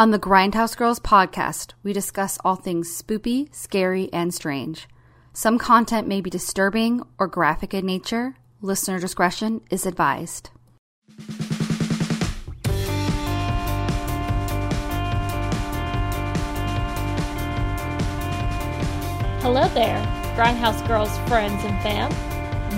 [0.00, 4.88] On the Grindhouse Girls podcast, we discuss all things spoopy, scary, and strange.
[5.34, 8.34] Some content may be disturbing or graphic in nature.
[8.62, 10.48] Listener discretion is advised.
[19.42, 20.02] Hello there,
[20.34, 22.10] Grindhouse Girls friends and fam.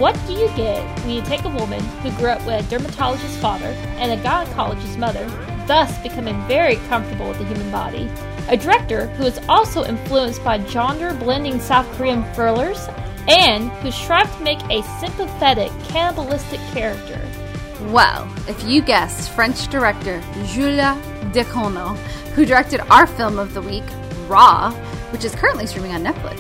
[0.01, 3.37] What do you get when you take a woman who grew up with a dermatologist's
[3.37, 5.31] father and a gynecologist's mother,
[5.67, 8.11] thus becoming very comfortable with the human body?
[8.49, 12.89] A director who is also influenced by genre blending South Korean thrillers
[13.29, 17.21] and who strived to make a sympathetic, cannibalistic character.
[17.91, 21.01] Well, if you guessed French director Julia
[21.33, 21.97] Ducournau,
[22.35, 23.85] who directed our film of the week,
[24.29, 24.73] Raw,
[25.11, 26.39] which is currently streaming on Netflix,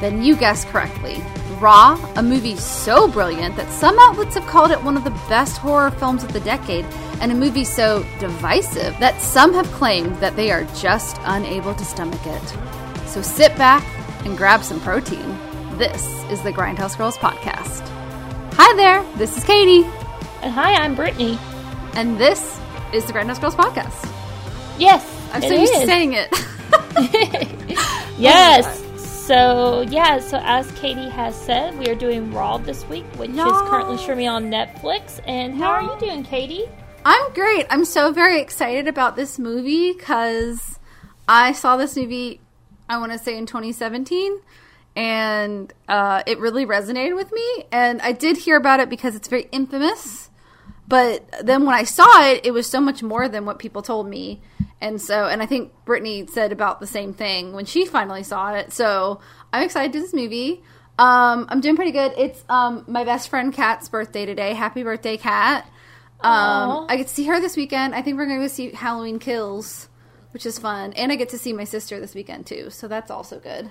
[0.00, 1.22] then you guessed correctly.
[1.60, 5.56] Raw, a movie so brilliant that some outlets have called it one of the best
[5.58, 6.84] horror films of the decade,
[7.20, 11.84] and a movie so divisive that some have claimed that they are just unable to
[11.84, 12.42] stomach it.
[13.08, 13.84] So sit back
[14.24, 15.38] and grab some protein.
[15.78, 17.82] This is the Grindhouse Girls Podcast.
[18.54, 19.84] Hi there, this is Katie,
[20.42, 21.38] And hi, I'm Brittany.
[21.94, 22.58] and this
[22.92, 24.10] is the Grindhouse Girls Podcast.
[24.78, 26.30] Yes, I'm so used to saying it.
[28.16, 28.64] Yes.
[28.80, 28.83] Oh
[29.26, 33.36] So yeah, so as Katie has said, we are doing Raw this week, which is
[33.36, 35.18] currently streaming on Netflix.
[35.26, 36.66] And how are you doing, Katie?
[37.06, 37.64] I'm great.
[37.70, 40.78] I'm so very excited about this movie because
[41.26, 42.42] I saw this movie,
[42.86, 44.40] I want to say in 2017,
[44.94, 47.64] and uh, it really resonated with me.
[47.72, 50.28] And I did hear about it because it's very infamous.
[50.86, 54.06] But then when I saw it, it was so much more than what people told
[54.06, 54.42] me.
[54.84, 58.52] And so, and I think Brittany said about the same thing when she finally saw
[58.52, 58.70] it.
[58.70, 59.18] So
[59.50, 60.62] I'm excited to do this movie.
[60.98, 62.12] Um, I'm doing pretty good.
[62.18, 64.52] It's um, my best friend Kat's birthday today.
[64.52, 65.64] Happy birthday, Kat.
[66.20, 67.94] Um, I get to see her this weekend.
[67.94, 69.88] I think we're going to go see Halloween Kills,
[70.32, 70.92] which is fun.
[70.92, 72.68] And I get to see my sister this weekend too.
[72.68, 73.70] So that's also good.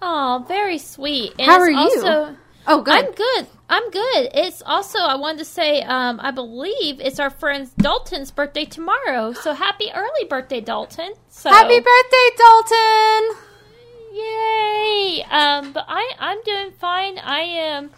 [0.00, 1.32] Oh, very sweet.
[1.40, 2.36] And How are you?
[2.68, 2.94] Oh, good.
[2.94, 3.46] I'm good.
[3.68, 4.28] I'm good.
[4.34, 9.32] It's also I wanted to say, um, I believe it's our friend Dalton's birthday tomorrow.
[9.32, 11.12] So happy early birthday, Dalton.
[11.28, 13.36] So Happy birthday, Dalton!
[14.14, 15.24] Yay!
[15.30, 17.18] Um, but I I'm doing fine.
[17.18, 17.90] I am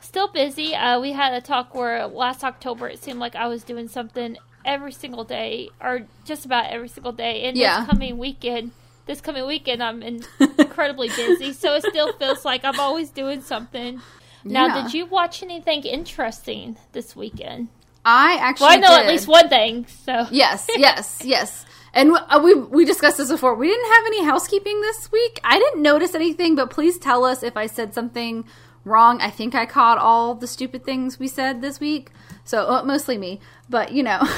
[0.00, 0.74] still busy.
[0.74, 4.36] Uh, we had a talk where last October it seemed like I was doing something
[4.64, 7.44] every single day, or just about every single day.
[7.44, 7.80] And Yeah.
[7.80, 8.70] this coming weekend,
[9.08, 10.22] this coming weekend, I'm in-
[10.58, 11.52] incredibly busy.
[11.52, 14.00] So it still feels like I'm always doing something.
[14.44, 14.82] Now, Yeah.
[14.82, 17.68] did you watch anything interesting this weekend?
[18.04, 19.86] I actually Well, I know at least one thing.
[20.04, 21.66] So Yes, yes, yes.
[21.92, 23.54] And uh, we we discussed this before.
[23.54, 25.40] We didn't have any housekeeping this week.
[25.42, 28.44] I didn't notice anything, but please tell us if I said something
[28.84, 29.20] wrong.
[29.20, 32.10] I think I caught all the stupid things we said this week.
[32.44, 34.20] So uh, mostly me, but you know.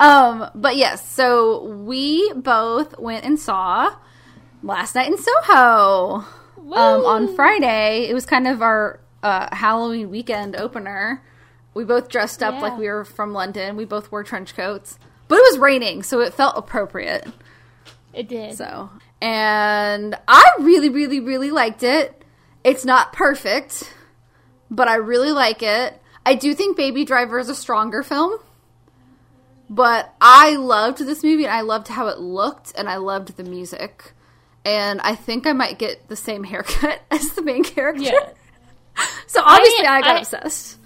[0.00, 3.94] um, but yes, so we both went and saw
[4.62, 6.24] last night in Soho.
[6.72, 11.22] Um, on Friday, it was kind of our uh, Halloween weekend opener.
[11.74, 12.60] We both dressed up Yeah.
[12.60, 13.76] like we were from London.
[13.76, 17.26] We both wore trench coats, but it was raining, so it felt appropriate.
[18.14, 18.56] it did.
[18.56, 18.90] So,
[19.20, 22.24] and I really, really, really liked it.
[22.62, 23.92] It's not perfect,
[24.70, 26.00] but I really like it.
[26.24, 28.38] I do think Baby Driver is a stronger film,
[29.74, 33.44] but I loved this movie and I loved how it looked and I loved the
[33.44, 34.12] music.
[34.64, 38.02] And I think I might get the same haircut as the main character.
[38.04, 38.30] Yeah.
[39.26, 40.78] So obviously I, got I- obsessed.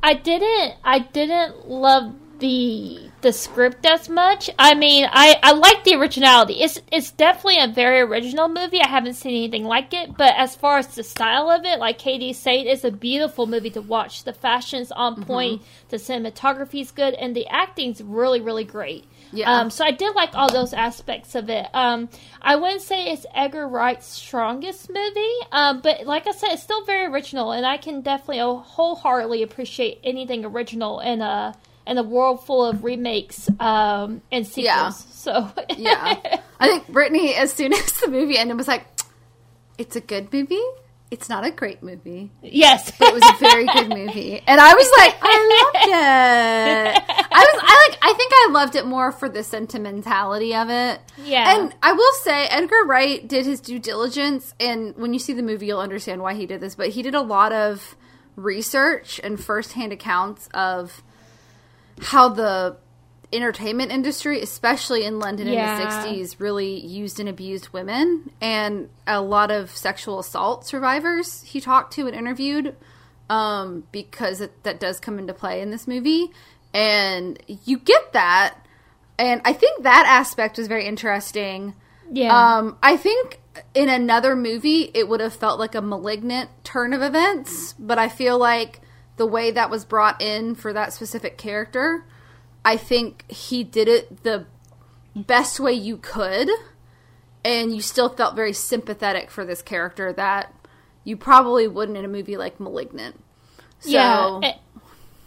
[0.00, 4.50] I didn't I didn't love the the script as much.
[4.58, 6.54] I mean, I I like the originality.
[6.54, 8.80] It's it's definitely a very original movie.
[8.82, 11.98] I haven't seen anything like it, but as far as the style of it, like
[11.98, 14.24] Katie said, it's a beautiful movie to watch.
[14.24, 15.22] The fashion's on Mm-hmm.
[15.24, 19.04] point, the cinematography's good, and the acting's really really great.
[19.32, 19.50] Yeah.
[19.50, 21.66] Um, so I did like all those aspects of it.
[21.72, 22.08] Um,
[22.42, 26.84] I wouldn't say it's Edgar Wright's strongest movie, um, but like I said, it's still
[26.84, 31.54] very original, and I can definitely wholeheartedly appreciate anything original in a
[31.86, 34.64] in a world full of remakes um, and sequels.
[34.64, 34.88] Yeah.
[34.90, 36.40] So Yeah.
[36.60, 38.86] I think Brittany, as soon as the movie ended, was like,
[39.78, 40.62] it's a good movie.
[41.10, 42.30] It's not a great movie.
[42.40, 44.42] yes, but it was a very good movie.
[44.46, 47.04] And I was like, I loved it.
[47.30, 51.00] I was, I like, I think I loved it more for the sentimentality of it.
[51.22, 51.54] Yeah.
[51.58, 55.42] And I will say, Edgar Wright did his due diligence, and when you see the
[55.42, 56.74] movie, you'll understand why he did this.
[56.76, 57.94] But he did a lot of
[58.36, 61.02] research and firsthand accounts of
[62.00, 62.76] how the
[63.32, 65.78] entertainment industry, especially in London Yeah.
[65.80, 68.30] in the 60s, really used and abused women.
[68.40, 72.76] And a lot of sexual assault survivors he talked to and interviewed
[73.30, 76.30] um, because it, that does come into play in this movie.
[76.74, 78.54] And you get that.
[79.18, 81.74] and I think that aspect was very interesting.
[82.10, 82.56] Yeah.
[82.58, 83.40] Um, I think
[83.74, 88.08] in another movie it would have felt like a malignant turn of events, but I
[88.10, 88.80] feel like
[89.16, 92.04] the way that was brought in for that specific character,
[92.64, 94.46] I think he did it the
[95.14, 96.48] best way you could,
[97.44, 100.54] and you still felt very sympathetic for this character that
[101.04, 103.20] you probably wouldn't in a movie like Malignant.
[103.80, 104.54] So, yeah.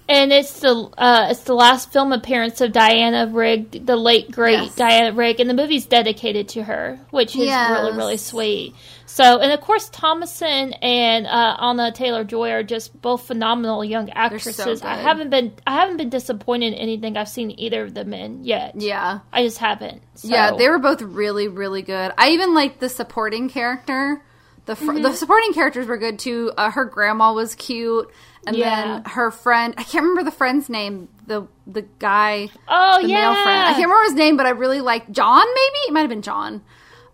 [0.08, 4.54] And it's the uh, it's the last film appearance of Diana Rigg, the late great
[4.62, 4.76] Yes.
[4.76, 8.76] Diana Rigg, and the movie's dedicated to her, which is really really sweet.
[9.08, 14.10] So, and of course, Thomasin and uh, Anya Taylor Joy are just both phenomenal young
[14.12, 14.84] actresses.
[14.84, 18.44] I haven't been I haven't been disappointed in anything I've seen either of them in
[18.44, 18.74] yet.
[18.76, 19.20] yeah.
[19.34, 20.04] I just haven't.
[20.16, 20.28] So.
[20.28, 22.12] Yeah, they were both really, really good.
[22.18, 24.22] I even liked the supporting character.
[24.66, 25.02] The fr- Mm-hmm.
[25.04, 26.52] the supporting characters were good too.
[26.58, 28.12] Uh, her grandma was cute,
[28.48, 28.86] and Yeah.
[28.86, 29.74] then her friend.
[29.78, 31.10] I can't remember the friend's name.
[31.28, 32.50] The the guy.
[32.68, 33.64] Oh the yeah, male friend.
[33.64, 35.46] I can't remember his name, but I really liked John.
[35.46, 36.62] Maybe it might have been John.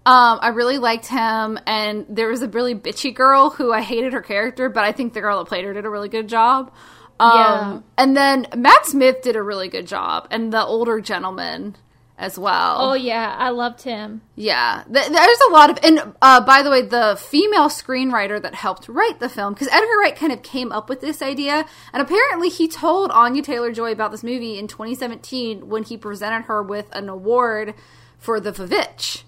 [0.03, 4.13] Um, I really liked him, and there was a really bitchy girl who I hated
[4.13, 6.71] her character, but I think the girl that played her did a really good job.
[7.19, 7.79] Um, Yeah.
[7.99, 11.75] and then Matt Smith did a really good job, and the older gentleman
[12.21, 12.77] as well.
[12.79, 14.21] Oh yeah, I loved him.
[14.35, 18.53] Yeah, Th- there's a lot of, and uh, by the way, the female screenwriter that
[18.56, 22.01] helped write the film, because Edgar Wright kind of came up with this idea, and
[22.01, 26.62] apparently he told Anya Taylor Joy about this movie in 2017 when he presented her
[26.62, 27.73] with an award
[28.18, 29.24] for the Vavitch.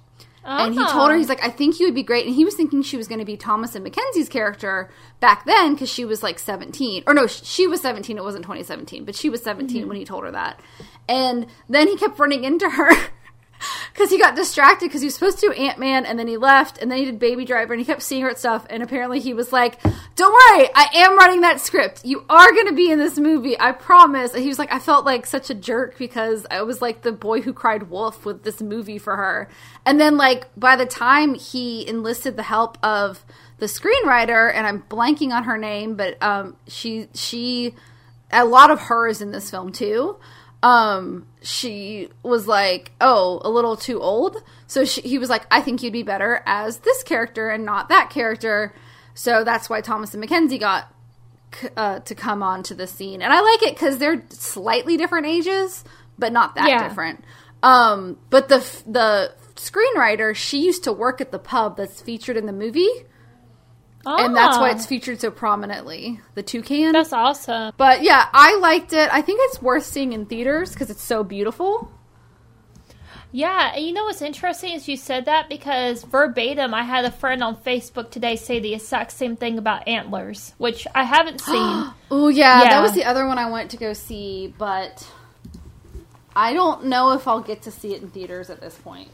[0.46, 1.18] And he told her, Oh.
[1.18, 2.26] he's like, I think you would be great.
[2.26, 4.92] And he was thinking she was going to be Thomasin McKenzie's character
[5.22, 7.04] back then because she was like 17.
[7.08, 8.18] Or no, she was 17.
[8.18, 10.60] It wasn't 2017, but she was 17 when he told her that.
[11.08, 12.92] And then he kept running into her
[13.94, 16.38] because he got distracted because he was supposed to do Ant Man and then he
[16.38, 18.66] left and then he did Baby Driver and he kept seeing her at stuff.
[18.70, 19.82] And apparently he was like,
[20.16, 22.06] Don't worry, I am writing that script.
[22.06, 23.60] You are going to be in this movie.
[23.60, 24.34] I promise.
[24.34, 27.12] And he was like, I felt like such a jerk because I was like the
[27.12, 29.50] boy who cried wolf with this movie for her.
[29.86, 33.26] And then, like, by the time he enlisted the help of
[33.60, 37.76] the screenwriter, and I'm blanking on her name, but um, she, she,
[38.32, 40.18] a lot of her is in this film too
[40.64, 44.38] um she was like oh a little too old?
[44.66, 47.90] So she, he was like i think you'd be better as this character and not
[47.90, 48.74] that character.
[49.14, 50.88] So that's why Thomasin McKenzie got
[51.78, 53.22] uh, to come on to the scene.
[53.22, 55.84] And i like it because they're slightly different ages
[56.18, 56.88] but not that Yeah.
[56.88, 57.24] different.
[57.62, 62.46] Um but the the screenwriter she used to work at the pub that's featured in
[62.48, 62.90] the movie
[64.06, 67.74] and that's why Ah, it's featured so prominently the toucan that's awesome.
[67.78, 69.10] but yeah, I liked it.
[69.12, 71.92] I think it's worth seeing in theaters because it's so beautiful.
[73.36, 77.10] Yeah, and you know what's interesting is you said that because verbatim, I had a
[77.12, 81.92] friend on Facebook today say the exact same thing about Antlers, which I haven't seen.
[82.12, 82.70] Oh yeah, Yeah.
[82.70, 85.08] that was the other one I went to go see, but
[86.36, 89.10] I don't know if I'll get to see it in theaters at this point.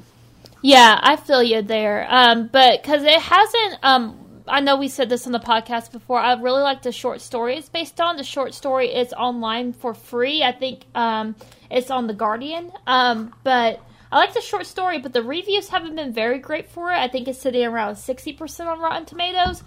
[0.62, 2.06] yeah, I feel you there.
[2.10, 4.18] Um, but because it hasn't, um,
[4.50, 6.20] I know we said this on the podcast before.
[6.20, 8.18] I really like the short story it's based on.
[8.18, 10.44] The short story is online for free.
[10.44, 11.36] I think um,
[11.70, 12.72] it's on the Guardian.
[12.88, 13.82] Um, but
[14.12, 16.98] I like the short story, but the reviews haven't been very great for it.
[16.98, 19.64] I think it's sitting around sixty percent on Rotten Tomatoes.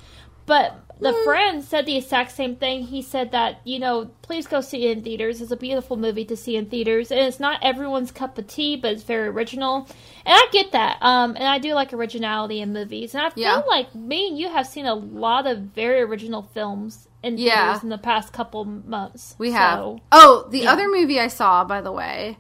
[0.47, 2.83] But the friend said the exact same thing.
[2.83, 5.41] He said that, you know, please go see it in theaters.
[5.41, 7.11] It's a beautiful movie to see in theaters.
[7.11, 9.87] And it's not everyone's cup of tea, but it's very original.
[10.25, 10.99] And I get that.
[11.03, 13.15] Um, and I do like originality in movies.
[13.15, 13.57] And I feel Yeah.
[13.69, 17.89] like me and you have seen a lot of very original films in theaters in
[17.89, 19.35] the past couple months.
[19.39, 19.79] We have.
[19.79, 20.73] So, oh, the yeah.
[20.73, 22.39] other movie I saw, by the way.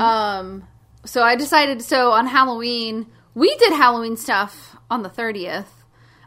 [0.00, 0.64] Um,
[1.04, 1.82] so I decided.
[1.82, 5.75] So on Halloween, we did Halloween stuff on the thirtieth.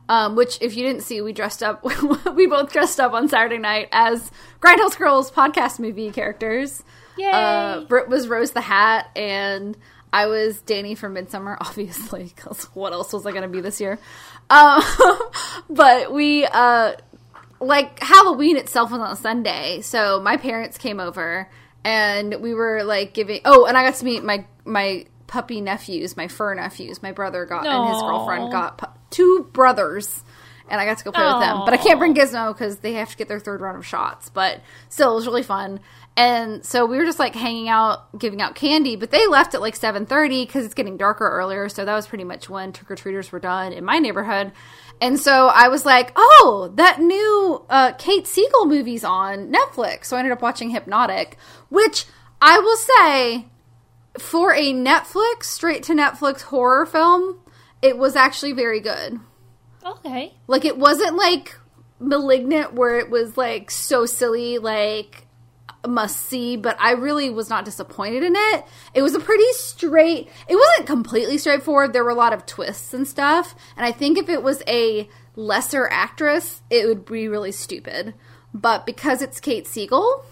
[0.10, 1.86] Um, which, if you didn't see, we dressed up.
[2.36, 6.84] we both dressed up on Saturday night as Grindhouse Girls podcast movie characters.
[7.16, 7.30] Yay!
[7.32, 9.78] Uh, Britt was Rose the Hat, and
[10.12, 13.80] I was Danny from Midsommar, obviously, because what else was I going to be this
[13.80, 14.00] year?
[14.50, 14.82] Um,
[15.70, 16.94] but we, uh,
[17.60, 21.48] like, Halloween itself was on Sunday, so my parents came over,
[21.84, 23.42] and we were, like, giving.
[23.46, 27.04] Oh, and I got to meet my, my puppy nephews, my fur nephews.
[27.04, 30.24] My brother got, and his girlfriend got two brothers.
[30.72, 32.94] And I got to go play with them, but I can't bring Gizmo because they
[32.94, 34.30] have to get their third round of shots.
[34.30, 35.80] But still, it was really fun.
[36.16, 38.96] And so we were just like hanging out, giving out candy.
[38.96, 41.70] But they left at like seven thirty because it's getting darker earlier.
[41.70, 44.51] So that was pretty much when trick or treaters were done in my neighborhood.
[45.01, 50.18] And so I was like, "Oh, that new uh, Kate Siegel movie's on Netflix." So
[50.18, 51.38] I ended up watching Hypnotic,
[51.70, 52.06] which
[52.42, 53.46] I will say,
[54.18, 57.39] for a Netflix straight to Netflix horror film,
[57.82, 59.20] it was actually very good.
[59.86, 60.34] okay.
[60.48, 61.56] Like it wasn't like
[62.00, 65.26] malignant where it was like so silly like
[65.88, 68.66] must see, but I really was not disappointed in it.
[68.94, 70.30] It was a pretty straight.
[70.48, 71.94] It wasn't completely straightforward.
[71.94, 75.08] There were a lot of twists and stuff, and I think if it was a
[75.36, 78.14] lesser actress, it would be really stupid.
[78.54, 80.26] But because it's Kate Siegel,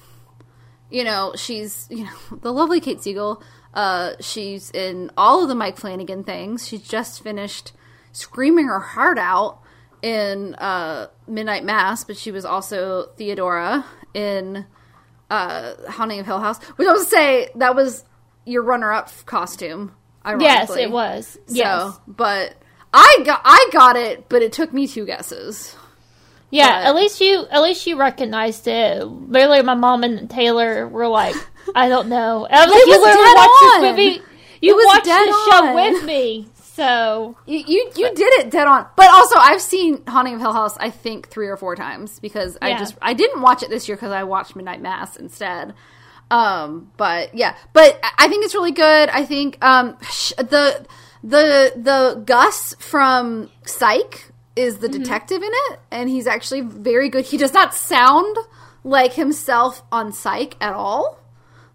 [0.90, 3.42] you know, she's you know the lovely Kate Siegel.
[3.78, 6.68] Uh, she's in all of the Mike Flanagan things.
[6.68, 7.74] She's just finished
[8.12, 9.60] screaming her heart out
[10.02, 14.66] in uh, Midnight Mass, but she was also Theodora in
[15.30, 16.62] uh, Haunting of Hill House.
[16.78, 18.04] Which I would say that was
[18.46, 19.92] your runner-up costume.
[20.24, 20.52] I remember.
[20.52, 21.28] Yes, it was.
[21.46, 22.00] So, Yes.
[22.08, 22.56] but
[22.92, 25.76] I got I got it, but it took me two guesses.
[26.50, 29.04] Yeah, But- at least you at least you recognized it.
[29.06, 31.36] Literally, my mom and Taylor were like,
[31.76, 33.82] "I don't know." And I was like, It "You was literally dead watched on.
[33.82, 34.22] this movie.
[34.62, 38.86] You watched dead this show with me." So You, you you did it dead on.
[38.96, 40.78] But also, I've seen Haunting of Hill House.
[40.80, 43.98] I think three or four times because I just I didn't watch it this year
[43.98, 45.74] because I watched Midnight Mass instead.
[46.30, 49.10] Um, but yeah, but I- I think it's really good.
[49.10, 49.98] I think um
[50.38, 50.86] the
[51.24, 57.26] the the Gus from Psych is the detective in it, and he's actually very good.
[57.26, 58.36] He does not sound
[58.84, 61.20] like himself on Psych at all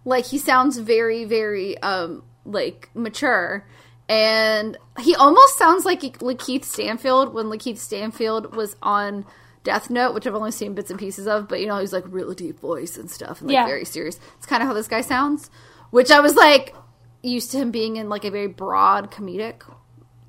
[0.05, 3.65] like he sounds very very um like mature
[4.09, 9.25] and he almost sounds like Lakeith Stanfield when Lakeith Stanfield was on
[9.63, 12.03] Death Note, which I've only seen bits and pieces of, but you know, he's like
[12.07, 13.65] really deep voice and stuff and like Yeah.
[13.65, 14.19] very serious.
[14.37, 15.49] It's kind of how this guy sounds,
[15.91, 16.75] which I was like
[17.21, 19.61] used to him being in like a very broad comedic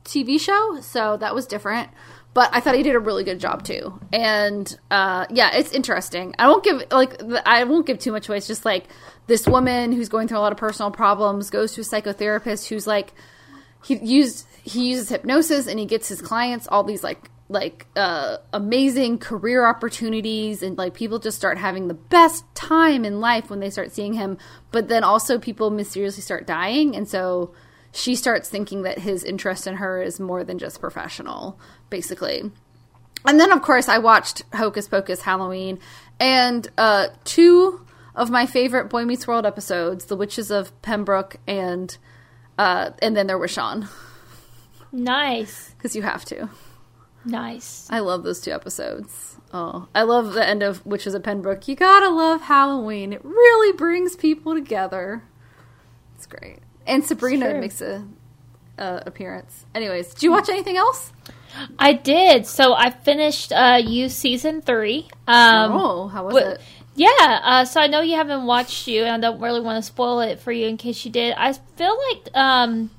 [0.04, 1.90] TV show, so that was different.
[2.34, 6.34] But I thought he did a really good job too, and uh, yeah, it's interesting.
[6.38, 8.38] I won't give like I won't give too much away.
[8.38, 8.86] It's just like
[9.28, 12.86] this woman who's going through a lot of personal problems goes to a psychotherapist who's
[12.86, 13.14] like
[13.84, 18.38] he used he uses hypnosis and he gets his clients all these like like uh
[18.52, 23.60] amazing career opportunities and like people just start having the best time in life when
[23.60, 24.38] they start seeing him
[24.72, 27.54] but then also people mysteriously start dying and so
[27.92, 31.58] she starts thinking that his interest in her is more than just professional
[31.94, 32.38] basically
[33.24, 35.78] and then of course I watched Hocus Pocus Halloween
[36.18, 37.86] and uh two
[38.16, 41.96] of my favorite Boy Meets World episodes, The Witches of Pennbrook and
[42.58, 43.88] uh and then there was Shawn
[44.90, 46.48] nice, because you have to.
[47.24, 47.86] nice.
[47.90, 49.36] I love those two episodes.
[49.52, 51.68] Oh, I love the end of Witches of Pennbrook.
[51.68, 53.12] You gotta love Halloween.
[53.12, 55.22] It really brings people together.
[56.16, 56.58] It's great.
[56.86, 58.04] And Sabrina makes a
[58.78, 59.64] uh, appearance.
[59.74, 61.12] Anyways, did you watch anything else?
[61.78, 62.46] I did.
[62.46, 65.08] So I finished uh, you season three.
[65.26, 66.60] Um, oh, how was it?
[66.96, 67.08] Yeah,
[67.42, 70.20] uh, so I know you haven't watched you, and I don't really want to spoil
[70.20, 71.34] it for you in case you did.
[71.36, 72.90] I feel like um,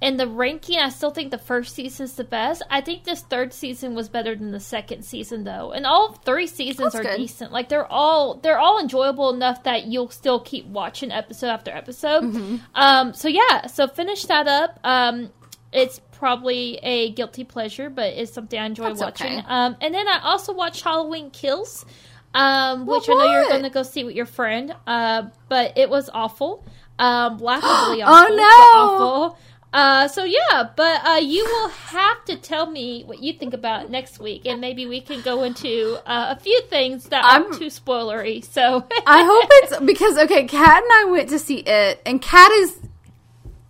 [0.00, 2.62] in the ranking, I still think the first season's the best.
[2.68, 6.48] I think this third season was better than the second season, though, and all three
[6.48, 7.16] seasons That's are good.
[7.16, 7.52] decent.
[7.52, 12.24] Like they're all they're all enjoyable enough that you'll still keep watching episode after episode.
[12.24, 12.56] Mm-hmm.
[12.74, 14.80] Um, so yeah, so finish that up.
[14.82, 15.30] Um,
[15.72, 19.38] it's probably a guilty pleasure, but it's something I enjoy That's watching.
[19.40, 19.44] okay.
[19.44, 21.84] Um, and then I also watched Halloween Kills,
[22.32, 24.72] um, which I know you're going to go see with your friend.
[24.86, 26.64] Uh, but it was awful,
[27.00, 28.36] um, laughably Oh, awful.
[28.36, 28.44] no!
[28.44, 29.38] awful.
[29.72, 33.90] Uh, so yeah, but uh, you will have to tell me what you think about
[33.90, 37.54] next week, and maybe we can go into uh, a few things that I'm- aren't
[37.58, 38.44] too spoilery.
[38.44, 42.52] So I hope it's because okay, Kat and I went to see it, and Kat
[42.52, 42.78] is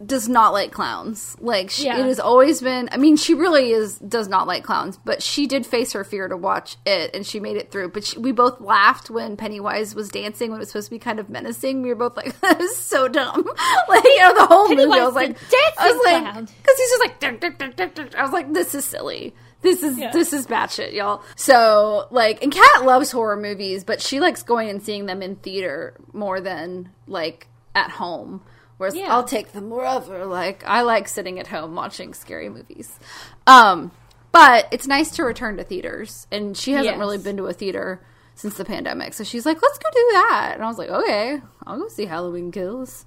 [0.05, 1.37] does not like clowns.
[1.41, 1.99] Like she, Yeah.
[1.99, 2.89] it has always been.
[2.93, 6.29] I mean, she really is does not like clowns, but she did face her fear
[6.29, 7.91] to watch it, and she made it through.
[7.91, 10.99] But she, we both laughed when Pennywise was dancing when it was supposed to be
[10.99, 11.83] kind of menacing.
[11.83, 13.45] We were both like, "That is so dumb."
[13.89, 14.83] like you know, the whole movie.
[15.01, 16.45] I was like, dancing I was like, clown.
[16.45, 19.35] because he's just like, "Dun, dun, dun, dun, dun." I was like, this is silly.
[19.63, 20.11] This is Yeah.
[20.11, 21.23] this is batshit, y'all.
[21.37, 25.37] So like, and Kat loves horror movies, but she likes going and seeing them in
[25.37, 28.43] theater more than like at home.
[28.83, 29.15] Whereas Yeah.
[29.15, 30.27] I'll take them wherever.
[30.27, 32.99] Like I like sitting at home watching scary movies.
[33.47, 33.93] Um,
[34.33, 36.99] but it's nice to return to theaters, and she hasn't Yes.
[36.99, 38.01] really been to a theater
[38.35, 39.15] since the pandemic.
[39.15, 42.07] So she's like, "Let's go do that," and I was like, "Okay, I'll go see
[42.07, 43.05] Halloween Kills."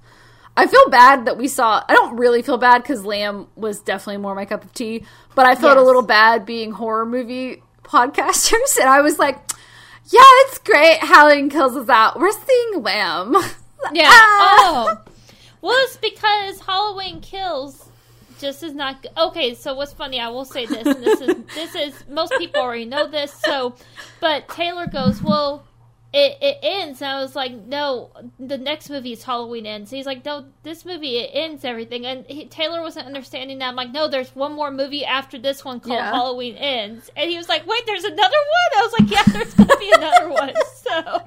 [0.56, 1.82] I feel bad that we saw.
[1.86, 5.04] I don't really feel bad because Lamb was definitely more my cup of tea,
[5.34, 9.36] but I felt a little bad being horror movie podcasters, and I was like,
[10.06, 11.00] "Yeah, it's great.
[11.00, 12.18] Halloween Kills is out.
[12.18, 13.36] We're seeing Lamb."
[13.92, 14.08] Yeah.
[14.10, 14.96] Ah!
[14.98, 14.98] Oh.
[15.66, 17.88] Well, it's because Halloween Kills
[18.38, 19.54] just is not g- okay.
[19.54, 20.20] So what's funny?
[20.20, 23.32] I will say this, and this is this is most people already know this.
[23.32, 23.74] So,
[24.20, 25.66] but Taylor goes, well.
[26.12, 30.06] it, it ends and i was like no the next movie is halloween ends he's
[30.06, 33.90] like no this movie it ends everything and he, taylor wasn't understanding that i'm like
[33.90, 36.12] no there's one more movie after this one called Yeah.
[36.12, 39.52] halloween ends and he was like wait there's another one i was like yeah there's
[39.54, 41.22] gonna be another one so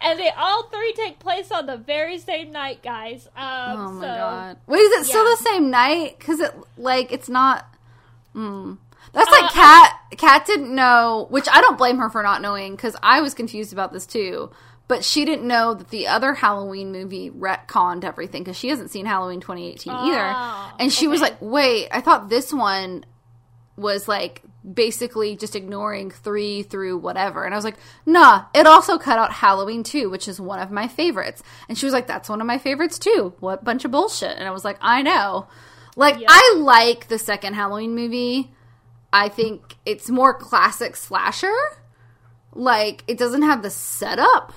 [0.00, 3.42] and they all three take place on the very same night guys um,
[3.78, 4.56] Oh my so- god!
[4.66, 6.16] Wait, is it still the same night?
[6.18, 7.66] Because it like it's not.
[8.34, 8.78] Mm.
[9.12, 9.92] That's like Uh, Kat.
[10.18, 13.72] Kat didn't know, which I don't blame her for not knowing because I was confused
[13.72, 14.50] about this too.
[14.86, 19.06] But she didn't know that the other Halloween movie retconned everything because she hasn't seen
[19.06, 20.18] Halloween 2018 either.
[20.20, 23.04] Ah, And she was like, "Wait, I thought this one
[23.76, 24.42] was like
[24.72, 27.44] basically just ignoring three through whatever.
[27.44, 30.70] And I was like, nah, it also cut out Halloween 2, which is one of
[30.70, 31.42] my favorites.
[31.68, 33.34] And she was like, that's one of my favorites too.
[33.40, 34.36] What bunch of bullshit.
[34.36, 35.48] And I was like, I know.
[35.96, 36.28] Like, Yeah.
[36.30, 38.50] I like the second Halloween movie.
[39.12, 41.54] I think it's more classic slasher.
[42.52, 44.52] Like, it doesn't have the setup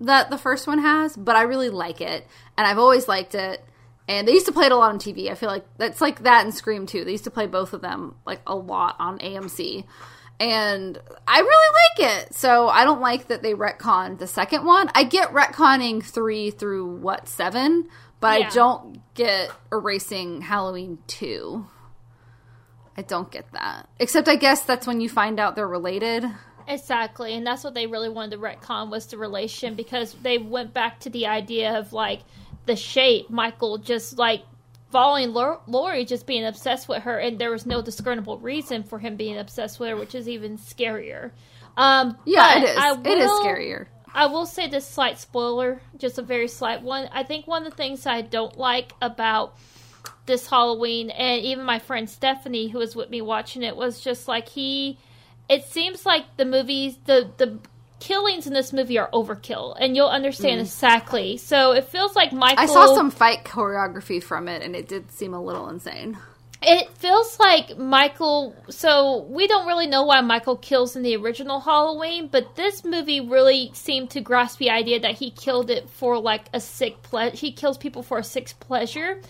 [0.00, 2.26] that the first one has, but I really like it.
[2.56, 3.64] And I've always liked it.
[4.06, 5.30] And they used to play it a lot on TV.
[5.30, 7.04] I feel like that's like that and Scream too.
[7.04, 9.84] They used to play both of them like a lot on AMC.
[10.40, 12.34] And I really like it.
[12.34, 14.90] So I don't like that they retconned the second one.
[14.94, 17.88] I get retconning three through what, seven?
[18.20, 18.46] But Yeah.
[18.46, 21.66] I don't get erasing Halloween two.
[22.96, 23.88] I don't get that.
[23.98, 26.24] Except I guess that's when you find out they're related.
[26.66, 30.72] Exactly, and that's what they really wanted to retcon was the relation because they went
[30.72, 32.20] back to the idea of like
[32.66, 34.42] the shape, Michael just like
[34.90, 39.16] following Laurie, just being obsessed with her, and there was no discernible reason for him
[39.16, 41.32] being obsessed with her, which is even scarier.
[41.76, 42.76] Um, Yeah, but it is.
[42.78, 43.86] I it is scarier.
[44.14, 47.08] I will say this slight spoiler, just a very slight one.
[47.12, 49.56] I think one of the things I don't like about
[50.26, 54.28] this Halloween, and even my friend Stephanie, who was with me watching it, was just
[54.28, 54.98] like he.
[55.48, 57.58] It seems like the movies, the the
[58.04, 61.38] killings in this movie are overkill, and you'll understand exactly.
[61.38, 62.58] So it feels like Michael.
[62.58, 62.62] Mm.
[62.62, 66.18] I saw some fight choreography from it, and it did seem a little insane.
[66.60, 68.54] It feels like Michael.
[68.68, 73.20] So we don't really know why Michael kills in the original Halloween, but this movie
[73.22, 77.36] really seemed to grasp the idea that he killed it for like a sick pleasure.
[77.36, 79.22] He kills people for a sick pleasure.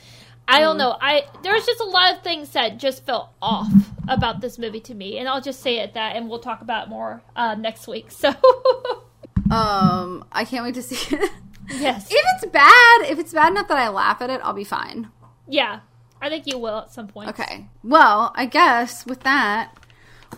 [0.46, 0.96] I don't know.
[1.00, 3.72] I there's just a lot of things that just felt off
[4.08, 6.86] about this movie to me, and I'll just say it that, and we'll talk about
[6.86, 8.10] it more uh, next week.
[8.10, 8.30] So
[9.50, 11.30] Um, I can't wait to see it.
[11.70, 14.64] yes, if it's bad, if it's bad enough that I laugh at it, I'll be
[14.64, 15.08] fine.
[15.46, 15.80] yeah,
[16.20, 17.28] I think you will at some point.
[17.30, 17.66] Okay.
[17.82, 19.74] Well, I guess with that,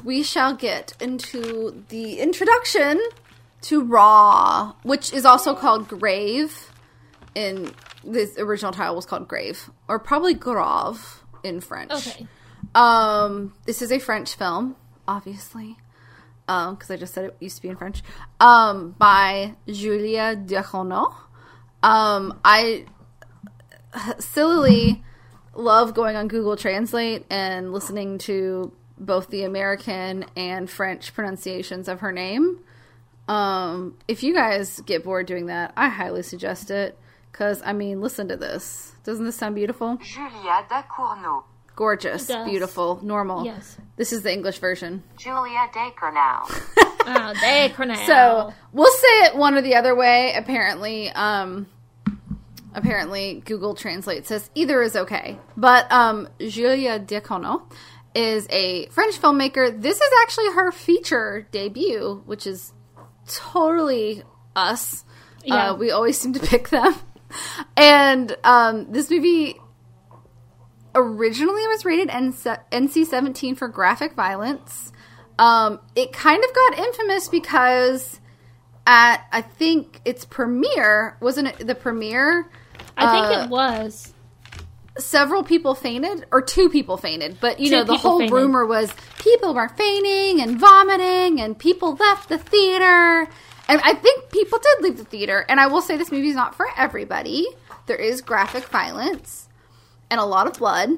[0.05, 3.01] we shall get into the introduction
[3.63, 6.71] to Raw, which is also called Grave.
[7.35, 7.73] In
[8.07, 11.93] this original title was called Grave, or probably Grave in French.
[11.93, 12.27] Okay.
[12.75, 15.77] Um, this is a French film, obviously,
[16.47, 18.03] because I just said it used to be in French.
[18.41, 21.15] Um, by Julia Dejono.
[21.83, 22.87] Um, I
[24.19, 25.03] sillily
[25.55, 32.01] love going on Google Translate and listening to both the American and French pronunciations of
[32.01, 32.61] her name.
[33.29, 36.99] Um, if you guys get bored doing that, I highly suggest it.
[37.37, 38.95] Because, I mean, listen to this.
[39.05, 39.99] Doesn't this sound beautiful?
[39.99, 41.45] Julia Ducournau.
[41.75, 43.45] Gorgeous, beautiful, normal.
[43.45, 43.77] Yes.
[43.97, 45.03] This is the English version.
[45.19, 46.47] Julia Ducournau.
[47.07, 47.71] Oh, they.
[48.07, 50.33] So we'll say it one or the other way.
[50.35, 51.67] Apparently, um,
[52.73, 55.39] apparently Google Translate says either is okay.
[55.59, 57.71] But um, Julia Diacono
[58.15, 59.79] is a French filmmaker.
[59.79, 62.73] This is actually her feature debut, which is
[63.29, 64.23] totally
[64.57, 65.05] us.
[65.45, 65.73] Yeah.
[65.73, 66.95] Uh, we always seem to pick them.
[67.77, 69.57] And um, this movie
[70.95, 74.93] originally was rated NC 17 for graphic violence.
[75.39, 78.21] Um, it kind of got infamous because
[78.87, 82.49] at I think its premiere wasn't it the premiere?
[82.97, 84.15] I think uh, it was.
[84.99, 88.35] Several people fainted, or two people fainted, but you Two know the whole fainted.
[88.35, 93.29] rumor was people were fainting and vomiting, and people left the theater.
[93.69, 95.45] And I think people did leave the theater.
[95.49, 97.47] And I will say this movie is not for everybody.
[97.87, 99.49] There is graphic violence
[100.11, 100.91] and a lot of blood,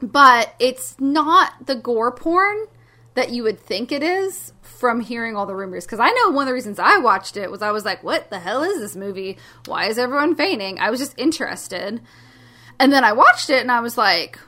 [0.00, 2.66] but it's not the gore porn
[3.14, 5.86] that you would think it is from hearing all the rumors.
[5.86, 8.30] Because I know one of the reasons I watched it was I was like, what
[8.30, 9.38] the hell is this movie?
[9.64, 10.78] Why is everyone fainting?
[10.78, 12.00] I was just interested.
[12.78, 14.38] And then I watched it and I was like,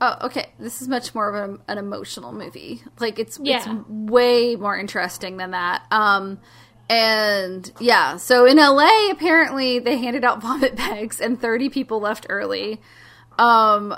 [0.00, 2.82] oh, okay, this is much more of a, an emotional movie.
[2.98, 3.58] Like it's, Yeah.
[3.58, 5.82] it's way more interesting than that.
[5.90, 6.40] Um,
[6.88, 12.26] and yeah, so in LA, apparently they handed out vomit bags and 30 people left
[12.28, 12.80] early.
[13.38, 13.94] Um,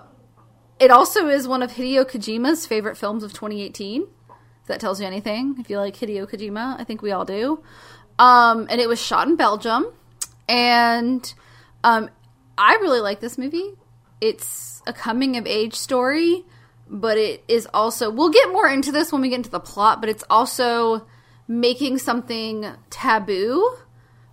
[0.78, 4.02] it also is one of Hideo Kojima's favorite films of 2018.
[4.62, 7.62] If that tells you anything, if you like Hideo Kojima, I think we all do.
[8.18, 9.86] Um, and it was shot in Belgium,
[10.48, 11.34] and
[11.82, 12.08] um,
[12.56, 13.72] I really like this movie.
[14.20, 16.44] It's a coming of age story,
[16.88, 18.10] but it is also.
[18.10, 21.06] We'll get more into this when we get into the plot, but it's also
[21.48, 23.76] making something taboo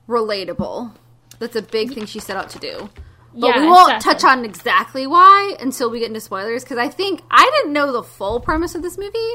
[0.07, 0.91] relatable.
[1.39, 2.89] That's a big thing she set out to do.
[3.33, 4.13] But Yeah, we won't exactly.
[4.13, 7.91] touch on exactly why until we get into spoilers because I think I didn't know
[7.93, 9.33] the full premise of this movie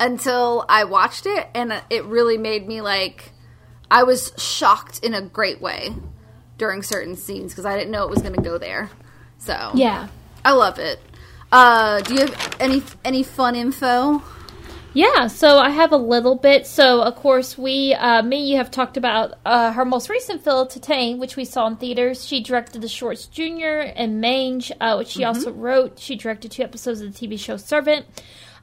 [0.00, 3.32] until I watched it and it really made me like
[3.90, 5.94] I was shocked in a great way
[6.58, 8.90] during certain scenes because I didn't know it was going to go there.
[9.38, 10.08] So Yeah.
[10.44, 11.00] I love it.
[11.50, 14.22] Uh, do you have any any fun info?
[14.94, 16.66] Yeah, so I have a little bit.
[16.66, 20.66] So, of course, we, uh, me, you have talked about uh, her most recent film,
[20.66, 22.26] Titane, which we saw in theaters.
[22.26, 25.98] She directed the shorts Junior and Mange, uh, which she also wrote.
[25.98, 28.06] She directed two episodes of the TV show Servant.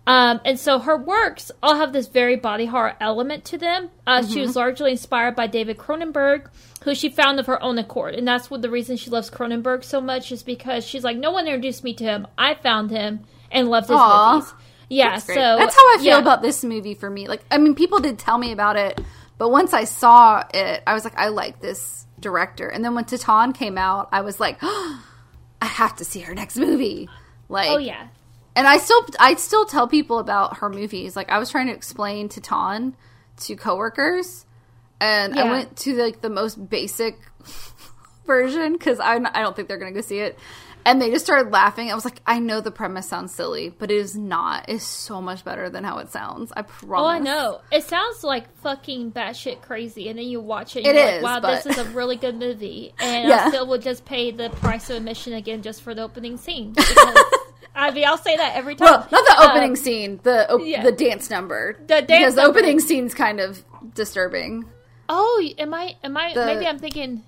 [0.08, 3.89] Um, and so her works all have this very body horror element to them.
[4.06, 6.48] Uh, She was largely inspired by David Cronenberg,
[6.84, 8.13] who she found of her own accord.
[8.13, 11.32] And that's what the reason she loves Cronenberg so much is because she's like, no
[11.32, 12.28] one introduced me to him.
[12.38, 14.36] I found him and loved his Aw.
[14.36, 14.54] movies.
[14.89, 16.20] Yeah, That's so that's how I feel yeah.
[16.20, 17.28] about this movie for me.
[17.28, 19.02] Like, I mean, people did tell me about it,
[19.39, 22.68] but once I saw it, I was like, I like this director.
[22.68, 26.58] And then when Titane came out, I was like, I have to see her next
[26.58, 27.10] movie.
[27.50, 28.08] Like, Oh yeah.
[28.56, 31.15] And I still, I still tell people about her movies.
[31.15, 32.94] Like, I was trying to explain Titane
[33.41, 34.46] to coworkers,
[35.02, 37.18] and I went to like the most basic
[38.26, 40.38] version because I, I don't think they're gonna go see it.
[40.88, 41.89] And they just started laughing.
[41.89, 44.65] I was like, I know the premise sounds silly, but it is not.
[44.70, 46.54] It's so much better than how it sounds.
[46.56, 47.04] I promise.
[47.04, 47.62] Oh, I know.
[47.72, 50.86] It sounds like fucking batshit crazy, and then you watch it.
[50.86, 53.46] It And you're is, like, wow, but- this is a really good movie, and Yeah.
[53.46, 56.74] I still would just pay the price of admission again just for the opening scene.
[56.86, 57.18] Because,
[57.76, 58.86] I mean, I'll say that every time.
[58.86, 60.84] Well, not the Um, opening scene, the op- yeah.
[60.84, 61.78] the dance number.
[61.82, 64.66] The dance because the opening scene's kind of disturbing.
[65.10, 65.96] Oh, am I?
[66.04, 66.34] Am I?
[66.34, 67.24] The- maybe I'm thinking.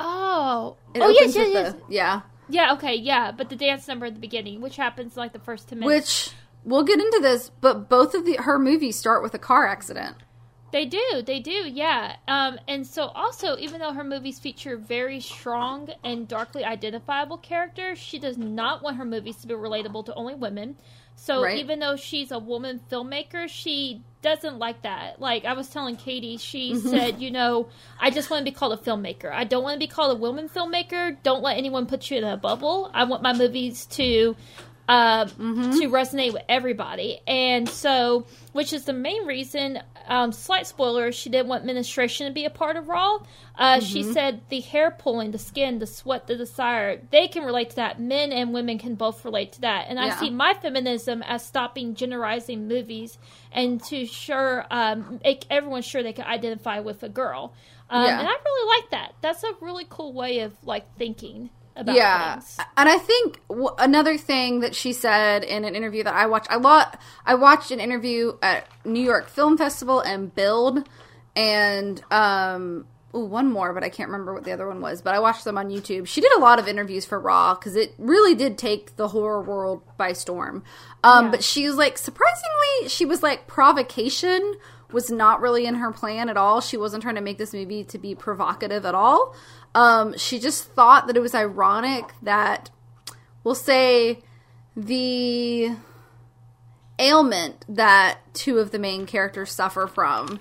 [0.00, 1.72] Oh, It oh yes, yes, yes.
[1.72, 2.20] the- yeah.
[2.48, 3.32] Yeah, okay, yeah.
[3.32, 6.34] But the dance number at the beginning, which happens like the first ten minutes, Which
[6.64, 10.16] we'll get into this, but both of the her movies start with a car accident.
[10.70, 12.16] They do, they do, yeah.
[12.26, 17.98] Um, and so also, even though her movies feature very strong and darkly identifiable characters,
[17.98, 20.76] she does not want her movies to be relatable to only women.
[21.16, 21.58] So Right.
[21.58, 25.20] even though she's a woman filmmaker, she doesn't like that.
[25.20, 28.78] Like I was telling Katie, she said, you know, I just want to be called
[28.78, 29.32] a filmmaker.
[29.32, 31.16] I don't want to be called a woman filmmaker.
[31.24, 32.90] Don't let anyone put you in a bubble.
[32.94, 34.36] I want my movies to
[34.88, 37.20] uh, to resonate with everybody.
[37.26, 42.32] And so, which is the main reason, um, slight spoiler, she didn't want menstruation to
[42.32, 43.18] be a part of Raw.
[43.56, 47.70] Uh, She said the hair pulling, the skin, the sweat, the desire, they can relate
[47.70, 48.00] to that.
[48.00, 49.86] Men and women can both relate to that.
[49.88, 53.18] And I see my feminism as stopping generalizing movies
[53.52, 57.52] and to sure um, make everyone sure they can identify with a girl.
[57.90, 58.18] Um, Yeah.
[58.20, 59.14] And I really like that.
[59.20, 62.34] That's a really cool way of like thinking about yeah.
[62.34, 62.58] things.
[62.76, 66.50] and i think w- another thing that she said in an interview that i watched
[66.50, 70.86] i lot i watched an interview at new york film festival and build
[71.36, 75.14] and um ooh, one more but i can't remember what the other one was but
[75.14, 76.06] i watched them on youtube.
[76.06, 79.40] She did a lot of interviews for raw because it really did take the horror
[79.42, 80.64] world by storm.
[81.04, 81.30] Um Yeah.
[81.30, 84.56] but she was like surprisingly she was like provocation
[84.90, 86.62] was not really in her plan at all.
[86.62, 89.34] She wasn't trying to make this movie to be provocative at all
[89.78, 92.68] um, she just thought that it was ironic that
[93.44, 94.18] we'll say
[94.76, 95.70] the
[96.98, 100.40] ailment that two of the main characters suffer from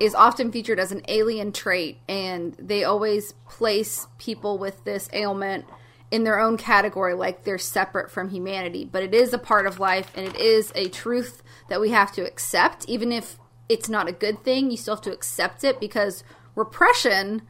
[0.00, 5.64] is often featured as an alien trait and they always place people with this ailment
[6.10, 8.84] in their own category like they're separate from humanity.
[8.84, 12.10] But it is a part of life and it is a truth that we have
[12.14, 12.88] to accept.
[12.88, 16.24] Even if it's not a good thing you still have to accept it because
[16.56, 17.42] repression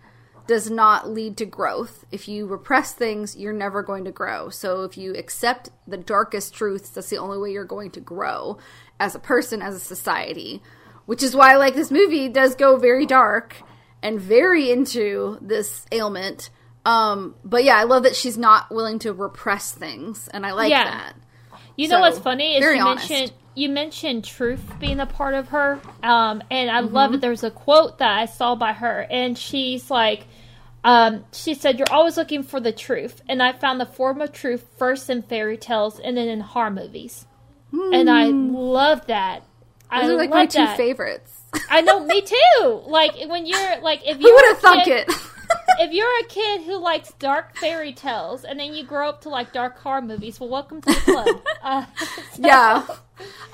[0.46, 2.04] does not lead to growth.
[2.10, 4.48] If you repress things, you're never going to grow.
[4.50, 8.58] So if you accept the darkest truths, that's the only way you're going to grow
[8.98, 10.62] as a person, as a society.
[11.06, 13.56] Which is why, like, this movie does go very dark
[14.02, 16.50] and very into this ailment.
[16.84, 20.70] Um, but yeah, I love that she's not willing to repress things, and I like
[20.70, 20.84] Yeah.
[20.84, 21.14] that.
[21.76, 23.08] You know what's funny is you honest.
[23.10, 26.94] mentioned you mentioned truth being a part of her, um, and I Mm-hmm.
[26.94, 27.20] love it.
[27.20, 30.26] There's a quote that I saw by her, and she's like,
[30.84, 34.32] um, she said, "You're always looking for the truth, and I found the form of
[34.32, 37.26] truth first in fairy tales and then in horror movies,
[37.72, 39.44] and I love that.
[39.90, 40.06] I Hmm.
[40.06, 40.76] Those are like my two that.
[40.76, 41.40] favorites.
[41.70, 42.82] I know, me too.
[42.86, 45.14] Like when you're like, if you would have thunk kid- it?
[45.80, 49.28] If you're a kid who likes dark fairy tales and then you grow up to
[49.28, 51.42] like dark horror movies, well, welcome to the club.
[51.62, 51.86] Uh,
[52.32, 52.84] so- yeah.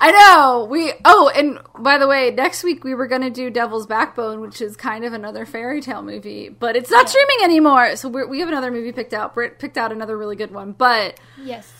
[0.00, 0.64] I know.
[0.70, 4.40] We oh, and by the way, next week we were going to do Devil's Backbone,
[4.40, 7.08] which is kind of another fairy tale movie, but it's not Yeah.
[7.10, 7.96] streaming anymore.
[7.96, 9.34] So we're, we have another movie picked out.
[9.34, 11.70] Britt picked out another really good one, but Yes.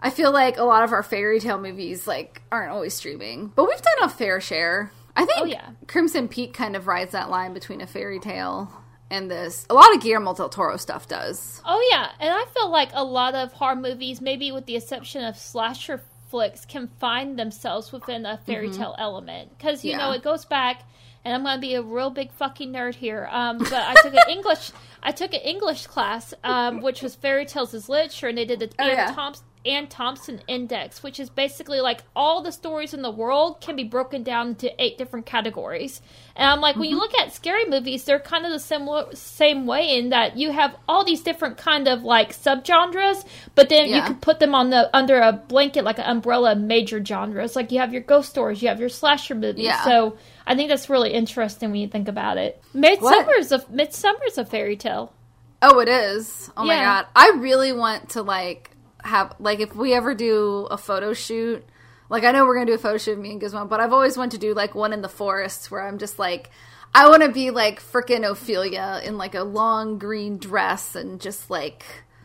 [0.00, 3.66] I feel like a lot of our fairy tale movies like aren't always streaming, but
[3.66, 4.92] we've done a fair share.
[5.16, 5.70] I think Oh, yeah.
[5.86, 8.70] Crimson Peak kind of rides that line between a fairy tale
[9.10, 9.66] and this.
[9.70, 11.60] A lot of Guillermo del Toro stuff does.
[11.64, 15.24] Oh yeah, and I feel like a lot of horror movies, maybe with the exception
[15.24, 20.22] of slasher flicks, can find themselves within a fairy tale element because you know it
[20.22, 20.82] goes back.
[21.24, 23.28] And I'm gonna be a real big fucking nerd here.
[23.30, 24.70] Um, but I took an English,
[25.02, 28.60] I took an English class, um, which was fairy tales as literature, and they did
[28.60, 29.12] the Oh, Aarne, yeah.
[29.12, 33.84] Thompson, Aarne-Thompson Index, which is basically like all the stories in the world can be
[33.84, 36.00] broken down into eight different categories.
[36.36, 37.00] And I'm like, when you Mm-hmm.
[37.00, 40.76] look at scary movies, they're kind of the similar same way in that you have
[40.88, 44.94] all these different kind of like subgenres, but then you can put them on the
[44.96, 47.56] under a blanket like an umbrella major genres.
[47.56, 49.64] Like you have your ghost stories, you have your slasher movies.
[49.64, 49.84] Yeah.
[49.84, 50.16] So
[50.46, 52.62] I think that's really interesting when you think about it.
[52.74, 55.12] Midsommar's a Midsommar's a fairy tale.
[55.60, 56.50] Oh, it is.
[56.56, 57.06] Oh my god.
[57.16, 58.70] I really want to like
[59.08, 61.64] have like if we ever do a photo shoot,
[62.08, 63.92] like I know we're gonna do a photo shoot of me and Gizmo, but I've
[63.92, 66.50] always wanted to do like one in the forest where I'm just like
[66.94, 71.50] I want to be like freaking Ophelia in like a long green dress and just
[71.50, 71.84] like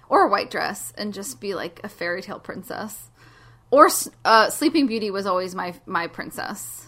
[0.09, 3.09] or a white dress and just be like a fairy tale princess.
[3.71, 3.89] Or
[4.23, 6.87] uh, Sleeping Beauty was always my my princess.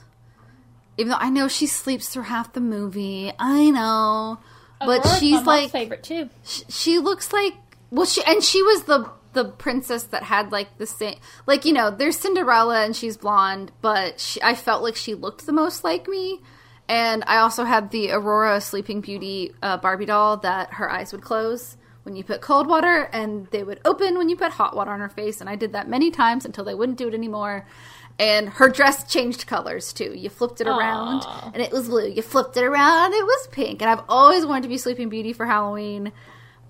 [0.98, 4.40] Even though I know she sleeps through half the movie, I know,
[4.80, 6.30] but she's like favorite too.
[6.46, 7.54] sh- she looks like
[7.92, 11.74] well she and she was the the princess that had like the same like you
[11.74, 15.84] know there's cinderella and she's blonde but she, i felt like she looked the most
[15.84, 16.42] like me.
[16.88, 21.22] And i also had the aurora sleeping beauty uh, barbie doll that her eyes would
[21.22, 24.92] close when you put cold water and they would open when you put hot water
[24.92, 25.42] on her face.
[25.42, 27.66] And i did that many times until they wouldn't do it anymore.
[28.20, 30.14] And her dress changed colors too.
[30.16, 31.52] You flipped it around Aw.
[31.54, 32.08] and it was blue.
[32.08, 33.82] You flipped it around it was pink.
[33.82, 36.12] And i've always wanted to be sleeping beauty for halloween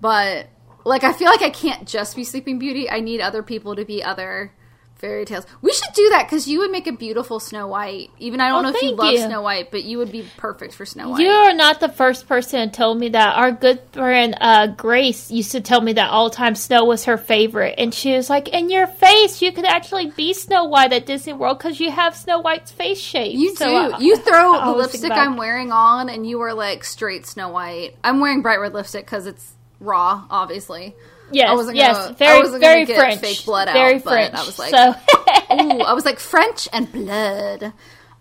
[0.00, 0.48] but
[0.86, 2.88] like I feel like I can't just be Sleeping Beauty.
[2.90, 4.52] I need other people to be other
[4.94, 5.44] fairy tales.
[5.60, 8.08] We should do that because you would make a beautiful Snow White.
[8.18, 9.18] Even I don't Oh, know if you love you.
[9.18, 11.20] Snow White, but you would be perfect for Snow White.
[11.20, 13.36] You're not the first person to tell me that.
[13.36, 17.04] Our good friend uh, Grace used to tell me that all the time Snow was
[17.04, 17.74] her favorite.
[17.76, 21.34] And she was like, In your face, you could actually be Snow White at Disney
[21.34, 23.36] World because you have Snow White's face shape.
[23.36, 23.94] You So do.
[23.96, 27.50] I- you throw I the lipstick I'm wearing on, and you are like straight Snow
[27.50, 27.96] White.
[28.02, 30.94] I'm wearing bright red lipstick because it's raw, obviously.
[31.32, 33.20] Yes, I wasn't yes, gonna- I very, wasn't gonna very get French.
[33.20, 34.34] fake blood out, very but French.
[34.34, 34.90] I was like- so,
[35.54, 37.72] Ooh, I was like French and blood.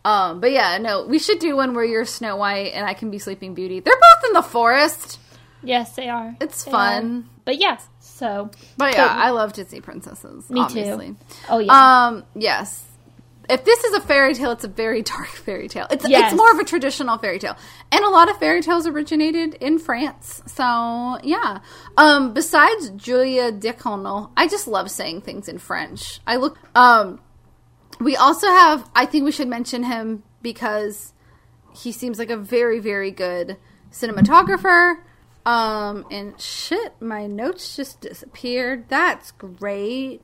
[0.03, 3.09] Um, but yeah, no, we should do one where you're Snow White and I can
[3.11, 3.79] be Sleeping Beauty.
[3.79, 5.19] They're both in the forest.
[5.63, 6.35] yes, they are.
[6.41, 7.25] It's They fun.
[7.27, 7.39] are.
[7.45, 9.21] But yes, so But yeah, Totally.
[9.23, 10.49] I love Disney princesses.
[10.49, 10.61] Me too.
[10.63, 11.15] obviously.
[11.49, 12.83] oh yeah, Um, yes.
[13.49, 15.87] If this is a fairy tale, it's a very dark fairy tale.
[15.91, 16.31] It's Yes.
[16.31, 17.55] it's more of a traditional fairy tale,
[17.91, 20.41] and a lot of fairy tales originated in France.
[20.47, 20.63] So
[21.23, 21.59] yeah.
[21.97, 26.19] Um, besides Julia Ducournau, I just love saying things in French.
[26.27, 26.57] I look.
[26.75, 27.21] Um,
[27.99, 28.89] we also have.
[28.95, 31.13] I think we should mention him because
[31.73, 33.57] he seems like a very very good
[33.91, 34.97] cinematographer.
[35.45, 38.89] Um, and shit, my notes just disappeared.
[38.89, 40.21] That's great.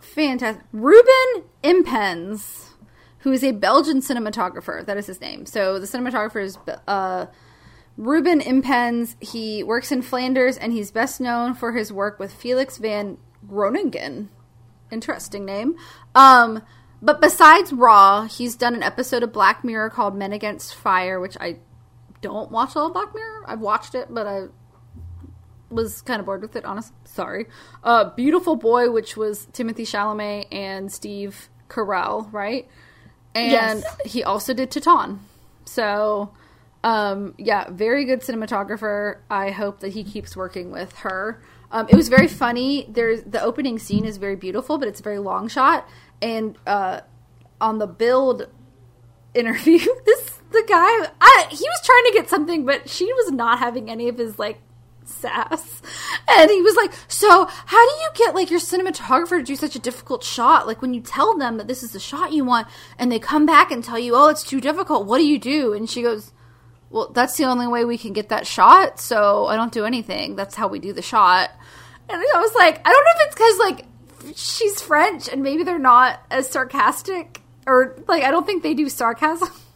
[0.00, 0.64] Fantastic.
[0.72, 2.70] Ruben Impens,
[3.18, 4.84] who is a Belgian cinematographer.
[4.84, 5.46] That is his name.
[5.46, 6.58] So the cinematographer is
[6.88, 7.26] uh,
[7.96, 9.16] Ruben Impens.
[9.20, 14.28] He works in Flanders and he's best known for his work with Felix van Groeningen.
[14.90, 15.76] Interesting name.
[16.14, 16.62] Um,
[17.02, 21.36] but besides Raw, he's done an episode of Black Mirror called Men Against Fire, which
[21.40, 21.58] I
[22.20, 23.44] don't watch all of Black Mirror.
[23.46, 24.46] I've watched it, but I
[25.70, 26.92] was kind of bored with it, honest.
[27.04, 27.46] Sorry.
[27.84, 32.68] Uh, Beautiful Boy, which was Timothée Chalamet and Steve Carell, right?
[33.34, 33.96] And Yes.
[34.04, 35.18] he also did Titane.
[35.64, 36.32] So,
[36.82, 39.18] um, yeah, very good cinematographer.
[39.30, 41.40] I hope that he keeps working with her.
[41.70, 42.86] Um, it was very funny.
[42.88, 45.88] There's the opening scene is very beautiful, but it's a very long shot.
[46.20, 47.02] And uh,
[47.60, 48.48] on the build
[49.34, 53.60] interview, this the guy I, he was trying to get something, but she was not
[53.60, 54.60] having any of his like
[55.04, 55.82] sass.
[56.28, 59.76] And he was like, So, how do you get like your cinematographer to do such
[59.76, 60.66] a difficult shot?
[60.66, 63.46] Like when you tell them that this is the shot you want and they come
[63.46, 65.72] back and tell you, Oh, it's too difficult, what do you do?
[65.72, 66.32] And she goes,
[66.90, 70.36] Well, that's the only way we can get that shot, so I don't do anything.
[70.36, 71.50] That's how we do the shot.
[72.08, 75.62] And I was like, I don't know if it's because like she's French and maybe
[75.62, 79.48] they're not as sarcastic or like I don't think they do sarcasm.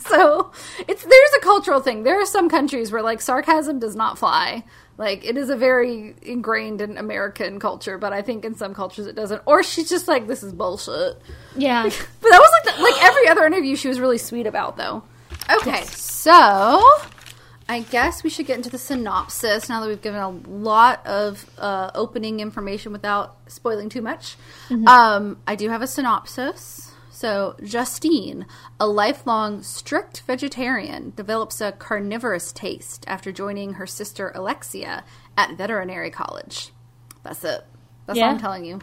[0.08, 0.52] so
[0.88, 2.02] it's there's a cultural thing.
[2.02, 4.64] There are some countries where like sarcasm does not fly.
[4.96, 9.06] Like it is a very ingrained in American culture, but I think in some cultures
[9.06, 9.42] it doesn't.
[9.46, 11.20] Or she's just like, this is bullshit.
[11.56, 11.84] Yeah.
[12.20, 15.02] But that was like the, like every other interview she was really sweet about though.
[15.50, 16.80] Okay, so
[17.68, 21.48] I guess we should get into the synopsis now that we've given a lot of
[21.56, 24.36] uh, opening information without spoiling too much.
[24.86, 26.89] Um, I do have a synopsis.
[27.20, 28.46] So, Justine,
[28.80, 35.04] a lifelong strict vegetarian, develops a carnivorous taste after joining her sister Alexia
[35.36, 36.70] at veterinary college.
[37.22, 37.62] That's it.
[38.06, 38.30] That's all Yeah.
[38.30, 38.80] I'm telling you.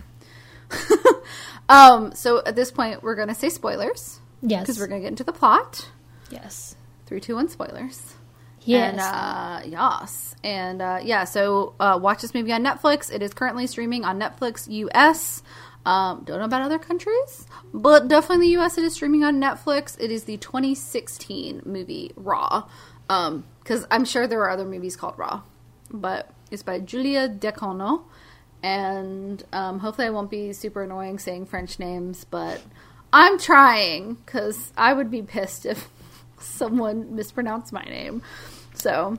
[1.70, 4.62] um, so, at this point, we're going to say spoilers Yes.
[4.62, 5.90] because we're going to get into the plot.
[6.30, 6.76] yes.
[7.08, 8.14] Three, two, one spoilers.
[8.62, 8.92] Yes.
[8.92, 10.36] And, uh, yes.
[10.44, 13.12] And, uh, yeah, so uh, watch this movie on Netflix.
[13.12, 15.42] It is currently streaming on Netflix US.
[15.88, 19.40] Um, don't know about other countries, but definitely in the US it is streaming on
[19.40, 19.98] Netflix.
[20.02, 22.68] It is the 2016 movie Raw.
[23.08, 25.44] Because I'm sure there are other movies called Raw,
[25.90, 28.02] but it's by Julia Ducournau.
[28.62, 32.62] And um, hopefully I won't be super annoying saying French names, but
[33.14, 35.88] I'm trying because I would be pissed if
[36.38, 38.24] someone mispronounced my name.
[38.74, 39.18] So,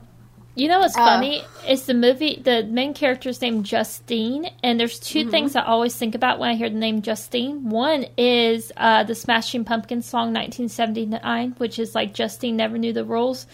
[0.59, 1.43] You know what's Uh, funny?
[1.65, 2.41] It's the movie.
[2.43, 5.29] The main character's named Justine, and there's 2 Mm-hmm.
[5.31, 7.69] things I always think about when I hear the name Justine.
[7.69, 13.05] One is uh, the Smashing Pumpkins song 1979, which is like Justine never knew the
[13.05, 13.47] rules.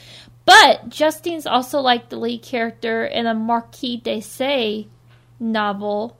[0.46, 4.90] But Justine's also like the lead character in a Marquis de Sade
[5.40, 6.18] novel,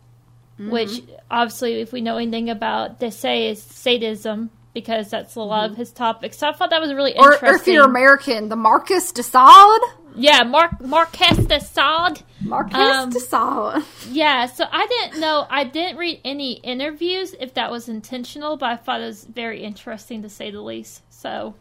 [0.60, 0.72] Mm-hmm.
[0.72, 5.70] which obviously, if we know anything about de Sade, is sadism because that's a lot
[5.70, 6.38] of his topics.
[6.38, 7.20] So I thought that was really Mm-hmm.
[7.24, 7.50] or, interesting.
[7.50, 9.82] or if you're American, the Marcus de Sade.
[10.16, 12.22] Yeah, Mark Marquess de Sade.
[12.42, 13.84] Marcus Um, de Sade.
[14.10, 15.46] Yeah, so I didn't know.
[15.50, 19.64] I didn't read any interviews if that was intentional, but I thought it was very
[19.64, 21.02] interesting to say the least.
[21.10, 21.56] So,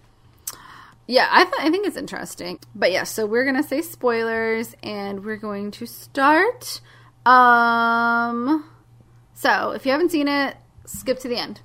[1.07, 2.59] Yeah, I, th- I think it's interesting.
[2.75, 6.81] But yeah, so we're going to say spoilers and we're going to start.
[7.27, 8.65] Um,
[9.35, 11.61] so if you haven't seen it, skip to the end.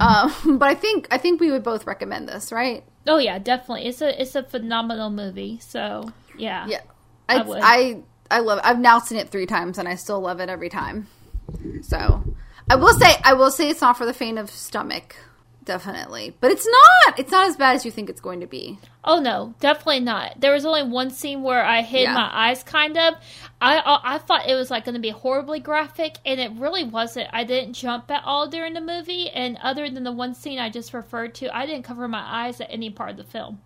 [0.00, 2.84] Um, but I think I think we would both recommend this, right?
[3.06, 5.58] Oh yeah, definitely, it's a it's a phenomenal movie.
[5.60, 6.80] So yeah, Yeah,
[7.28, 7.60] I I.
[7.62, 8.58] I, I love.
[8.58, 8.64] It.
[8.64, 11.08] I've now seen it three times, and I still love it every time.
[11.82, 12.22] So
[12.68, 15.16] I will say, I will say, it's not for the faint of stomach,
[15.70, 16.36] definitely.
[16.40, 17.18] But it's not.
[17.20, 18.80] It's not as bad as you think it's going to be.
[19.04, 20.40] Oh no, definitely not.
[20.40, 22.14] There was only one scene where I hid Yeah.
[22.14, 23.14] my eyes, kind of.
[23.60, 26.82] I I, I thought it was like going to be horribly graphic, and it really
[26.82, 27.28] wasn't.
[27.32, 30.70] I didn't jump at all during the movie, and other than the one scene I
[30.70, 33.60] just referred to, I didn't cover my eyes at any part of the film.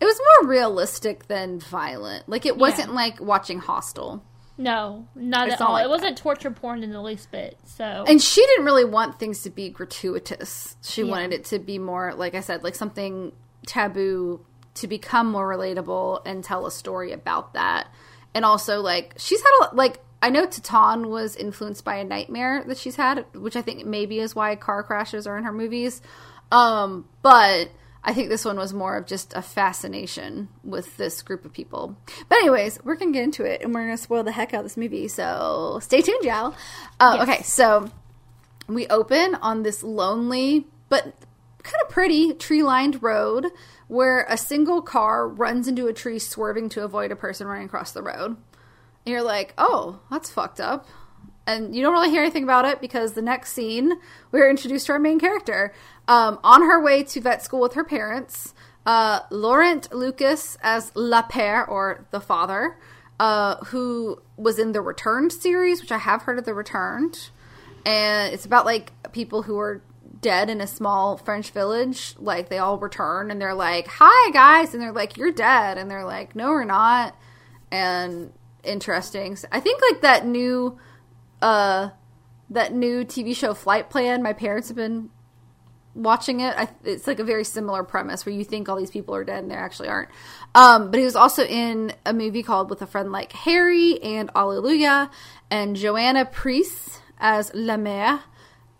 [0.00, 2.28] It was more realistic than violent.
[2.30, 4.24] Like it wasn't like watching Hostel.
[4.62, 5.74] No, not It's at not all.
[5.74, 7.58] like it wasn't torture porn in the least bit.
[7.64, 10.76] So And she didn't really want things to be gratuitous.
[10.82, 11.10] She Yeah.
[11.10, 13.32] wanted it to be more, like I said, like something
[13.66, 14.44] taboo
[14.74, 17.88] to become more relatable and tell a story about that.
[18.34, 20.00] And also, like, she's had a like.
[20.24, 24.20] I know Titane was influenced by a nightmare that she's had, which I think maybe
[24.20, 26.00] is why car crashes are in her movies.
[26.52, 27.70] Um, but
[28.04, 31.96] I think this one was more of just a fascination with this group of people.
[32.28, 34.64] But anyways, we're gonna get into it, and we're gonna spoil the heck out of
[34.64, 35.06] this movie.
[35.08, 36.54] So stay tuned, y'all.
[36.98, 37.28] Uh, Yes.
[37.28, 37.90] Okay, so
[38.68, 41.04] we open on this lonely but
[41.62, 43.46] kind of pretty tree lined road
[43.88, 47.92] where a single car runs into a tree, swerving to avoid a person running across
[47.92, 48.30] the road.
[49.04, 50.86] And you're like, oh, that's fucked up.
[51.46, 53.94] And you don't really hear anything about it because the next scene,
[54.30, 55.72] we're introduced to our main character.
[56.08, 61.22] Um, on her way to vet school with her parents, uh, Laurent Lucas as La
[61.22, 62.76] Père, or the father,
[63.20, 67.30] uh, who was in the Returned series, which I have heard of the Returned
[67.84, 69.82] and it's about like people who are
[70.20, 72.14] dead in a small French village.
[72.18, 75.90] Like they all return and they're like, "Hi guys," and they're like, "You're dead," and
[75.90, 77.16] they're like, "No, we're not."
[77.70, 79.36] And interesting.
[79.50, 80.78] I think like that new,
[81.40, 81.90] uh,
[82.50, 84.22] that new TV show Flight Plan.
[84.22, 85.10] My parents have been
[85.94, 86.54] watching it.
[86.56, 89.42] I, it's like a very similar premise where you think all these people are dead
[89.42, 90.08] and they actually aren't.
[90.54, 94.30] Um, but he was also in a movie called With a Friend Like Harry and
[94.34, 95.10] Alleluia,
[95.50, 98.20] and Joana Preiss as La Mère,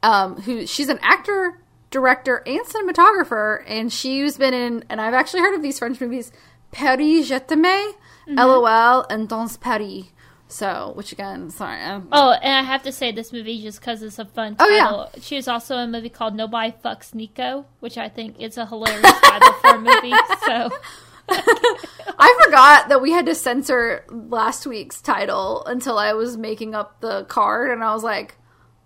[0.03, 5.40] um, who she's an actor, director, and cinematographer, and she's been in, and I've actually
[5.40, 6.33] heard of these French movies,
[6.70, 7.94] Paris Je t'aime,
[8.27, 10.12] LOL, and Dans Paris.
[10.52, 11.80] So, which again, sorry.
[11.80, 14.68] I'm, Oh, and I have to say this movie just because it's a fun Oh,
[14.68, 14.84] yeah.
[14.84, 15.10] title.
[15.22, 18.66] She was also in a movie called Nobody Fucks Nico, which I think is a
[18.66, 20.12] hilarious title for a movie.
[20.44, 20.70] So
[22.18, 27.00] I forgot that we had to censor last week's title until I was making up
[27.00, 28.35] the card, and I was like,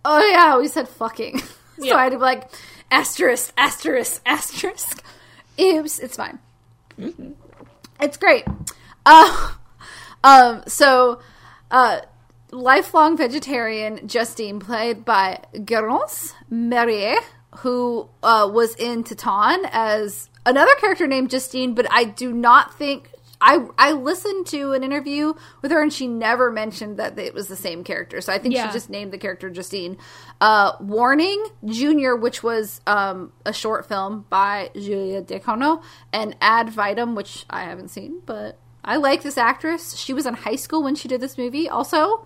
[0.05, 1.95] "Oh yeah, we said fucking." so Yeah.
[1.97, 2.49] I had to be like
[2.91, 5.03] asterisk, asterisk, asterisk.
[5.59, 6.38] Oops, it's fine.
[8.01, 8.45] It's great.
[9.05, 9.51] Uh,
[10.22, 11.20] um, so,
[11.71, 12.01] uh,
[12.53, 17.19] lifelong vegetarian Justine, played by Garance Marillier,
[17.59, 23.11] who uh, was in Titane as another character named Justine, but I do not think.
[23.39, 27.49] I, I listened to an interview with her and she never mentioned that it was
[27.49, 28.23] the same character.
[28.23, 28.67] So I think Yeah.
[28.67, 29.99] she just named the character Justine.
[30.41, 35.83] Uh, Warning Junior, which was um, a short film by Julia Ducournau,
[36.14, 39.97] and Ad Vitam, which I haven't seen, but I like this actress.
[39.97, 42.24] She was in high school when she did this movie, also,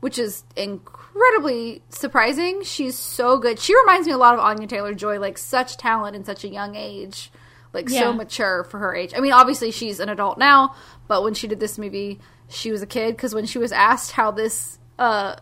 [0.00, 2.62] which is incredibly surprising.
[2.62, 3.58] She's so good.
[3.58, 6.48] She reminds me a lot of Anya Taylor Joy, like such talent in such a
[6.48, 7.32] young age,
[7.72, 8.00] like Yeah.
[8.00, 9.12] so mature for her age.
[9.16, 10.74] I mean, obviously she's an adult now,
[11.08, 14.12] but when she did this movie, she was a kid because when she was asked
[14.12, 15.36] how this uh,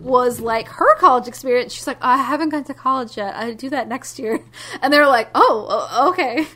[0.00, 1.72] was like her college experience.
[1.72, 3.34] She's like, I haven't gone to college yet.
[3.36, 4.40] I do that next year.
[4.82, 6.46] And they're like, oh, okay.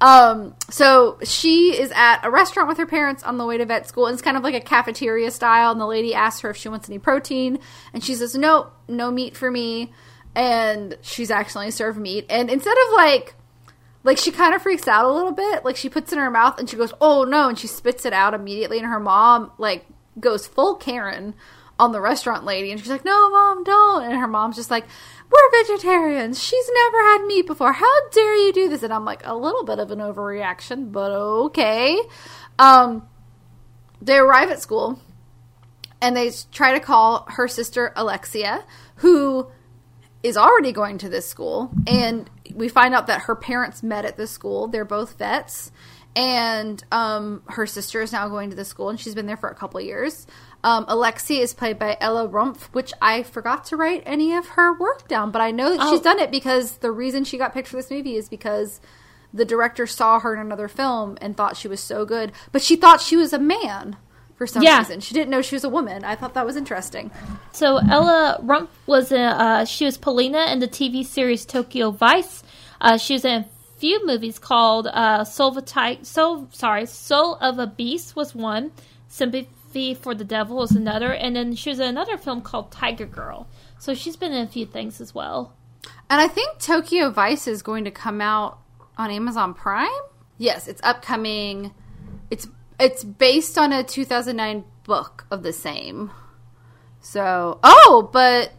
[0.00, 3.88] Um, so she is at a restaurant with her parents on the way to vet
[3.88, 4.06] school.
[4.06, 5.72] And it's kind of like a cafeteria style.
[5.72, 7.58] And the lady asks her if she wants any protein.
[7.92, 9.92] And she says, no, no meat for me.
[10.34, 12.26] And she's accidentally served meat.
[12.30, 13.34] And instead of like,
[14.04, 15.64] like she kind of freaks out a little bit.
[15.64, 18.06] Like she puts it in her mouth and she goes, "Oh no!" and she spits
[18.06, 18.78] it out immediately.
[18.78, 19.84] And her mom like
[20.18, 21.34] goes full Karen
[21.78, 24.86] on the restaurant lady, and she's like, "No, mom, don't!" And her mom's just like,
[25.30, 26.42] "We're vegetarians.
[26.42, 27.72] She's never had meat before.
[27.72, 31.10] How dare you do this?" And I'm like, a little bit of an overreaction, but
[31.10, 32.00] okay.
[32.58, 33.08] Um,
[34.00, 35.00] they arrive at school
[36.00, 38.64] and they try to call her sister Alexia,
[38.96, 39.48] who
[40.22, 41.70] is already going to this school.
[41.86, 44.68] And we find out that her parents met at this school.
[44.68, 45.70] They're both vets.
[46.16, 49.50] And um, her sister is now going to the school, and she's been there for
[49.50, 50.26] a couple years.
[50.64, 54.76] Um, Alexia is played by Ella Rumpf, which I forgot to write any of her
[54.76, 56.02] work down, but I know that she's Oh.
[56.02, 58.80] done it because the reason she got picked for this movie is because
[59.32, 62.74] the director saw her in another film and thought she was so good, but she
[62.74, 63.96] thought she was a man
[64.34, 64.78] for some Yeah.
[64.78, 64.98] reason.
[65.00, 66.04] She didn't know she was a woman.
[66.04, 67.10] I thought that was interesting.
[67.52, 72.42] So Ella Rumpf was in, uh, she was Polina in the TV series Tokyo Vice.
[72.80, 73.46] Uh, she was in a
[73.78, 78.34] few movies called uh, Soul of a Ti- Soul, sorry, Soul of a Beast was
[78.34, 78.72] one,
[79.08, 79.48] Sympathy
[79.94, 83.48] for the Devil is another, and then she was in another film called Tiger Girl.
[83.78, 85.54] So she's been in a few things as well.
[86.10, 88.58] And I think Tokyo Vice is going to come out
[88.96, 89.88] on Amazon Prime.
[90.38, 91.72] Yes, it's upcoming.
[92.30, 92.46] It's
[92.80, 96.10] it's based on a 2009 book of the same.
[97.00, 98.52] So, oh, but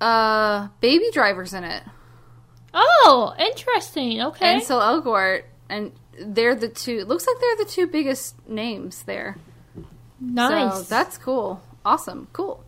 [0.00, 1.82] uh Baby Driver's in it.
[2.74, 4.20] Oh, interesting.
[4.20, 4.46] Okay.
[4.46, 9.36] And Ansel Elgort and they're the two looks like they're the two biggest names there.
[10.20, 10.74] Nice.
[10.76, 11.62] So that's cool.
[11.84, 12.28] Awesome.
[12.32, 12.64] Cool.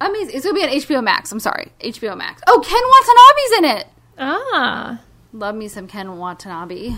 [0.00, 0.36] Amazing.
[0.36, 1.32] It's gonna be on HBO Max.
[1.32, 1.72] I'm sorry.
[1.80, 2.42] HBO Max.
[2.46, 3.86] Oh, Ken Watanabe's in it.
[4.18, 5.00] ah,
[5.32, 6.94] Love me some Ken Watanabe.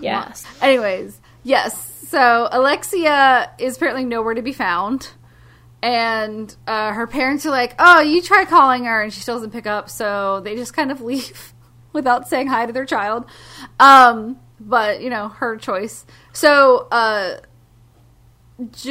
[0.00, 0.44] yes.
[0.60, 1.90] Anyways, yes.
[2.08, 5.10] So Alexia is apparently nowhere to be found.
[5.82, 9.02] And uh, her parents are like, oh, you try calling her.
[9.02, 9.90] And she still doesn't pick up.
[9.90, 11.52] So they just kind of leave
[11.92, 13.26] without saying hi to their child.
[13.78, 16.06] Um, but, you know, her choice.
[16.32, 17.40] So uh,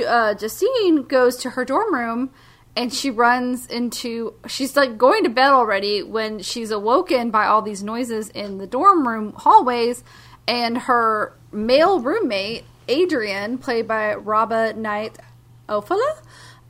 [0.07, 2.32] uh, Justine goes to her dorm room
[2.76, 7.61] and she runs into she's like going to bed already when she's awoken by all
[7.61, 10.03] these noises in the dorm room hallways
[10.47, 15.16] and her male roommate adrian played by Rabah Nait
[15.70, 16.22] Oufella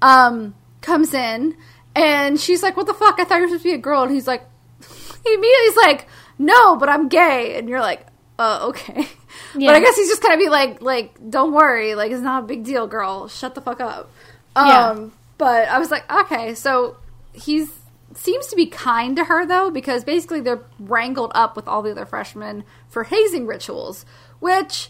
[0.01, 1.55] um, comes in
[1.95, 3.19] and she's like what the fuck?
[3.19, 4.03] I thought you were supposed to be a girl.
[4.03, 4.43] And he's like
[5.23, 7.57] he immediately's like no but i'm gay.
[7.57, 8.05] And you're like
[8.37, 9.07] uh, okay
[9.55, 9.69] Yeah.
[9.69, 12.43] but i guess he's just kind of be like like don't worry like it's not
[12.43, 14.09] a big deal girl shut the fuck up
[14.55, 15.05] um Yeah.
[15.37, 16.97] but i was like okay so
[17.33, 17.71] he's
[18.15, 21.91] seems to be kind to her though because basically they're wrangled up with all the
[21.91, 24.05] other freshmen for hazing rituals
[24.39, 24.89] which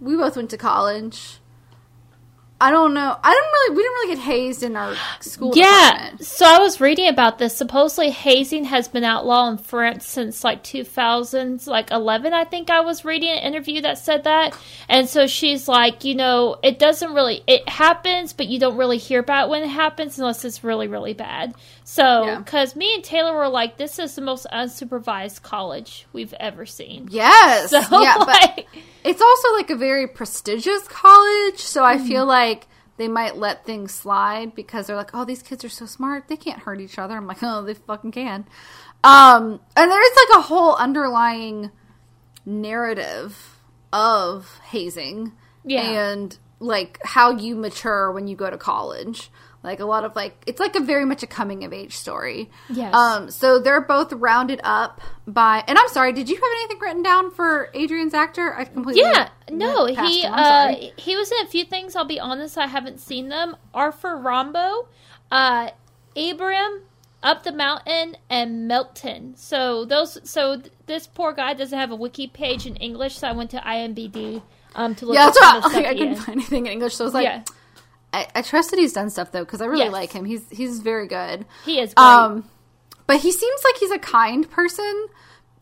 [0.00, 1.38] we both went to college
[2.62, 5.90] i don't know i don't really we didn't really get hazed in our school Yeah,
[5.92, 6.24] department.
[6.24, 7.56] so I was reading about this.
[7.56, 12.32] Supposedly, hazing has been outlawed in France since like 2000, like 11.
[12.32, 14.56] I think I was reading an interview that said that,
[14.88, 18.98] and so she's like, you know, it doesn't really it happens, but you don't really
[18.98, 21.54] hear about it when it happens unless it's really really bad.
[21.84, 22.38] So, Yeah.
[22.38, 27.08] because me and Taylor were like, this is the most unsupervised college we've ever seen.
[27.10, 28.64] yes So, yeah but
[29.04, 32.04] It's also like a very prestigious college, so Mm-hmm.
[32.04, 32.68] I feel like
[32.98, 36.36] they might let things slide because they're like, "Oh, these kids are so smart; they
[36.36, 38.44] can't hurt each other." I'm like, "Oh, they fucking can."
[39.02, 41.72] Um, and there's like a whole underlying
[42.46, 43.58] narrative
[43.92, 45.32] of hazing
[45.64, 45.82] Yeah.
[45.82, 49.31] and like how you mature when you go to college.
[49.62, 52.50] Like a lot of like it's like a very much a coming of age story.
[52.68, 52.92] Yes.
[52.94, 53.30] Um.
[53.30, 57.30] So they're both rounded up by, and I'm sorry, did you have anything written down
[57.30, 58.54] for Adrian's actor?
[58.56, 61.94] I completely Yeah, no, he uh he was in a few things.
[61.94, 63.56] I'll be honest, I haven't seen them.
[63.72, 64.88] Arthur Rambo,
[65.30, 65.70] uh,
[66.16, 66.82] Abram,
[67.22, 69.34] Up the Mountain, and Melton.
[69.36, 73.28] So those, so th- this poor guy doesn't have a wiki page in English, so
[73.28, 74.42] I went to IMBD
[74.74, 76.72] um to look Yeah, that's some why of the like, I couldn't find anything in
[76.72, 76.96] English.
[76.96, 77.44] So I was like, yeah,
[78.12, 79.92] I, I trust that he's done stuff though because I really Yes.
[79.92, 80.24] like him.
[80.24, 81.46] He's he's very good.
[81.64, 82.04] he is great.
[82.04, 82.44] Um,
[83.06, 85.06] but he seems like he's a kind person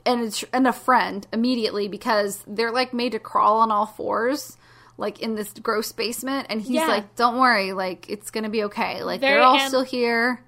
[0.07, 4.57] and it's, and a friend immediately because they're like made to crawl on all fours,
[4.96, 6.86] like in this gross basement, and he's Yeah.
[6.86, 9.03] like, "Don't worry, like it's gonna be okay.
[9.03, 10.42] Like Very they're all am- still here."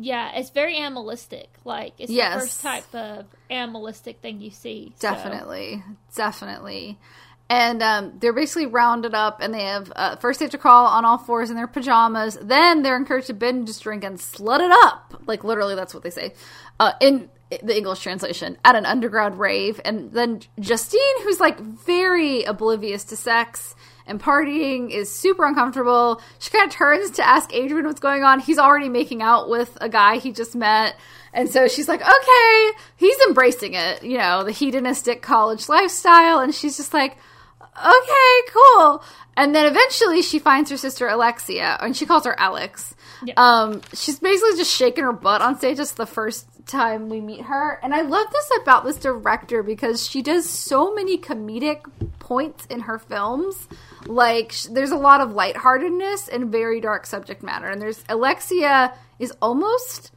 [0.00, 1.48] yeah, it's very animalistic.
[1.64, 2.34] Like it's Yes.
[2.34, 4.92] the first type of animalistic thing you see.
[4.96, 5.82] so- Definitely,
[6.14, 6.98] definitely.
[7.50, 10.86] And um, they're basically rounded up, and they have uh, first they have to crawl
[10.86, 12.36] on all fours in their pajamas.
[12.42, 16.10] Then they're encouraged to binge drink and slut it up, like literally that's what they
[16.10, 16.34] say
[16.78, 17.30] uh, in
[17.62, 19.80] the English translation at an underground rave.
[19.84, 23.74] And then Justine, who's like very oblivious to sex
[24.06, 26.20] and partying, is super uncomfortable.
[26.38, 28.40] She kind of turns to ask Adrian what's going on.
[28.40, 30.96] He's already making out with a guy he just met.
[31.32, 36.40] And so she's like, okay, he's embracing it, you know, the hedonistic college lifestyle.
[36.40, 37.16] And she's just like,
[37.78, 39.02] okay, cool.
[39.36, 42.94] And then eventually she finds her sister Alexia, and she calls her Alex.
[43.24, 43.34] Yeah.
[43.36, 45.78] Um, she's basically just shaking her butt on stage.
[45.78, 47.80] It's the first time we meet her.
[47.82, 51.82] And I love this about this director because she does so many comedic
[52.18, 53.68] points in her films.
[54.06, 57.66] Like, sh- there's a lot of lightheartedness and very dark subject matter.
[57.66, 60.12] And there's Alexia is almost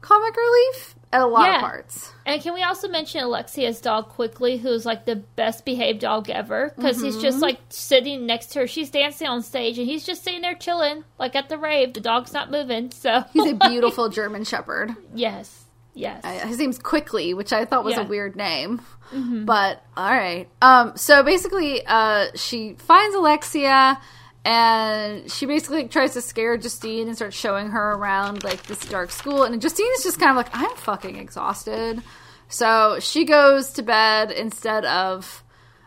[0.00, 1.54] comic relief at a lot Yeah.
[1.56, 2.12] of parts.
[2.26, 6.72] And can we also mention Alexia's dog quickly, who's like the best behaved dog ever?
[6.76, 7.22] Because he's Mm-hmm.
[7.22, 8.66] just like sitting next to her.
[8.66, 11.94] She's dancing on stage, and he's just sitting there chilling, like at the rave.
[11.94, 12.90] The dog's not moving.
[12.90, 14.96] So He's a beautiful German Shepherd.
[15.14, 18.02] yes, yes, Uh, his name's Quickly, which I thought was Yeah.
[18.02, 18.80] a weird name.
[19.12, 20.48] But all right.
[20.60, 24.00] Um, so basically, uh, she finds Alexia,
[24.44, 29.10] and she basically tries to scare Justine and starts showing her around like this dark
[29.10, 29.44] school.
[29.44, 32.02] And Justine is just kind of like, I'm fucking exhausted.
[32.48, 35.40] So she goes to bed instead of.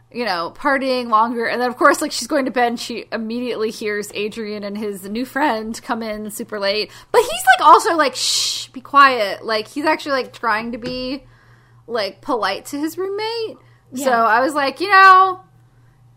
[0.09, 3.03] You know, partying longer, and then of course, like she's going to bed, and she
[3.11, 6.91] immediately hears Adrian and his new friend come in super late.
[7.11, 11.25] But he's like also like, "Shh, be quiet." Like he's actually like trying to be
[11.87, 13.57] like polite to his roommate.
[13.95, 15.41] So I was like, you know,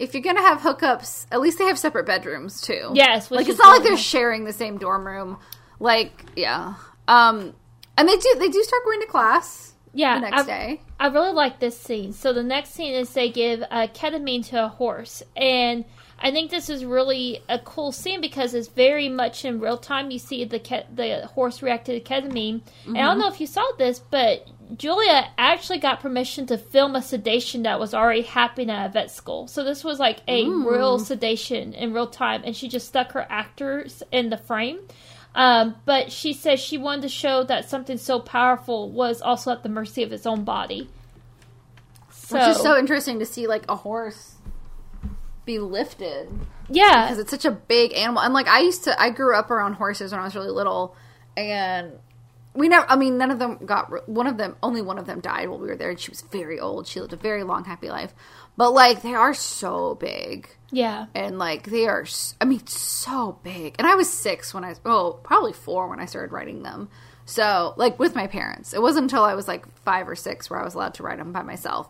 [0.00, 2.90] if you're gonna have hookups, at least they have separate bedrooms too.
[2.94, 4.00] Yes, like it's not like they're nice.
[4.00, 5.38] sharing the same dorm room.
[5.78, 6.74] Like, yeah,
[7.06, 7.54] um,
[7.98, 9.74] and they do they do start going to class.
[9.92, 10.14] yeah.
[10.14, 10.80] the next I, day.
[10.98, 12.12] I really like this scene.
[12.12, 15.84] So the next scene is they give uh, ketamine to a horse, and
[16.18, 20.10] I think this is really a cool scene because it's very much in real time.
[20.10, 23.38] You see the ke- the horse react to the ketamine, and I don't know if
[23.38, 28.22] you saw this, but Julia actually got permission to film a sedation that was already
[28.22, 29.46] happening at a vet school.
[29.46, 33.26] So this was like a real sedation in real time, and she just stuck her
[33.28, 34.80] actors in the frame.
[35.34, 39.62] Um, but she says she wanted to show that something so powerful was also at
[39.62, 40.88] the mercy of its own body.
[42.10, 44.34] So, Which is so interesting to see like a horse
[45.44, 46.28] be lifted
[46.70, 48.22] yeah, because it's such a big animal.
[48.22, 50.96] And like I used to, I grew up around horses when I was really little,
[51.36, 51.92] and
[52.60, 52.88] we never.
[52.88, 54.08] I mean, none of them got.
[54.08, 56.22] One of them, only one of them died while we were there, and she was
[56.22, 56.86] very old.
[56.86, 58.14] She lived a very long, happy life.
[58.56, 62.06] But like, they are so big, yeah, and like they are.
[62.40, 63.74] I mean, so big.
[63.78, 64.74] And I was six when I.
[64.84, 66.88] Oh, probably four when I started riding them.
[67.24, 70.60] So like with my parents, it wasn't until I was like five or six where
[70.60, 71.88] I was allowed to ride them by myself.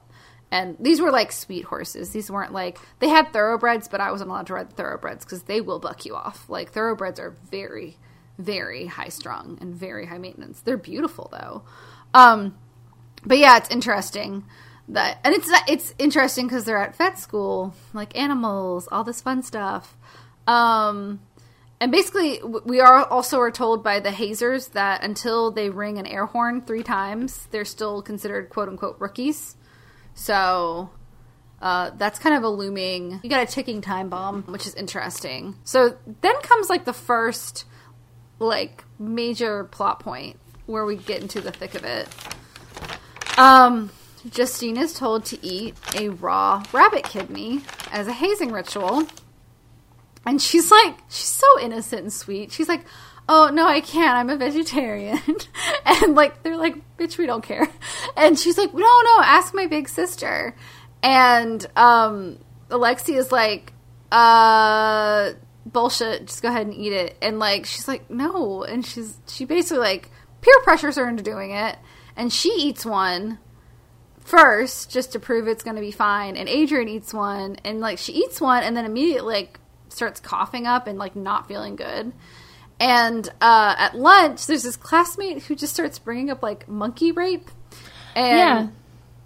[0.50, 2.10] And these were like sweet horses.
[2.10, 5.44] These weren't like they had thoroughbreds, but I wasn't allowed to ride the thoroughbreds because
[5.44, 6.48] they will buck you off.
[6.48, 7.96] Like thoroughbreds are very,
[8.40, 10.60] very high strung and very high maintenance.
[10.60, 11.62] They're beautiful though.
[12.14, 12.56] Um,
[13.24, 14.44] but yeah, it's interesting
[14.88, 19.42] that, and it's it's interesting because they're at vet school, like animals, all this fun
[19.42, 19.96] stuff.
[20.46, 21.20] Um,
[21.80, 26.06] and basically, we are also are told by the hazers that until they ring an
[26.06, 29.56] air horn three times, they're still considered quote unquote rookies.
[30.14, 30.90] So
[31.62, 33.20] uh, that's kind of a looming.
[33.22, 35.56] You got a ticking time bomb, which is interesting.
[35.64, 37.64] So then comes like the first
[38.40, 40.36] like major plot point
[40.66, 42.08] where we get into the thick of it.
[43.38, 43.90] Um,
[44.28, 47.60] Justine is told to eat a raw rabbit kidney
[47.92, 49.06] as a hazing ritual.
[50.26, 52.52] And she's like, she's so innocent and sweet.
[52.52, 52.84] She's like,
[53.28, 54.16] oh, no, I can't.
[54.16, 55.20] I'm a vegetarian.
[55.86, 57.68] and like, they're like, bitch, we don't care.
[58.16, 60.54] And she's like, no, no, ask my big sister.
[61.02, 62.38] And um,
[62.68, 63.72] Alexi is like,
[64.12, 65.32] uh,
[65.66, 66.26] bullshit.
[66.26, 69.78] Just go ahead and eat it." And like she's like, "No," and she's she basically
[69.78, 71.76] like peer pressures her into doing it,
[72.16, 73.38] and she eats one
[74.20, 77.98] first just to prove it's going to be fine, and Adrian eats one, and like
[77.98, 82.12] she eats one, and then immediately like starts coughing up and like not feeling good.
[82.78, 87.50] And uh, at lunch, there's this classmate who just starts bringing up like monkey rape,
[88.14, 88.72] and.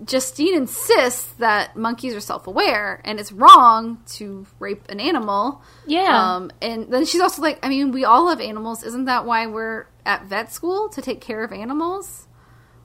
[0.05, 5.62] Justine insists that monkeys are self-aware and it's wrong to rape an animal.
[5.86, 6.34] Yeah.
[6.34, 8.82] Um, and then she's also like, I mean, we all love animals.
[8.82, 12.26] Isn't that why we're at vet school to take care of animals?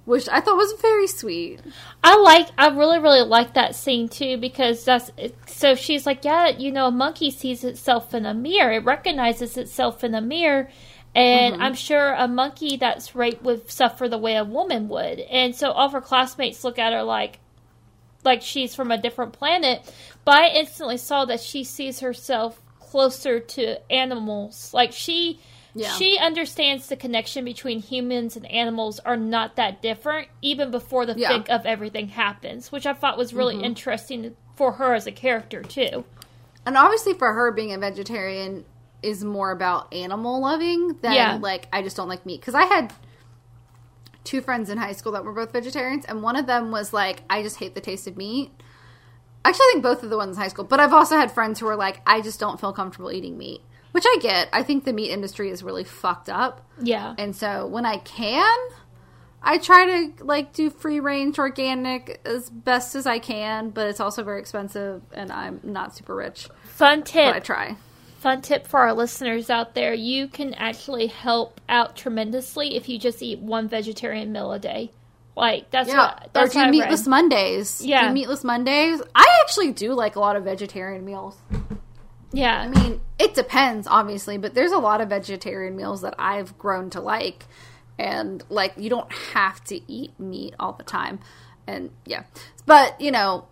[0.06, 1.62] Which I thought was very sweet.
[2.04, 5.12] I like, I really, really like that scene too because that's
[5.46, 9.58] so she's like, yeah, you know, a monkey sees itself in a mirror, it recognizes
[9.58, 10.70] itself in a mirror,
[11.16, 11.64] and mm-hmm.
[11.64, 15.72] I'm sure a monkey that's raped would suffer the way a woman would, and so
[15.72, 17.40] all of her classmates look at her like,
[18.24, 19.82] like she's from a different planet,
[20.26, 25.40] but I instantly saw that she sees herself closer to animals, like she.
[25.76, 25.92] Yeah.
[25.92, 31.14] She understands the connection between humans and animals are not that different, even before the
[31.16, 31.30] Yeah.
[31.30, 33.66] thick of everything happens, which I thought was really mm-hmm.
[33.66, 36.06] interesting for her as a character too.
[36.66, 38.66] And obviously, for her, being a vegetarian
[39.02, 41.38] is more about animal loving than Yeah.
[41.42, 42.42] like I just don't like meat.
[42.42, 42.94] Because I had
[44.24, 47.24] two friends in high school that were both vegetarians, and one of them was like,
[47.30, 48.52] I just hate the taste of meat.
[49.46, 51.60] Actually, I think both of the ones in high school, but I've also had friends
[51.60, 53.62] who are like, I just don't feel comfortable eating meat,
[53.94, 54.50] which I get.
[54.52, 56.68] I think the meat industry is really fucked up.
[56.82, 57.16] Yeah.
[57.18, 58.58] And so when I can,
[59.42, 64.02] I try to like do free range organic as best as I can, but it's
[64.02, 66.50] also very expensive and I'm not super rich.
[66.66, 67.44] Fun But I tip.
[67.46, 67.78] try.
[68.20, 69.94] Fun tip for our listeners out there.
[69.94, 74.92] You can actually help out tremendously if you just eat one vegetarian meal a day.
[75.36, 75.98] Like that's Yeah.
[75.98, 77.10] what Or that's do what I meatless read.
[77.10, 77.82] Mondays.
[77.86, 78.08] Yeah.
[78.08, 79.02] Do meatless Mondays.
[79.16, 81.38] I actually do like a lot of vegetarian meals.
[82.34, 82.60] Yeah.
[82.60, 86.90] I mean, it depends, obviously, but there's a lot of vegetarian meals that I've grown
[86.92, 87.46] to like.
[87.98, 91.20] And, like, you don't have to eat meat all the time.
[91.68, 92.24] And, yeah.
[92.66, 93.48] But, you know,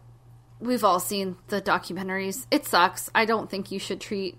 [0.61, 2.45] we've all seen the documentaries.
[2.49, 3.09] It sucks.
[3.13, 4.37] I don't think you should treat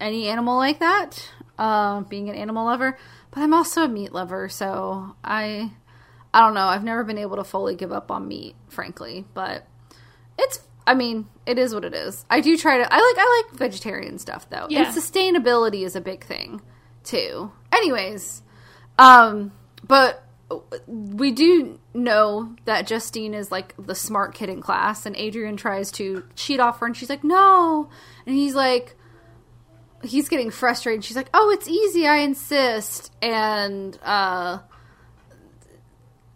[0.00, 2.98] any animal like that, uh, being an animal lover.
[3.30, 5.72] But I'm also a meat lover, so I.
[6.34, 6.66] I don't know.
[6.66, 9.66] I've never been able to fully give up on meat, frankly, but
[10.38, 12.24] it's I mean, it is what it is.
[12.30, 14.66] I do try to I like I like vegetarian stuff though.
[14.70, 14.84] Yeah.
[14.84, 16.62] And sustainability is a big thing
[17.02, 17.52] too.
[17.72, 18.42] Anyways,
[18.98, 19.52] um
[19.86, 20.22] but
[20.86, 25.90] we do know that Justine is like the smart kid in class and Adrian tries
[25.92, 27.88] to cheat off her and she's like, "No."
[28.26, 28.96] And he's like
[30.06, 31.04] he's getting frustrated.
[31.04, 32.06] She's like, "Oh, it's easy.
[32.06, 34.58] I insist." And uh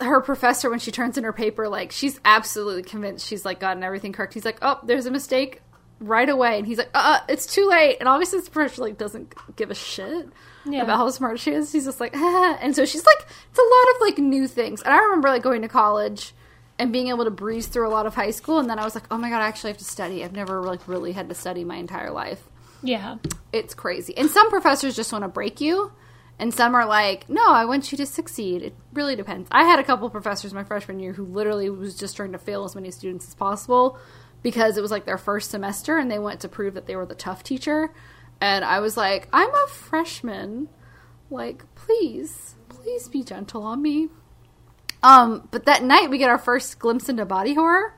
[0.01, 3.83] her professor when she turns in her paper like she's absolutely convinced she's like gotten
[3.83, 5.61] everything correct he's like oh there's a mistake
[6.01, 9.35] right away and he's like uh it's too late and obviously this professor like doesn't
[9.57, 10.27] give a shit
[10.65, 10.83] Yeah.
[10.85, 12.59] about how smart she is he's just like ah.
[12.63, 13.19] and so she's like
[13.51, 16.33] it's a lot of like new things and i remember like going to college
[16.79, 18.95] and being able to breeze through a lot of high school and then i was
[18.95, 21.35] like oh my god i actually have to study i've never like really had to
[21.35, 22.43] study my entire life
[22.83, 23.17] yeah.
[23.53, 24.17] it's crazy.
[24.17, 25.93] And some professors just want to break you,
[26.39, 29.49] and some are like, "No, I want you to succeed." It really depends.
[29.51, 32.65] I had a couple professors my freshman year who literally was just trying to fail
[32.65, 33.99] as many students as possible
[34.43, 37.07] because it was like their first semester and they wanted to prove that they were
[37.07, 37.93] the tough teacher.
[38.41, 40.69] And I was like, "I'm a freshman.
[41.31, 44.09] Like, please, please be gentle on me."
[45.03, 47.95] Um, but that night we get our first glimpse into body horror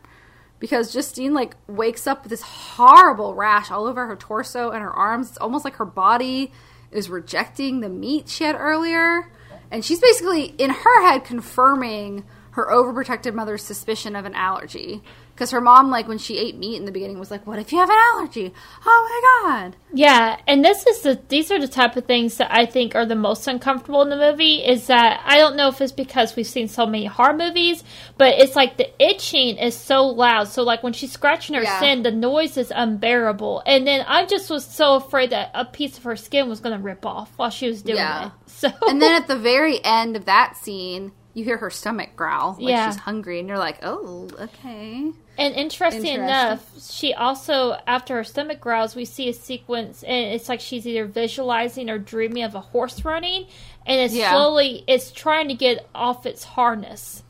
[0.62, 4.92] because Justine like wakes up with this horrible rash all over her torso and her
[4.92, 5.30] arms.
[5.30, 6.52] It's almost like her body
[6.92, 9.32] is rejecting the meat she had earlier.
[9.72, 15.02] And she's basically in her head confirming her overprotective mother's suspicion of an allergy.
[15.42, 17.72] Because her mom, like when she ate meat in the beginning, was like, "What if
[17.72, 18.54] you have an allergy?
[18.86, 22.46] Oh my god!" Yeah, and this is the these are the type of things that
[22.54, 24.64] I think are the most uncomfortable in the movie.
[24.64, 27.82] Is that I don't know if it's because we've seen so many horror movies,
[28.18, 30.46] but it's like the itching is so loud.
[30.46, 31.78] So like when she's scratching her Yeah.
[31.78, 33.64] skin, the noise is unbearable.
[33.66, 36.76] And then I just was so afraid that a piece of her skin was going
[36.78, 38.26] to rip off while she was doing Yeah.
[38.26, 38.32] it.
[38.46, 42.52] So And then at the very end of that scene, you hear her stomach growl
[42.60, 42.86] like Yeah.
[42.90, 46.24] she's hungry, and you're like, "Oh, okay." And interesting, Interesting.
[46.24, 50.86] enough, she also, after her stomach growls, we see a sequence, and it's like she's
[50.86, 53.46] either visualizing or dreaming of a horse running,
[53.86, 54.30] and it's Yeah.
[54.30, 57.22] slowly, it's trying to get off its harness,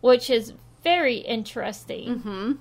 [0.00, 0.52] which is
[0.82, 2.58] very interesting.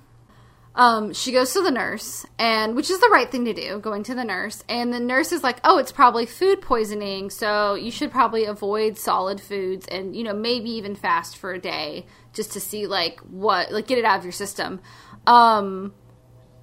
[0.75, 4.01] um, she goes to the nurse, and which is the right thing to do, going
[4.03, 4.63] to the nurse.
[4.67, 8.97] And the nurse is like, "Oh, it's probably food poisoning, so you should probably avoid
[8.97, 13.19] solid foods, and you know maybe even fast for a day, just to see like
[13.21, 14.81] what, like get it out of your system."
[15.25, 15.93] Um,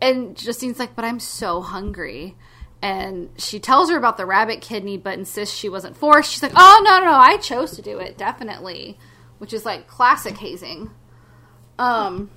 [0.01, 2.37] and Justine's like, "But I'm so hungry,"
[2.83, 6.33] and she tells her about the rabbit kidney, but insists she wasn't forced.
[6.33, 8.99] She's like, "Oh no, no, no, I chose to do it, definitely,"
[9.39, 10.91] which is like classic hazing.
[11.79, 12.31] Um,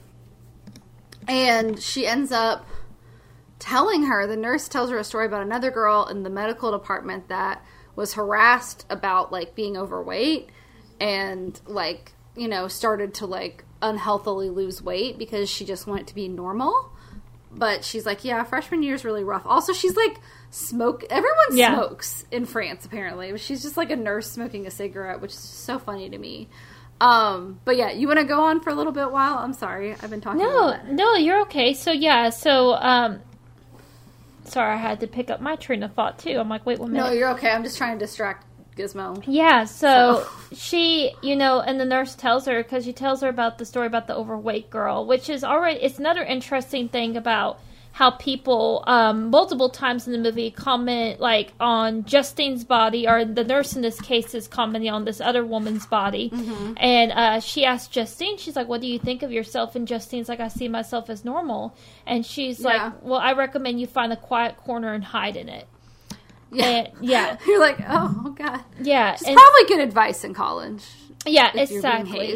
[1.28, 2.66] and she ends up
[3.60, 7.30] telling her the nurse tells her a story about another girl in the medical department
[7.30, 7.64] that
[7.96, 10.50] was harassed about like being overweight
[11.00, 16.16] and like you know started to like unhealthily lose weight because she just wanted to
[16.16, 16.90] be normal
[17.52, 20.18] but she's like yeah freshman year is really rough also she's like
[20.50, 21.76] smoke everyone Yeah.
[21.76, 25.78] smokes in france apparently she's just like a nurse smoking a cigarette which is so
[25.80, 26.48] funny to me
[27.02, 29.92] um but yeah you want to go on for a little bit while i'm sorry
[29.94, 31.74] i've been talking No, no, you're okay.
[31.74, 33.20] So yeah, so um,
[34.46, 36.38] sorry, I had to pick up my train of thought too.
[36.38, 37.06] I'm like, wait one minute.
[37.08, 38.46] no you're okay i'm just trying to distract
[38.76, 43.22] gizmo Yeah, so So- she, you know, and the nurse tells her because she tells
[43.22, 47.18] her about the story about the overweight girl, which is already it's another interesting thing
[47.18, 47.60] about
[47.96, 53.44] how people um, multiple times in the movie comment like on Justine's body, or the
[53.44, 56.74] nurse in this case is commenting on this other woman's body, Mm-hmm.
[56.78, 60.28] and uh, she asks Justine, she's like, "What do you think of yourself?" And Justine's
[60.28, 61.76] like, "I see myself as normal,"
[62.08, 62.68] and she's Yeah.
[62.70, 65.68] like, "Well, I recommend you find a quiet corner and hide in it."
[66.54, 66.66] Yeah.
[66.66, 68.64] And, yeah, you're like oh god.
[68.80, 70.84] Yeah, it's probably good advice in college
[71.26, 72.28] yeah, if you're being exactly.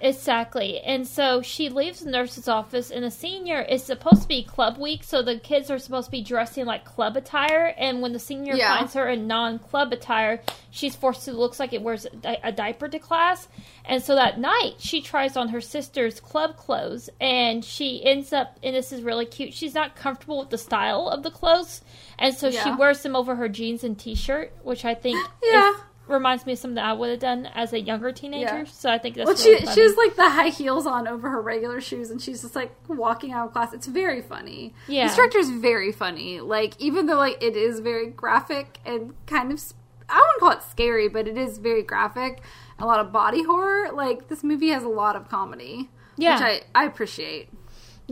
[0.00, 0.80] Exactly.
[0.80, 4.78] And so she leaves the nurse's office, and the senior is supposed to be club
[4.78, 7.74] week, so the kids are supposed to be dressing like club attire.
[7.76, 8.76] And when the senior Yeah.
[8.78, 12.40] finds her in non club attire, she's forced to looks like it wears a, di-
[12.42, 13.48] a diaper to class.
[13.84, 18.58] And so that night, she tries on her sister's club clothes, and she ends up,
[18.62, 21.82] and this is really cute, she's not comfortable with the style of the clothes.
[22.18, 25.70] And so she wears them over her jeans and t shirt, which I think Yeah.
[25.70, 25.76] is,
[26.10, 28.58] reminds me of something I would have done as a younger teenager.
[28.58, 28.64] Yeah.
[28.64, 29.74] So I think that's Well, really she funny.
[29.74, 32.72] she has like the high heels on over her regular shoes, and she's just like
[32.88, 33.72] walking out of class.
[33.72, 34.74] It's very funny.
[34.88, 35.06] Yeah.
[35.06, 36.40] this director is very funny.
[36.40, 39.62] Like even though like it is very graphic and kind of,
[40.08, 42.42] I wouldn't call it scary, but it is very graphic.
[42.78, 43.90] A lot of body horror.
[43.92, 46.34] Like this movie has a lot of comedy, Yeah.
[46.34, 46.42] which
[46.74, 47.48] I I appreciate.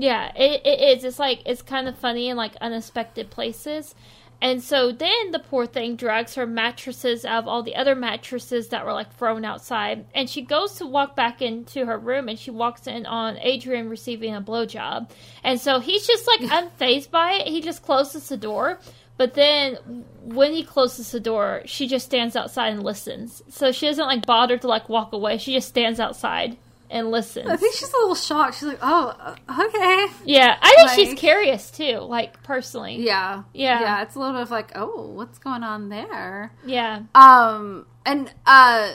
[0.01, 1.03] Yeah, it, it is.
[1.05, 3.95] It's like it's kind of funny in like unexpected places.
[4.41, 8.69] And so then the poor thing drags her mattresses out of all the other mattresses
[8.69, 10.07] that were like thrown outside.
[10.15, 13.89] And she goes to walk back into her room and she walks in on Adrian
[13.89, 15.11] receiving a blowjob.
[15.43, 16.41] And so he's just like
[16.81, 17.49] unfazed by it.
[17.49, 18.79] He just closes the door.
[19.17, 23.43] But then when he closes the door, she just stands outside and listens.
[23.49, 25.39] So she doesn't like bother to like walk away.
[25.39, 26.57] She just stands outside
[26.91, 27.49] and listens.
[27.51, 28.55] I think she's a little shocked.
[28.55, 29.15] She's like, "Oh,
[29.49, 32.97] uh, okay." Yeah, I think she's curious too, like personally.
[33.05, 33.81] Yeah, Yeah.
[33.81, 34.03] yeah.
[34.03, 37.03] It's a little bit of like, "Oh, what's going on there?" Yeah.
[37.15, 38.93] Um, and uh,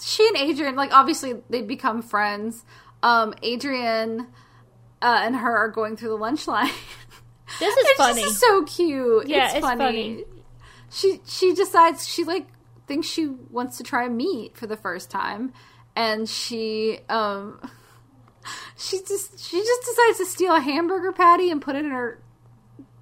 [0.00, 2.64] she and Adrian, like, obviously they become friends.
[3.02, 4.26] Um, Adrian
[5.02, 6.70] uh, and her are going through the lunch line.
[7.60, 8.22] This is funny.
[8.22, 9.28] just so cute.
[9.28, 9.84] Yeah, it's, it's funny.
[9.84, 10.24] funny.
[10.90, 12.46] She she decides she like
[12.86, 15.52] thinks she wants to try meat for the first time,
[15.98, 17.60] and she um
[18.76, 22.22] she just she just decides to steal a hamburger patty and put it in her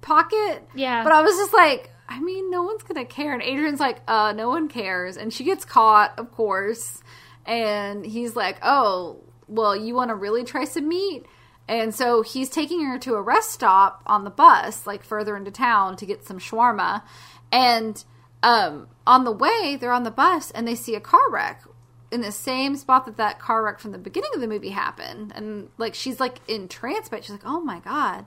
[0.01, 0.67] pocket.
[0.75, 1.03] Yeah.
[1.03, 3.33] But I was just like, I mean, no one's gonna care.
[3.33, 5.15] And Adrian's like, uh, no one cares.
[5.15, 7.01] And she gets caught, of course.
[7.45, 11.25] And he's like, oh, well, you want to really try some meat?
[11.69, 15.51] And so he's taking her to a rest stop on the bus, like further into
[15.51, 17.03] town, to get some shawarma.
[17.51, 18.03] And
[18.43, 21.63] um, on the way, they're on the bus and they see a car wreck
[22.11, 25.33] in the same spot that that car wreck from the beginning of the movie happened.
[25.35, 27.25] And like she's like entranced by it.
[27.25, 28.25] She's like, oh my god,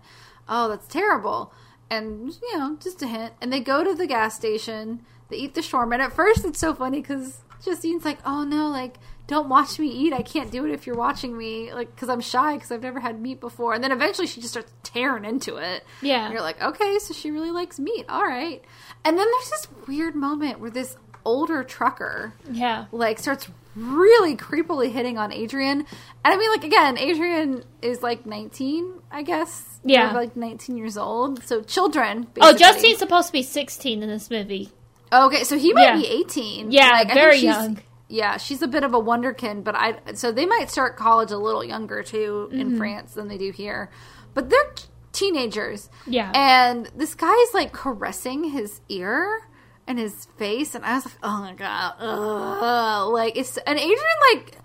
[0.49, 1.53] oh that's terrible.
[1.91, 3.35] And you know, just a hint.
[3.41, 5.05] And they go to the gas station.
[5.29, 5.95] They eat the shawarma.
[5.95, 9.87] And at first, it's so funny because Justine's like, oh no, like don't watch me
[9.87, 10.13] eat.
[10.13, 12.99] I can't do it if you're watching me, like because I'm shy because I've never
[12.99, 13.75] had meat before.
[13.75, 15.85] And then eventually, she just starts tearing into it.
[16.03, 16.25] Yeah.
[16.25, 18.07] And you're like, okay, so she really likes meat.
[18.09, 18.63] All right.
[19.05, 22.87] And then there's this weird moment where this older trucker yeah.
[22.93, 25.81] like starts really creepily hitting on Adrian.
[25.81, 25.87] And
[26.25, 29.81] I mean like again, Adrian is like 19, I guess.
[29.85, 30.13] Yeah.
[30.13, 31.43] Like 19 years old.
[31.45, 32.27] So children.
[32.41, 32.59] Oh, basically.
[32.59, 34.71] Justine's supposed to be 16 in this movie.
[35.13, 35.97] Okay, so he might Yeah.
[35.97, 36.71] be 18.
[36.71, 37.79] Yeah, Like, I think very she's- young.
[38.13, 41.39] Yeah, she's a bit of a wonderkin, but I so they might start college a
[41.39, 42.61] little younger too Mm-hmm.
[42.61, 43.89] in France than they do here.
[44.35, 44.75] But they're
[45.13, 45.89] teenagers.
[46.07, 46.31] Yeah.
[46.35, 49.43] And this guy's like caressing his ear
[49.91, 53.13] and his face and I was like, "Oh my god." Ugh.
[53.13, 53.99] Like it's and Adrian
[54.33, 54.57] like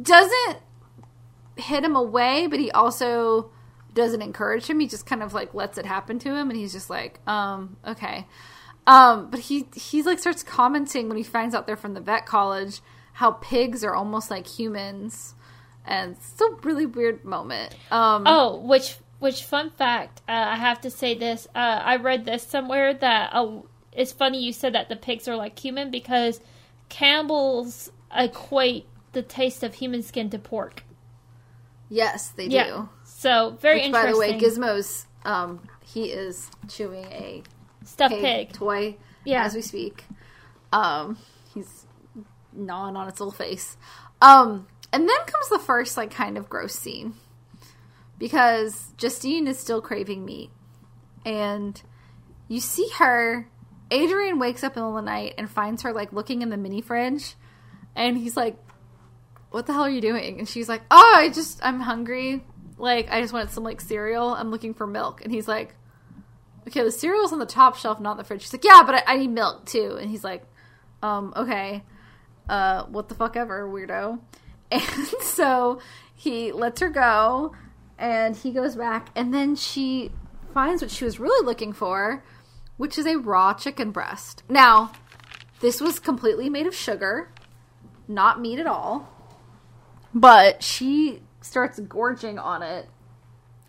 [0.00, 0.58] doesn't
[1.56, 3.50] hit him away, but he also
[3.92, 4.78] doesn't encourage him.
[4.78, 7.76] He just kind of like lets it happen to him, and he's just like, um,
[7.84, 8.26] okay.
[8.86, 12.24] Um, but he he's like starts commenting when he finds out they're from the vet
[12.24, 12.80] college
[13.14, 15.34] how pigs are almost like humans,
[15.84, 17.74] and it's a really weird moment.
[17.90, 21.48] Um, Oh, which which fun fact, uh, I have to say this.
[21.52, 23.62] Uh, I read this somewhere that uh,
[23.98, 26.40] it's funny you said that the pigs are like human because
[26.88, 30.84] cannibals equate the taste of human skin to pork.
[31.90, 32.64] Yes, they Yeah.
[32.66, 32.88] do.
[33.04, 37.42] So very Which, by the way, Gizmo's um, he is chewing a
[37.84, 38.52] stuffed pig, pig.
[38.52, 39.44] toy Yeah.
[39.44, 40.04] as we speak.
[40.72, 41.18] Um,
[41.54, 41.86] he's
[42.52, 43.76] gnawing on its little face.
[44.22, 47.14] Um, and then comes the first like kind of gross scene
[48.18, 50.50] because Justine is still craving meat,
[51.24, 51.80] and
[52.48, 53.48] you see her.
[53.90, 56.50] Adrian wakes up in the middle of the night and finds her like looking in
[56.50, 57.34] the mini fridge,
[57.96, 58.56] and he's like,
[59.50, 62.44] "What the hell are you doing?" And she's like, "Oh, I just I'm hungry.
[62.76, 64.28] Like I just wanted some like cereal.
[64.34, 65.74] I'm looking for milk." And he's like,
[66.68, 68.42] okay, the cereal's on the top shelf, not in the fridge.
[68.42, 69.96] She's like, yeah, but I, I need milk too.
[70.00, 70.44] And he's like,
[71.02, 71.82] um, okay,
[72.48, 74.20] uh, what the fuck ever, weirdo.
[74.70, 74.82] And
[75.22, 75.80] so
[76.14, 77.54] he lets her go,
[77.96, 80.12] and he goes back, and then she
[80.52, 82.22] finds what she was really looking for,
[82.78, 84.42] which is a raw chicken breast.
[84.48, 84.92] Now,
[85.60, 87.30] this was completely made of sugar,
[88.06, 89.12] not meat at all.
[90.14, 92.88] But she starts gorging on it,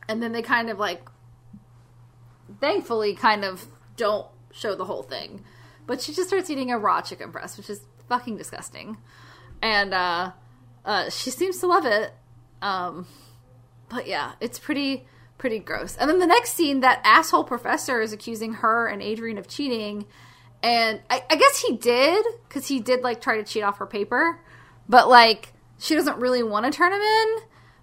[0.08, 1.02] and then they kind of like
[2.62, 5.44] thankfully kind of don't show the whole thing.
[5.86, 8.98] But she just starts eating a raw chicken breast, which is fucking disgusting.
[9.62, 10.32] And uh,
[10.86, 12.14] uh, she seems to love it.
[12.62, 13.08] Um,
[13.90, 15.08] but yeah, it's pretty
[15.40, 15.98] pretty gross.
[15.98, 20.06] And then the next scene, that asshole professor is accusing her and Adrian of cheating.
[20.62, 23.88] And I, I guess he did, because he did like try to cheat off her
[23.88, 24.40] paper.
[24.88, 27.38] But like, she doesn't really want to turn him in.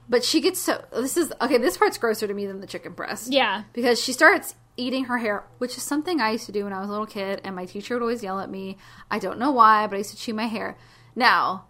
[0.09, 0.85] But she gets so.
[0.93, 1.33] This is.
[1.41, 3.65] Okay, this part's grosser to me than the chicken breast Yeah.
[3.73, 6.79] because she starts eating her hair, which is something I used to do when I
[6.79, 8.77] was a little kid, and my teacher would always yell at me.
[9.11, 10.77] I don't know why, but I used to chew my hair.
[11.17, 11.65] Now,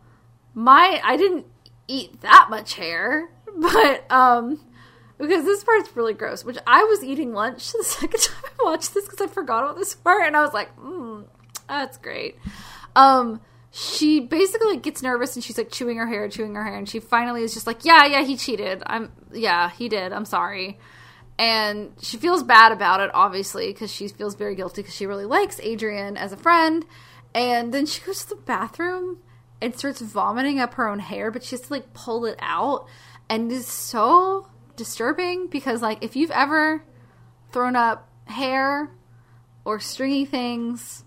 [0.53, 1.47] my I didn't
[1.89, 4.61] eat that much hair, but um
[5.19, 6.45] because this part's really gross.
[6.45, 9.77] Which I was eating lunch the second time I watched this because I forgot about
[9.77, 11.25] this part, and I was like, mm,
[11.69, 12.37] that's great.
[12.95, 13.41] Um,
[13.71, 16.99] she basically gets nervous and she's like chewing her hair, chewing her hair, and she
[16.99, 18.83] finally is just like, yeah, yeah, he cheated.
[18.87, 20.12] I'm, yeah, he did.
[20.12, 20.79] I'm sorry.
[21.39, 25.27] And she feels bad about it, obviously, because she feels very guilty because she really
[25.27, 26.87] likes Adrian as a friend.
[27.35, 29.19] And then she goes to the bathroom
[29.61, 32.87] and starts vomiting up her own hair, but she has to like pull it out.
[33.29, 36.83] And it's so disturbing because, like, if you've ever
[37.53, 38.91] thrown up hair
[39.64, 41.05] or stringy things,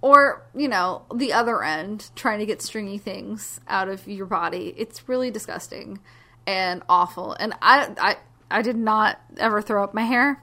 [0.00, 4.74] or, you know, the other end, trying to get stringy things out of your body,
[4.76, 6.00] it's really disgusting
[6.46, 7.32] and awful.
[7.32, 8.16] And I, I,
[8.50, 10.42] I did not ever throw up my hair,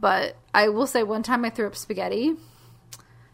[0.00, 2.34] but I will say one time I threw up spaghetti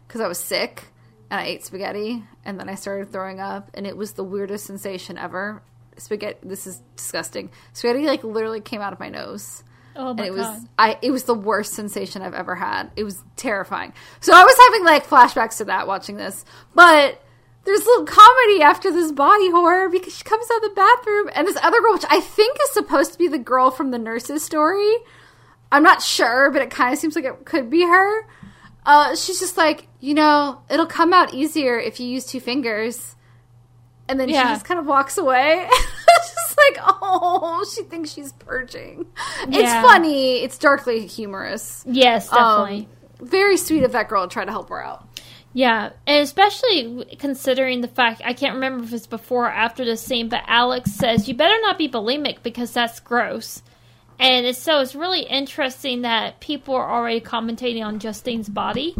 [0.07, 0.85] because I was sick
[1.29, 4.65] and I ate spaghetti and then I started throwing up and it was the weirdest
[4.65, 5.61] sensation ever.
[5.99, 7.49] Spaghetti, this is disgusting.
[7.73, 9.63] Spaghetti like literally came out of my nose.
[9.95, 10.67] Oh my and it was god.
[10.77, 12.91] I it was the worst sensation I've ever had.
[12.95, 13.93] It was terrifying.
[14.21, 16.45] So I was having like flashbacks to that watching this.
[16.73, 17.21] But
[17.65, 21.29] there's a little comedy after this body horror because she comes out of the bathroom
[21.35, 23.99] and this other girl, which I think is supposed to be the girl from the
[23.99, 24.91] nurse's story.
[25.71, 28.25] I'm not sure, but it kind of seems like it could be her.
[28.85, 33.15] Uh, she's just like, you know, it'll come out easier if you use two fingers.
[34.09, 34.41] And then Yeah.
[34.47, 35.69] she just kind of walks away.
[36.17, 39.05] just like, oh, she thinks she's purging.
[39.47, 40.43] It's funny.
[40.43, 41.85] It's darkly humorous.
[41.87, 42.89] Yes, definitely.
[43.21, 45.07] Um, very sweet of that girl to try to help her out.
[45.53, 49.97] Yeah, and especially considering the fact I can't remember if it's before or after the
[49.97, 53.63] scene, but Alex says you better not be bulimic because that's gross.
[54.19, 58.95] And it's, so it's really interesting that people are already commentating on Justine's body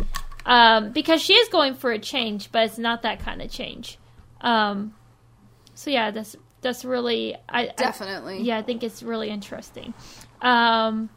[0.45, 3.99] um, because she is going for a change, but it's not that kind of change.
[4.41, 4.95] Um,
[5.80, 8.42] so yeah, that's that's really I, I Definitely.
[8.42, 9.94] yeah, I think it's really interesting.
[10.42, 11.10] Um,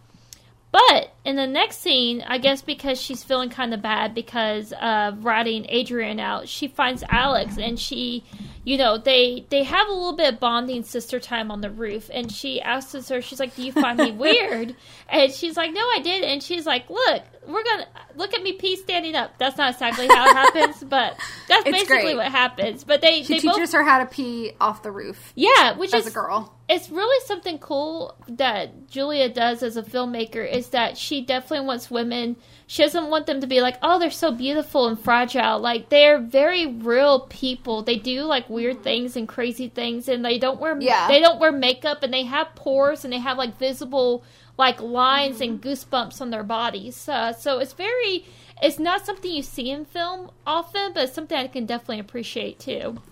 [0.71, 5.25] but in the next scene, I guess because she's feeling kind of bad because of
[5.25, 8.25] writing Adrian out, she finds Alex and she,
[8.65, 12.09] you know, they they have a little bit of bonding sister time on the roof,
[12.13, 14.77] and she asks her, she's like, "Do you find me weird?"
[15.09, 18.53] And she's like, "No, I did." And she's like, "Look, we're gonna look at me
[18.53, 21.17] pee standing up." That's not exactly how it happens, but
[21.49, 22.17] that's It's basically great.
[22.19, 22.85] what happens.
[22.85, 25.93] But they She they teaches both her how to pee off the roof yeah, which
[25.93, 26.55] as is a girl.
[26.69, 31.91] it's really something cool that Julia does as a filmmaker is that she definitely wants
[31.91, 32.37] women.
[32.73, 35.59] She doesn't want them to be like, oh, they're so beautiful and fragile.
[35.59, 37.83] Like they're very real people.
[37.83, 41.07] They do like weird things and crazy things, and they don't wear Yeah.
[41.07, 44.25] they don't wear makeup, and they have pores, and they have like visible
[44.57, 47.07] like lines and goosebumps on their bodies.
[47.07, 48.25] Uh, so it's very.
[48.63, 52.59] It's not something you see in film often, but it's something I can definitely appreciate
[52.59, 53.03] too.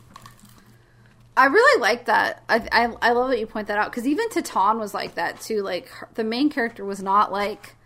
[1.37, 2.43] I really like that.
[2.49, 5.43] I, I I love that you point that out because even Titane was like that
[5.43, 5.61] too.
[5.61, 7.77] Like her, the main character was not like,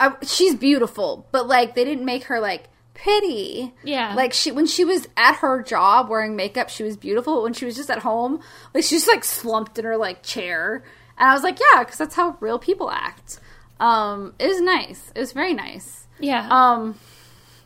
[0.00, 3.72] I, she's beautiful, but like they didn't make her like pretty.
[3.84, 4.14] Yeah.
[4.14, 7.36] Like she when she was at her job wearing makeup, she was beautiful.
[7.36, 8.40] But when she was just at home,
[8.74, 10.82] like she's just like slumped in her like chair,
[11.18, 13.38] and I was like, yeah, because that's how real people act.
[13.78, 15.12] Um, it was nice.
[15.14, 16.06] It was very nice.
[16.18, 16.48] Yeah.
[16.50, 16.98] Um,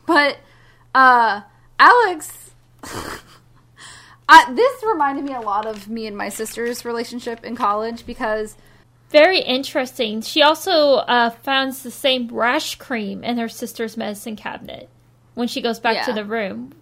[0.07, 0.39] but
[0.95, 1.43] uh,
[1.79, 2.53] Alex,
[4.29, 8.57] I, this reminded me a lot of me and my sister's relationship in college because
[9.15, 10.23] Very interesting.
[10.23, 14.89] She also uh, finds the same rash cream in her sister's medicine cabinet
[15.35, 16.73] when she goes back to the room.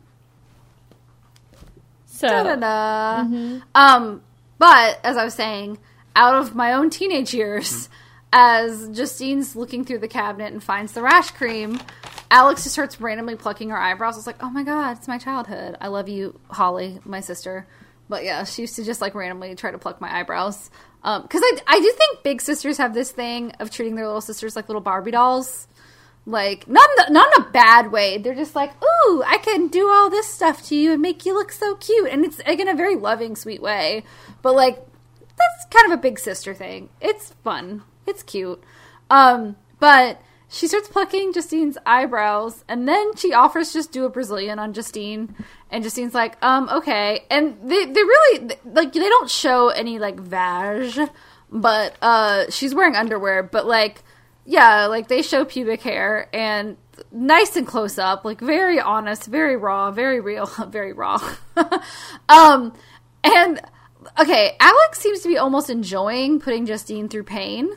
[2.07, 3.61] So, Da-da-da.
[3.74, 4.22] Um,
[4.57, 5.76] but as I was saying,
[6.16, 7.91] out of my own teenage years,
[8.33, 11.83] as Justine's looking through the cabinet and finds the rash cream,
[12.30, 14.14] Alex just starts randomly plucking her eyebrows.
[14.14, 15.76] I was like, oh my god, it's my childhood.
[15.83, 17.66] I love you, Holly, my sister.
[18.09, 20.70] But yeah, she used to just like randomly try to pluck my eyebrows.
[21.03, 24.55] Because I, I do think big sisters have this thing of treating their little sisters
[24.55, 25.66] like little Barbie dolls.
[26.24, 28.18] Like not in, the, not in a bad way.
[28.18, 31.34] They're just like, ooh, I can do all this stuff to you and make you
[31.34, 34.05] look so cute, and it's like in a very loving, sweet way.
[34.40, 34.78] But like,
[35.36, 36.90] that's kind of a big sister thing.
[37.00, 37.82] It's fun.
[38.07, 38.62] It's cute.
[39.11, 40.20] Um, but
[40.53, 45.34] she starts plucking Justine's eyebrows, and then she offers just do a Brazilian on Justine,
[45.70, 47.24] and Justine's like, um, okay.
[47.30, 51.11] And they they really like they don't show any like vag,
[51.50, 54.03] but uh, she's wearing underwear, but like
[54.44, 56.76] yeah, like they show pubic hair and
[57.11, 61.18] nice and close up, like very honest, very raw, very real, very raw.
[62.28, 62.74] um,
[63.24, 63.59] and
[64.20, 67.70] okay, Alex seems to be almost enjoying putting Justine through pain.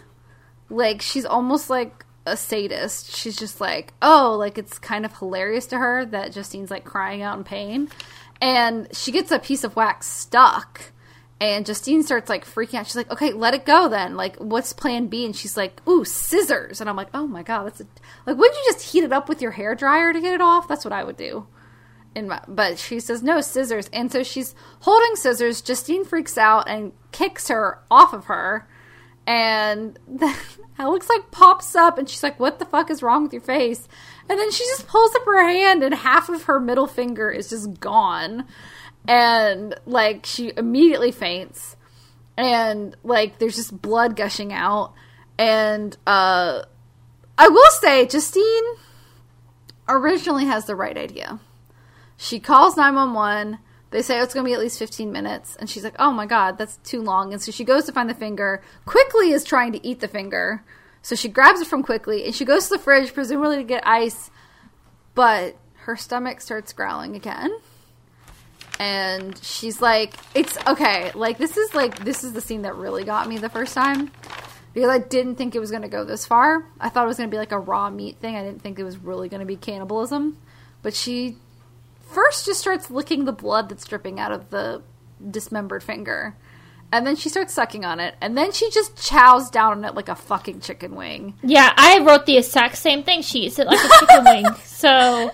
[0.69, 3.15] Like she's almost like a sadist.
[3.15, 7.21] She's just like, oh, like it's kind of hilarious to her that Justine's like crying
[7.21, 7.89] out in pain.
[8.41, 10.91] And she gets a piece of wax stuck.
[11.39, 12.87] And Justine starts like freaking out.
[12.87, 14.15] She's like, "Okay, let it go then.
[14.15, 17.65] Like, what's Plan B?" And she's like, "Ooh, scissors." And I'm like, "Oh my god,
[17.65, 17.87] that's a
[18.25, 18.37] like.
[18.37, 20.67] Wouldn't you just heat it up with your hair dryer to get it off?
[20.67, 21.47] That's what I would do."
[22.15, 25.61] In my, but she says no scissors, and so she's holding scissors.
[25.61, 28.65] Justine freaks out and kicks her off of her,
[29.27, 30.35] and then
[30.79, 33.87] Alex like pops up, and she's like, "What the fuck is wrong with your face?"
[34.29, 37.49] And then she just pulls up her hand, and half of her middle finger is
[37.49, 38.45] just gone.
[39.07, 41.75] And like she immediately faints.
[42.37, 44.93] And like there's just blood gushing out.
[45.37, 46.63] And uh
[47.37, 48.63] i will say justine
[49.87, 51.39] originally has the right idea.
[52.17, 53.59] She calls 911
[53.95, 55.55] they say oh, it's going to be at least 15 minutes.
[55.55, 57.31] And she's like oh my god that's too long.
[57.31, 60.63] And so she goes to find the finger quicky is trying to eat the finger.
[61.01, 63.87] So she grabs it from quicky and she goes to the fridge presumably to get
[63.87, 64.29] ice
[65.13, 67.57] but her stomach starts growling again.
[68.79, 73.05] And she's like it's okay like this is like this is the scene that really
[73.05, 74.11] got me the first time
[74.73, 76.67] because i didn't think it was going to go this far.
[76.81, 78.35] I thought it was going to be like a raw meat thing.
[78.35, 80.37] I didn't think it was really going to be cannibalism.
[80.81, 81.37] But she
[82.15, 84.81] first just starts licking the blood that's dripping out of the
[85.29, 86.35] dismembered finger
[86.91, 89.95] and then she starts sucking on it and then she just chows down on it
[89.95, 93.21] like a fucking chicken wing yeah, I wrote the exact same thing.
[93.21, 94.45] She eats it like a chicken wing.
[94.63, 95.31] So,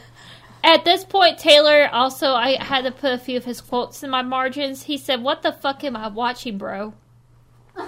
[0.64, 4.10] at this point, Taylor also, I had to put a few of his quotes in
[4.10, 4.84] my margins.
[4.84, 6.94] He said, What the fuck am I watching, bro?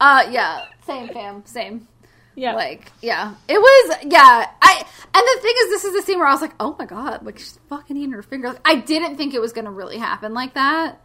[0.00, 1.88] uh yeah same fam same
[2.36, 2.54] Yeah.
[2.54, 3.34] Like, yeah.
[3.48, 4.46] It was, yeah.
[4.62, 4.84] I,
[5.14, 7.24] and the thing is, this is the scene where I was like, oh my god,
[7.24, 8.48] like, she's fucking eating her finger.
[8.48, 11.00] Like, I didn't think it was gonna really happen like that.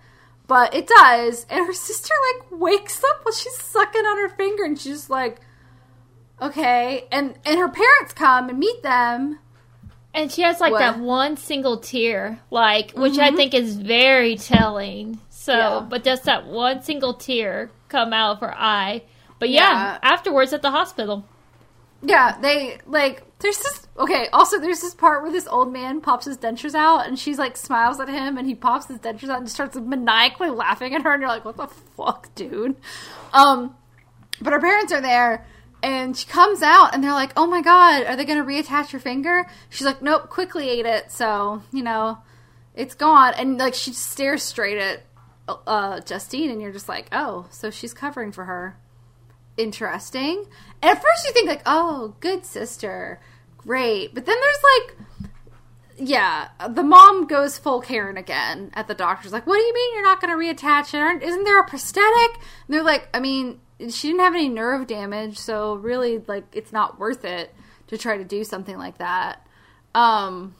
[0.48, 1.46] But it does.
[1.50, 5.40] And her sister, like, wakes up while she's sucking on her finger and she's like,
[6.42, 7.08] okay.
[7.12, 9.40] And, and her parents come and meet them.
[10.14, 10.80] And she has like What?
[10.80, 13.38] that one single tear, like which I mm-hmm.
[13.38, 15.20] think is very telling.
[15.30, 15.88] So, Yeah.
[15.90, 19.04] but just that one single tear come out of her eye.
[19.42, 19.98] But yeah, Yeah.
[20.04, 21.26] afterwards at the hospital.
[22.04, 26.26] Yeah, they like there's this okay, also there's this part where this old man pops
[26.28, 29.40] his dentures out and she's like smiles at him and he pops his dentures out
[29.40, 32.76] and starts maniacally laughing at her and you're like, What the fuck, dude?
[33.34, 33.76] Um
[34.40, 35.44] but her parents are there
[35.82, 39.00] and she comes out and they're like, Oh my god, are they gonna reattach your
[39.00, 39.48] finger?
[39.72, 42.20] She's like, Nope, quicky ate it, so, you know,
[42.76, 45.02] it's gone and like she stares straight at
[45.48, 48.78] uh Justine and you're just like, Oh, so she's covering for her
[49.58, 50.46] interesting.
[50.82, 53.20] And at first you think like, oh, good sister,
[53.58, 54.14] great.
[54.14, 54.98] But then there's like,
[55.98, 59.32] yeah, the mom goes full Karen again at the doctor's.
[59.32, 61.24] Like, what do you mean you're not going to reattach it?
[61.24, 62.36] Isn't there a prosthetic?
[62.36, 66.72] And they're like, I mean, she didn't have any nerve damage, so really, like, it's
[66.72, 67.54] not worth it
[67.88, 69.46] to try to do something like that.
[69.94, 70.56] Um,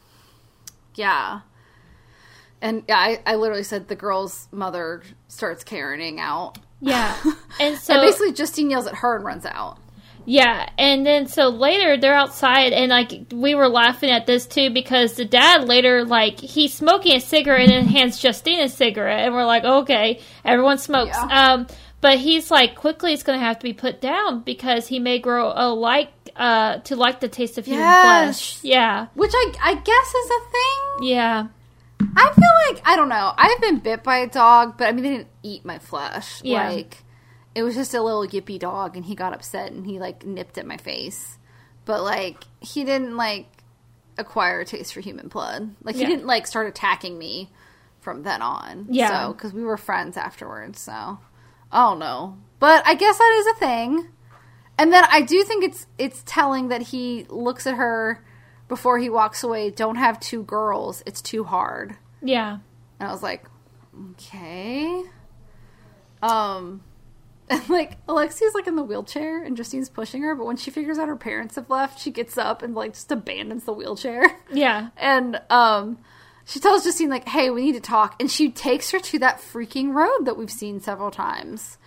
[0.96, 1.42] yeah.
[2.62, 6.60] And yeah, I, I literally said the girl's mother starts carrying out.
[6.82, 7.16] Yeah.
[7.60, 9.78] And so and basically Justine yells at her and runs out.
[10.26, 14.70] Yeah, and then so later they're outside, and like we were laughing at this too
[14.72, 19.26] because the dad later like he's smoking a cigarette and then hands Justine a cigarette,
[19.26, 21.16] and we're like, okay, everyone smokes.
[21.18, 21.54] Yeah.
[21.54, 21.68] Um,
[22.02, 25.20] but he's like quicky it's going to have to be put down because he may
[25.20, 28.24] grow a like uh to like the taste of human Yes.
[28.54, 28.64] flesh.
[28.64, 31.10] Yeah, Which I I guess is a thing.
[31.10, 31.48] yeah,
[32.16, 33.34] I feel like I don't know.
[33.38, 36.42] I've been bit by a dog, but I mean they didn't eat my flesh.
[36.44, 36.70] Yeah.
[36.70, 37.04] Like
[37.56, 40.58] it was just a little yippy dog and he got upset and he like nipped
[40.58, 41.38] at my face.
[41.86, 43.48] But like he didn't like
[44.18, 45.76] acquire a taste for human blood.
[45.84, 46.08] Like he Yeah.
[46.08, 47.50] didn't like start attacking me
[48.00, 48.88] from then on.
[48.90, 49.28] Yeah.
[49.28, 51.20] So cuz we were friends afterwards, so
[51.72, 52.38] I don't know.
[52.60, 54.10] But I guess that is a thing.
[54.78, 58.24] And then I do think it's it's telling that he looks at her
[58.72, 61.98] before he walks away, don't have two girls, it's too hard.
[62.22, 62.60] yeah,
[63.02, 63.44] And I was like,
[64.12, 65.04] okay.
[66.24, 66.82] Um,
[67.50, 70.98] and like Alexia's like in the wheelchair and Justine's pushing her, but when she figures
[70.98, 74.24] out her parents have left, she gets up and like just abandons the wheelchair.
[74.54, 75.98] yeah, And um,
[76.46, 79.42] she tells Justine like, "Hey, we need to talk." And she takes her to that
[79.42, 81.78] freaking road that we've seen several times.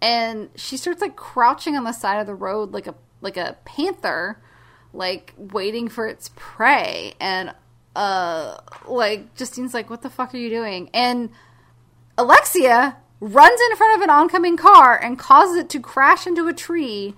[0.00, 3.56] And she starts like crouching on the side of the road like a like a
[3.64, 4.40] panther,
[4.98, 7.14] like waiting for its prey.
[7.20, 7.54] And
[7.96, 11.30] uh, like Justine's like, "What the fuck are you doing?" And
[12.18, 16.52] Alexia runs in front of an oncoming car and causes it to crash into a
[16.52, 17.14] tree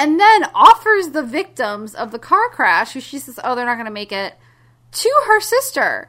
[0.00, 3.74] and then offers the victims of the car crash, who she says, oh, they're not
[3.74, 4.34] going to make it,
[4.92, 6.08] to her sister.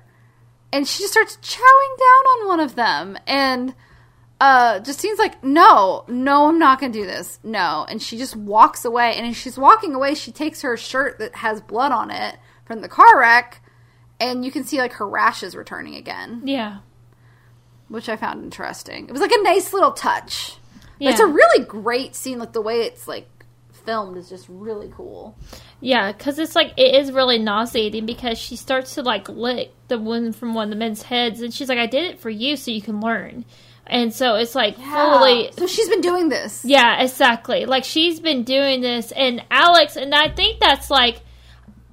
[0.71, 3.17] And she just starts chowing down on one of them.
[3.27, 3.75] And
[4.41, 7.37] uh, Justine's like, no, no, I'm not going to do this.
[7.43, 7.85] No.
[7.87, 9.13] And she just walks away.
[9.15, 12.81] And as she's walking away, she takes her shirt that has blood on it from
[12.81, 13.61] the car wreck.
[14.19, 16.79] And you can see like her rashes returning again, yeah,
[17.87, 19.07] which I found interesting.
[19.07, 20.57] It was like a nice little touch.
[20.99, 22.39] It's a really great scene.
[22.39, 23.27] Like the way it's like
[23.85, 25.35] filmed is just really cool.
[25.79, 26.11] yeah.
[26.11, 30.35] Because it's like it is really nauseating because she starts to like lick the wound
[30.35, 32.71] from one of the men's heads, and she's like, "I did it for you, so
[32.71, 33.45] you can learn."
[33.88, 36.63] And so it's like fully So she's been doing this.
[36.63, 37.65] Yeah, exactly.
[37.65, 41.21] Like she's been doing this, and Alex, and I think that's like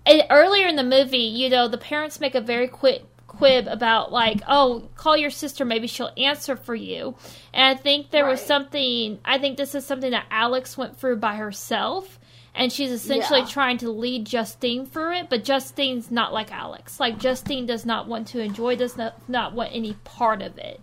[0.06, 1.18] and earlier in the movie.
[1.18, 5.64] You know, the parents make a very quick quib about like, oh, call your sister,
[5.64, 7.14] maybe she'll answer for you.
[7.52, 9.18] And I think there was something.
[9.24, 12.18] I think this is something that Alex went through by herself.
[12.54, 13.46] And she's essentially Yeah.
[13.46, 16.98] trying to lead Justine through it, but Justine's not like Alex.
[16.98, 20.80] Like Justine does not want to enjoy, does not not want any part of it.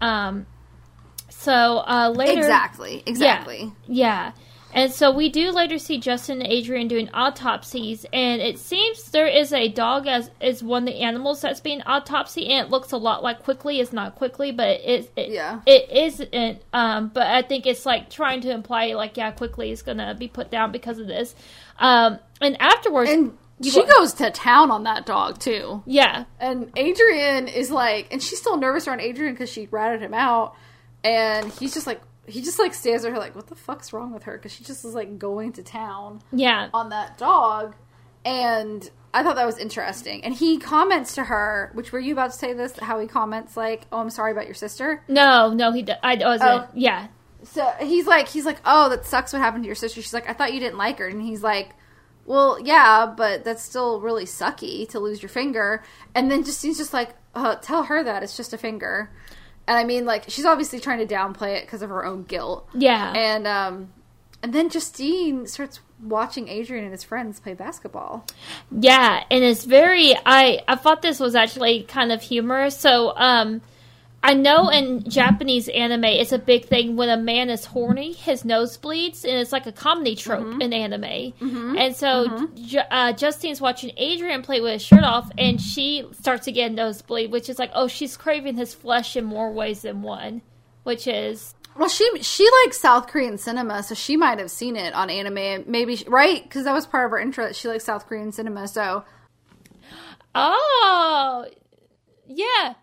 [0.00, 0.46] Um,
[1.30, 1.52] so
[1.86, 3.02] uh, later, Exactly.
[3.06, 3.72] Exactly.
[3.86, 4.32] yeah.
[4.74, 9.26] And so we do later see Justin and Adrian doing autopsies, and it seems there
[9.26, 12.92] is a dog as is one of the animals that's being autopsy, and it looks
[12.92, 13.80] a lot like Quicky.
[13.80, 15.60] It's not Quicky, but it, it Yeah.
[15.64, 16.62] it isn't.
[16.74, 20.28] Um, but I think it's like trying to imply like yeah, Quicky is gonna be
[20.28, 21.34] put down because of this.
[21.78, 25.82] Um, and afterwards, And You she go- goes to town on that dog too.
[25.86, 30.14] yeah, And Adrian is like, and she's still nervous around Adrian because she ratted him
[30.14, 30.54] out.
[31.04, 34.12] And he's just like, he just like stares at her like, what the fuck's wrong
[34.12, 34.36] with her?
[34.36, 37.74] Because she just is like going to town yeah, on that dog.
[38.24, 40.22] And I thought that was interesting.
[40.24, 42.78] And he comments to her, which were you about to say this?
[42.78, 45.82] How he comments like, "Oh, I'm sorry about your sister." no, no, he.
[45.82, 46.50] d- I wasn't.
[46.50, 46.68] Oh.
[46.74, 47.06] Yeah,
[47.44, 49.32] So he's like, he's like, "Oh, that sucks.
[49.32, 51.42] What happened to your sister?" She's like, "I thought you didn't like her." And he's
[51.42, 51.70] like,
[52.28, 55.82] "Well, yeah, but that's still really sucky to lose your finger."
[56.14, 59.10] And then Justine's just like, uh, "Tell her that it's just a finger."
[59.66, 62.68] And I mean, like, she's obviously trying to downplay it because of her own guilt.
[62.74, 63.92] yeah, And um,
[64.42, 68.24] and then Justine starts watching Adrian and his friends play basketball.
[68.70, 72.78] Yeah, and it's very I I thought this was actually kind of humorous.
[72.78, 73.60] So um
[74.22, 78.44] I know in Japanese anime it's a big thing when a man is horny, his
[78.44, 80.60] nose bleeds, and it's like a comedy trope mm-hmm.
[80.60, 81.02] in anime.
[81.02, 81.78] Mm-hmm.
[81.78, 82.64] And so mm-hmm.
[82.64, 86.72] Ju- uh, Justine's watching Adrian play with his shirt off, and she starts to get
[86.72, 90.42] a nosebleed, which is like, oh, she's craving his flesh in more ways than one,
[90.82, 94.94] which is Well, she she likes South Korean cinema, so she might have seen it
[94.94, 95.64] on anime.
[95.70, 97.44] Maybe right because that was part of her intro.
[97.46, 99.04] that She likes South Korean cinema, so
[100.34, 101.46] Oh,
[102.26, 102.74] yeah,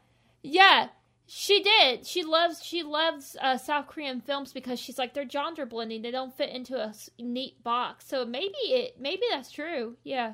[0.42, 0.88] yeah.
[1.28, 2.06] She did.
[2.06, 2.64] She loves.
[2.64, 6.02] She loves uh, South Korean films because she's like they're genre blending.
[6.04, 8.06] They don't fit into a neat box.
[8.08, 9.00] So maybe it.
[9.00, 9.96] Maybe that's true.
[10.04, 10.34] Yeah.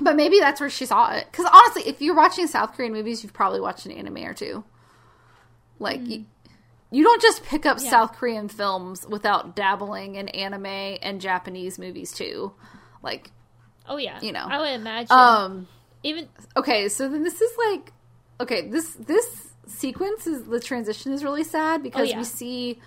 [0.00, 1.26] But maybe that's where she saw it.
[1.30, 4.62] Because honestly, if you're watching South Korean movies, you've probably watched an anime or two.
[5.80, 6.24] Like, you,
[6.90, 7.90] you don't just pick up Yeah.
[7.90, 12.52] South Korean films without dabbling in anime and Japanese movies too.
[13.02, 13.30] Like,
[13.88, 14.20] Oh yeah.
[14.20, 14.46] You know.
[14.48, 15.10] I would imagine.
[15.16, 15.66] um,
[16.04, 17.92] Even okay, so then this is like
[18.40, 22.18] okay, this this sequence is the transition is really sad because oh, yeah.
[22.18, 22.80] we see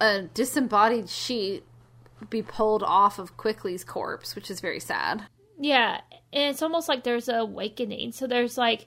[0.00, 1.64] a disembodied sheet
[2.28, 5.24] be pulled off of Quicky's corpse, which is very sad.
[5.58, 6.00] Yeah,
[6.32, 8.12] and it's almost like there's a awakening.
[8.12, 8.86] So there's like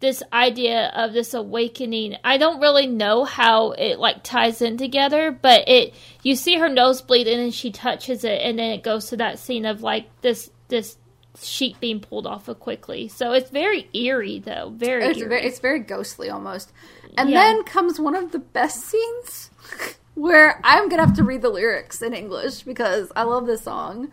[0.00, 2.16] this idea of this awakening.
[2.24, 6.68] I don't really know how it like ties in together, but it you see her
[6.68, 9.82] nose bleeding and then she touches it and then it goes to that scene of
[9.82, 10.96] like this this
[11.44, 13.08] sheet being pulled off of quicky.
[13.08, 14.72] So it's very eerie though.
[14.74, 15.28] Very It's eerie.
[15.28, 16.72] very, it's very ghostly almost.
[17.16, 17.40] And Yeah.
[17.42, 19.50] then comes one of the best scenes
[20.14, 24.10] where I'm gonna have to read the lyrics in English because I love this song.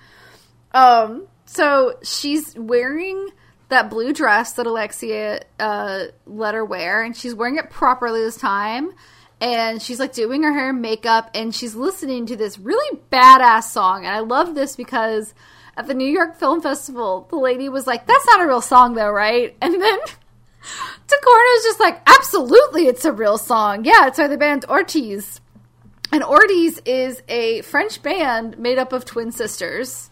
[0.74, 3.30] Um, so she's wearing
[3.70, 8.38] that blue dress that Alexia uh, let her wear, and she's wearing it properly this
[8.38, 8.92] time.
[9.42, 13.64] And she's like doing her hair and makeup, and she's listening to this really badass
[13.72, 14.06] song.
[14.06, 15.34] And I love this because
[15.80, 18.96] at the New York Film Festival, the lady was like, "That's not a real song,
[18.96, 20.00] though, right?" And then
[21.08, 23.86] Ducournau's just like, "Absolutely, it's a real song.
[23.86, 25.40] Yeah, it's by the band Orties."
[26.12, 30.10] And Orties is a French band made up of twin sisters.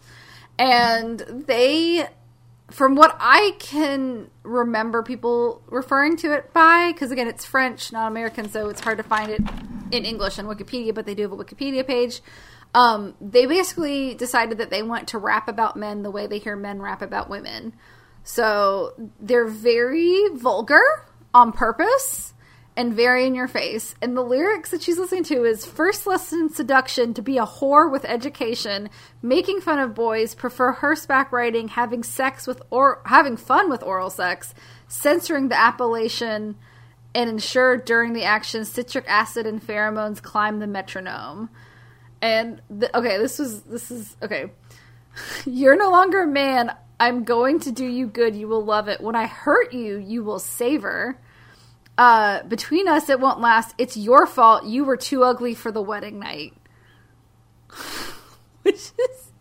[0.58, 2.08] And they,
[2.70, 8.08] from what I can remember people referring to it by, because again, it's French, not
[8.08, 9.42] American, so it's hard to find it
[9.92, 12.22] in English on Wikipedia, but they do have a Wikipedia page.
[12.74, 16.56] Um, they basically decided that they want to rap about men the way they hear
[16.56, 17.74] men rap about women.
[18.24, 20.82] So they're very vulgar
[21.32, 22.34] on purpose
[22.78, 23.96] and very in your face.
[24.00, 27.90] And the lyrics that she's listening to is first lesson seduction to be a whore
[27.90, 28.88] with education,
[29.20, 34.10] making fun of boys, prefer horseback riding, having sex with or having fun with oral
[34.10, 34.54] sex,
[34.86, 36.54] censoring the appellation,
[37.16, 41.50] and ensure during the action citric acid and pheromones climb the metronome.
[42.20, 44.50] And the, okay, this was this is okay.
[45.46, 46.74] You're no longer a man.
[47.00, 48.34] I'm going to do you good.
[48.34, 49.00] You will love it.
[49.00, 51.18] When I hurt you, you will savor.
[51.96, 53.74] Uh, between us, it won't last.
[53.78, 54.64] It's your fault.
[54.64, 56.54] You were too ugly for the wedding night.
[58.62, 59.32] Which is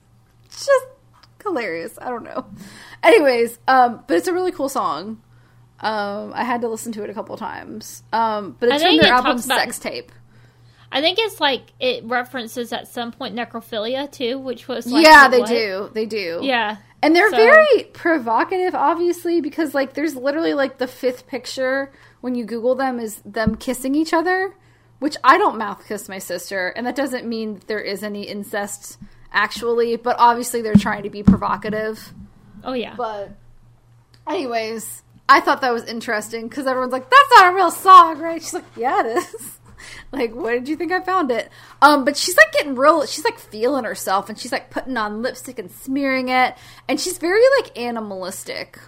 [0.50, 0.86] just
[1.44, 1.98] hilarious.
[2.02, 2.46] I don't know.
[3.04, 5.22] Anyways, um, but it's a really cool song.
[5.80, 8.04] Um, I had to listen to it a couple times.
[8.12, 10.12] Um, but it's from their album Sex Tape.
[10.92, 15.28] I think it's like it references at some point necrophilia too, which was like yeah,
[15.28, 15.50] the they what?
[15.50, 15.90] do.
[15.94, 16.40] They do.
[16.44, 21.92] Yeah, And they're So- very provocative, obviously, because like there's literally like the fifth picture
[22.22, 24.56] when you Google them is them kissing each other,
[25.00, 28.24] which I don't mouth kiss my sister, and that doesn't mean that there is any
[28.24, 28.98] incest
[29.32, 32.14] actually, but obviously they're trying to be provocative.
[32.64, 32.96] Oh yeah.
[32.96, 33.32] But
[34.28, 38.42] anyways, I thought that was interesting because everyone's like, "That's not a real song, right?"
[38.42, 39.57] She's like, "Yeah, it is."
[40.12, 41.50] Like, where did you think I found it?
[41.82, 43.06] Um, but she's like getting real.
[43.06, 46.56] She's like feeling herself, and she's like putting on lipstick and smearing it,
[46.88, 48.80] and she's very like animalistic.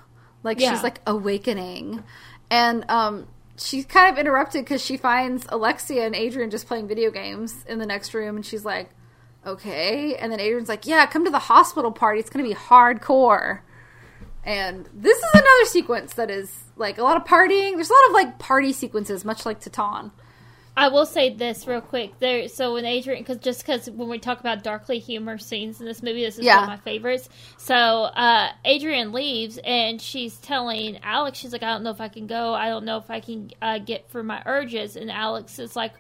[0.43, 0.71] Like Yeah.
[0.71, 2.03] she's like awakening,
[2.49, 3.27] and um,
[3.57, 7.79] she's kind of interrupted because she finds Alexia and Adrian just playing video games in
[7.79, 8.89] the next room, and she's like,
[9.45, 12.19] "Okay," and then Adrian's like, "Yeah, come to the hospital party.
[12.19, 13.59] It's gonna be hardcore."
[14.45, 17.75] And this is another sequence that is like a lot of partying.
[17.75, 20.11] There's a lot of like party sequences, much like Titane.
[20.79, 22.17] I will say this real quick.
[22.19, 25.85] There, so when Adrian, because just because when we talk about darkly humor scenes in
[25.85, 26.55] this movie, this is Yeah.
[26.55, 27.27] one of my favorites.
[27.57, 32.07] So uh, Adrian leaves, and she's telling Alex, she's like, "I don't know if I
[32.07, 32.53] can go.
[32.53, 35.93] I don't know if I can uh, get through my urges." And Alex is like,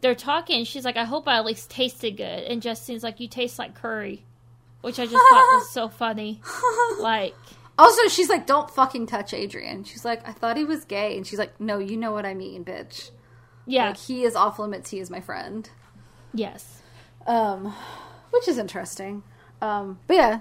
[0.00, 0.64] they're talking.
[0.64, 3.74] She's like, "I hope I at least tasted good." And Justine's like, "You taste like
[3.74, 4.24] curry,"
[4.80, 6.40] which I just thought was so funny.
[7.00, 7.34] Like,
[7.78, 11.26] Also, she's like, "Don't fucking touch Adrian." She's like, "I thought he was gay," and
[11.26, 13.10] she's like, "No, you know what I mean, bitch.
[13.66, 14.90] Yeah, Like he is off limits.
[14.90, 15.68] He is my friend."
[16.34, 16.82] yes,
[17.26, 17.74] Um,
[18.30, 19.22] which is interesting.
[19.60, 20.40] Um, but yeah,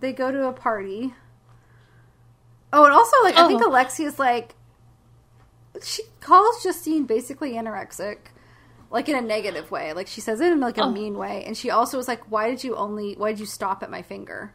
[0.00, 1.14] they go to a party.
[2.72, 3.68] Oh, and also like I think Oh.
[3.68, 4.54] Alexia's like
[5.82, 8.18] she calls Justine basically anorexic,
[8.90, 9.92] like in a negative way.
[9.92, 10.90] Like she says it in like a Oh.
[10.90, 13.14] mean way, and she also was like, "Why did you only?
[13.14, 14.52] Why did you stop at my finger?"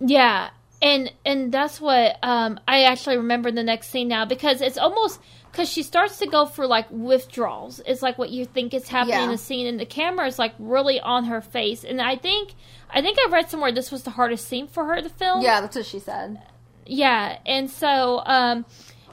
[0.00, 0.50] Yeah,
[0.82, 5.20] and and that's what um I actually remember the next scene now because it's almost
[5.50, 7.80] because she starts to go for like withdrawals.
[7.86, 9.30] It's like what you think is happening in Yeah.
[9.32, 11.84] the scene, and the camera is like really on her face.
[11.84, 12.54] And I think
[12.90, 15.42] I think I read somewhere this was the hardest scene for her to film.
[15.42, 16.42] Yeah, that's what she said.
[16.86, 18.64] Yeah, and so um,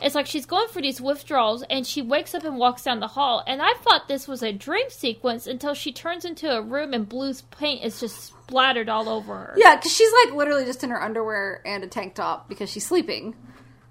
[0.01, 3.07] it's like she's going for these withdrawals, and she wakes up and walks down the
[3.07, 3.43] hall.
[3.45, 7.07] And I thought this was a dream sequence until she turns into a room and
[7.07, 9.53] blue's paint is just splattered all over her.
[9.57, 12.85] Yeah, because she's like literally just in her underwear and a tank top because she's
[12.85, 13.35] sleeping.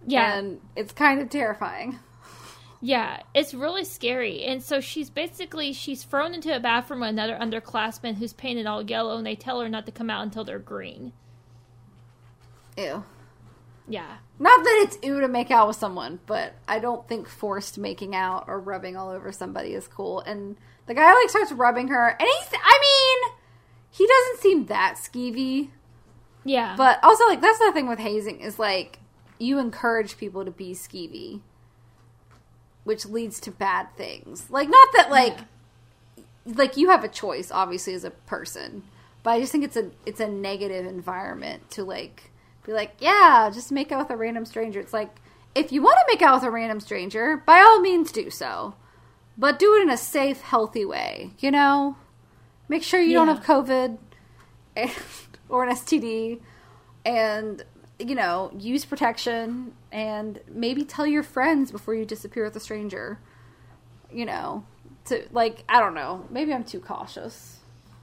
[0.07, 0.37] yeah.
[0.39, 1.99] and it's kind of terrifying.
[2.81, 4.45] Yeah, it's really scary.
[4.45, 8.83] And so she's basically she's thrown into a bathroom with another underclassman who's painted all
[8.83, 11.13] yellow, and they tell her not to come out until they're green.
[12.77, 13.05] Ew.
[13.89, 14.17] Yeah.
[14.39, 18.15] Not that it's ew to make out with someone, but I don't think forced making
[18.15, 20.21] out or rubbing all over somebody is cool.
[20.21, 23.33] And the guy like starts rubbing her, and he's, I mean,
[23.91, 25.71] he doesn't seem that skeevy.
[26.45, 26.75] Yeah.
[26.77, 28.99] But also, like, that's the thing with hazing is like,
[29.39, 31.41] you encourage people to be skeevy,
[32.87, 34.49] which leads to bad things.
[34.49, 35.37] Like, not that, like,
[36.47, 38.85] like you have a choice, obviously, as a person,
[39.25, 42.31] but I just think it's a it's a negative environment to like
[42.65, 44.79] be like, yeah, just make out with a random stranger.
[44.79, 45.17] It's like
[45.57, 48.77] if you want to make out with a random stranger, by all means do so,
[49.37, 51.33] but do it in a safe, healthy way.
[51.41, 51.97] You know,
[52.69, 53.99] make sure you don't have COVID
[54.77, 54.91] and,
[55.49, 56.39] or an STD,
[57.05, 57.65] and
[57.99, 63.19] you know, use protection and maybe tell your friends before you disappear with a stranger.
[64.13, 64.65] You know,
[65.07, 67.57] to like I don't know, maybe I'm too cautious.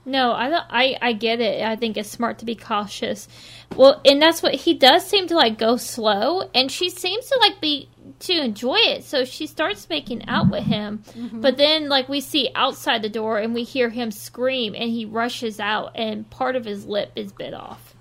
[0.06, 0.64] No, I don't.
[0.68, 1.62] I I get it.
[1.62, 3.26] I think it's smart to be cautious.
[3.74, 7.38] Well, and that's what he does seem to like go slow, and she seems to
[7.40, 7.88] like be
[8.20, 9.04] to enjoy it.
[9.04, 11.40] So she starts making out with him, mm-hmm.
[11.40, 15.06] but then like we see outside the door, and we hear him scream, and he
[15.06, 17.94] rushes out, and part of his lip is bit off.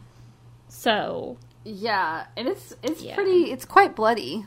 [0.67, 3.15] So Yeah, and it's it's Yeah.
[3.15, 4.45] pretty it's quite bloody.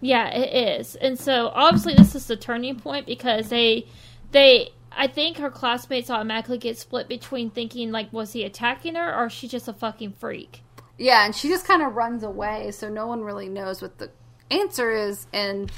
[0.00, 0.94] Yeah, it is.
[0.96, 3.86] And so obviously this is the turning point because they
[4.30, 9.14] they I think her classmates automatically get split between thinking like was he attacking her
[9.14, 10.62] or is she just a fucking freak?
[10.96, 14.10] Yeah, and she just kind of runs away, so no one really knows what the
[14.50, 15.28] answer is.
[15.32, 15.70] And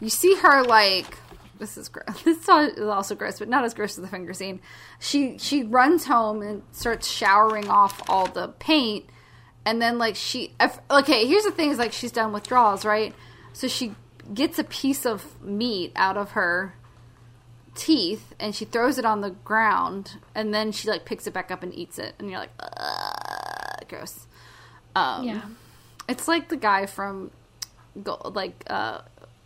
[0.00, 1.16] you see her like
[1.58, 2.22] this is gross.
[2.24, 2.48] This is
[2.84, 4.60] also gross, but not as gross as the finger scene.
[5.00, 9.06] She she runs home and starts showering off all the paint,
[9.64, 10.52] and then like she
[10.90, 11.26] okay.
[11.26, 13.14] Here's the thing: is like she's done withdrawals, right?
[13.52, 13.94] So she
[14.34, 16.74] gets a piece of meat out of her
[17.74, 21.50] teeth and she throws it on the ground and then she like picks it back
[21.50, 24.26] up and eats it and you're like Ugh, gross
[24.96, 25.42] um Yeah.
[26.08, 27.30] it's like the guy from
[28.02, 29.02] Gold, like uh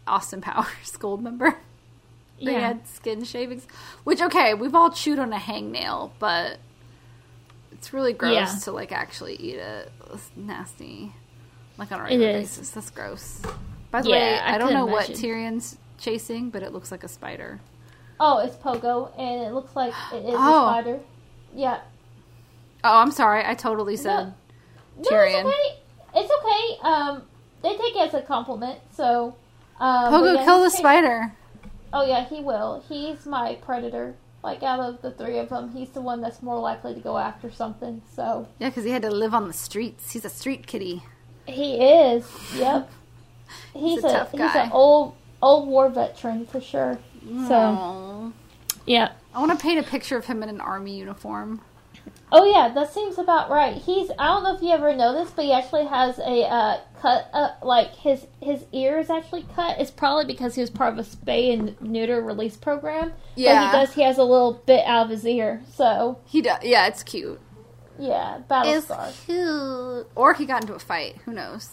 [0.07, 1.59] austin powers gold member
[2.43, 2.61] they Yeah.
[2.69, 3.67] had skin shavings
[4.05, 6.57] which okay we've all chewed on a hangnail but
[7.83, 8.55] it's really gross Yeah.
[8.63, 11.13] to like actually eat it it's nasty
[11.77, 13.43] like on a regular basis that's gross
[13.91, 15.25] by the Yeah, way I i, don't can know what imagine.
[15.31, 17.61] tyrion's chasing but it looks like a spider
[18.21, 20.67] Oh, it's Pogo and it looks like it is Oh.
[20.69, 21.01] a spider.
[21.57, 21.81] Yeah.
[22.85, 23.43] Oh, I'm sorry.
[23.45, 24.33] I totally said
[24.97, 25.45] No, Tyrion.
[25.45, 26.21] it's okay.
[26.21, 26.89] It's okay.
[26.89, 27.23] Um
[27.63, 29.35] they take it as a compliment, so
[29.81, 31.33] um Pogo yeah, kill the spider.
[31.93, 32.85] Oh yeah, he will.
[32.89, 34.15] He's my predator.
[34.43, 37.17] Like out of the three of them, he's the one that's more likely to go
[37.17, 38.03] after something.
[38.15, 40.13] So Yeah, because he had to live on the streets.
[40.13, 41.03] He's a street kitty.
[41.47, 42.29] he is.
[42.57, 42.91] Yep.
[43.75, 46.99] He's, a a, tough he's an old old war veteran for sure.
[47.47, 48.33] So Aw.
[48.87, 49.13] yeah.
[49.35, 51.61] I want to paint a picture of him in an army uniform.
[52.35, 53.77] Oh yeah, that seems about right.
[53.77, 57.29] He's I don't know if you ever noticed, but he actually has a uh, cut
[57.35, 59.79] uh, like his his ear is actually cut.
[59.79, 63.13] It's probably because he was part of a spay and neuter release program.
[63.37, 63.55] Yeah.
[63.55, 65.63] But he does he has a little bit out of his ear.
[65.75, 66.65] So He does.
[66.65, 67.39] Yeah, it's cute.
[67.99, 69.11] yeah, battle It's scar.
[69.27, 70.09] cute.
[70.15, 71.17] Or he got into a fight.
[71.27, 71.69] Who knows?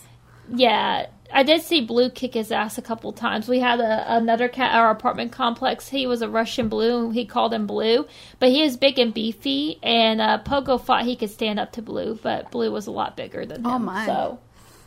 [0.53, 3.47] Yeah, I did see Blue kick his ass a couple times.
[3.47, 5.87] We had a, another cat at our apartment complex.
[5.89, 8.07] He was a Russian Blue, and he called him Blue.
[8.39, 11.81] But he is big and beefy, and uh, Pogo thought he could stand up to
[11.81, 13.67] Blue, but Blue was a lot bigger than him.
[13.67, 14.05] Oh, my.
[14.05, 14.39] So,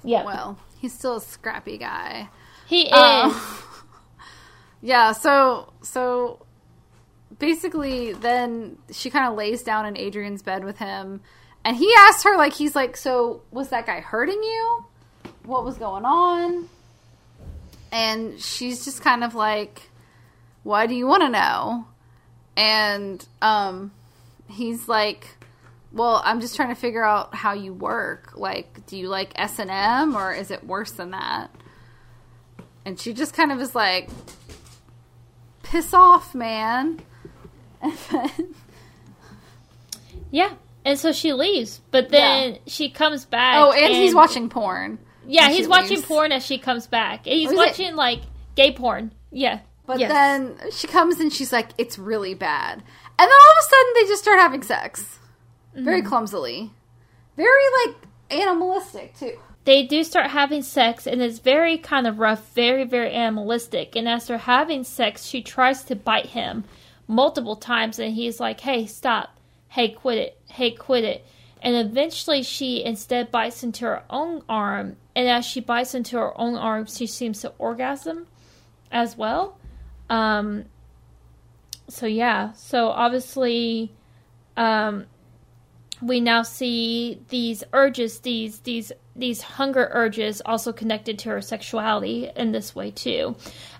[0.04, 2.28] yeah, Well, he's still a scrappy guy.
[2.66, 2.92] he is.
[2.92, 3.40] Uh,
[4.82, 5.12] yeah.
[5.12, 6.44] So so
[7.38, 11.20] basically, then she kind of lays down in Adrian's bed with him,
[11.64, 14.86] and he asks her like he's like, "So was that guy hurting you?
[15.44, 16.68] What was going on?"
[17.90, 19.90] And she's just kind of like,
[20.62, 21.86] "Why do you want to know?"
[22.56, 23.92] And um,
[24.48, 25.36] he's like.
[25.94, 28.32] Well, I'm just trying to figure out how you work.
[28.34, 31.50] Like, do you like S and M, or is it worse than that?
[32.86, 34.08] And she just kind of is like,
[35.62, 37.00] piss off, man.
[40.30, 40.54] Yeah,
[40.84, 42.58] and so she leaves, but then Yeah.
[42.66, 43.56] she comes back.
[43.58, 44.98] oh, and, he's watching porn.
[45.26, 46.06] Yeah, he's watching leaves.
[46.06, 47.24] porn as she comes back.
[47.26, 48.20] He's Oh, is it- watching like
[48.54, 49.12] gay porn.
[49.30, 50.10] Yeah, But Yes.
[50.12, 52.74] then she comes and she's like, it's really bad.
[52.74, 52.82] And
[53.18, 55.18] then all of a sudden they just start having sex.
[55.74, 56.08] Very mm-hmm.
[56.08, 56.70] clumsily.
[57.36, 57.96] Very, like,
[58.30, 59.38] animalistic, too.
[59.64, 63.96] they do start having sex and it's very kind of rough, very, very animalistic.
[63.96, 66.64] And as they're having sex, she tries to bite him
[67.08, 69.38] multiple times and he's like, Hey, stop.
[69.68, 70.38] Hey, quit it.
[70.48, 71.24] Hey, quit it.
[71.62, 74.96] And eventually she instead bites into her own arm.
[75.14, 78.26] And as she bites into her own arm, she seems to orgasm
[78.90, 79.56] as well.
[80.10, 80.64] Um,
[81.88, 83.92] so yeah, so obviously,
[84.56, 85.06] um,
[86.02, 92.28] we now see these urges, these these these hunger urges, also connected to her sexuality
[92.34, 93.36] in this way too.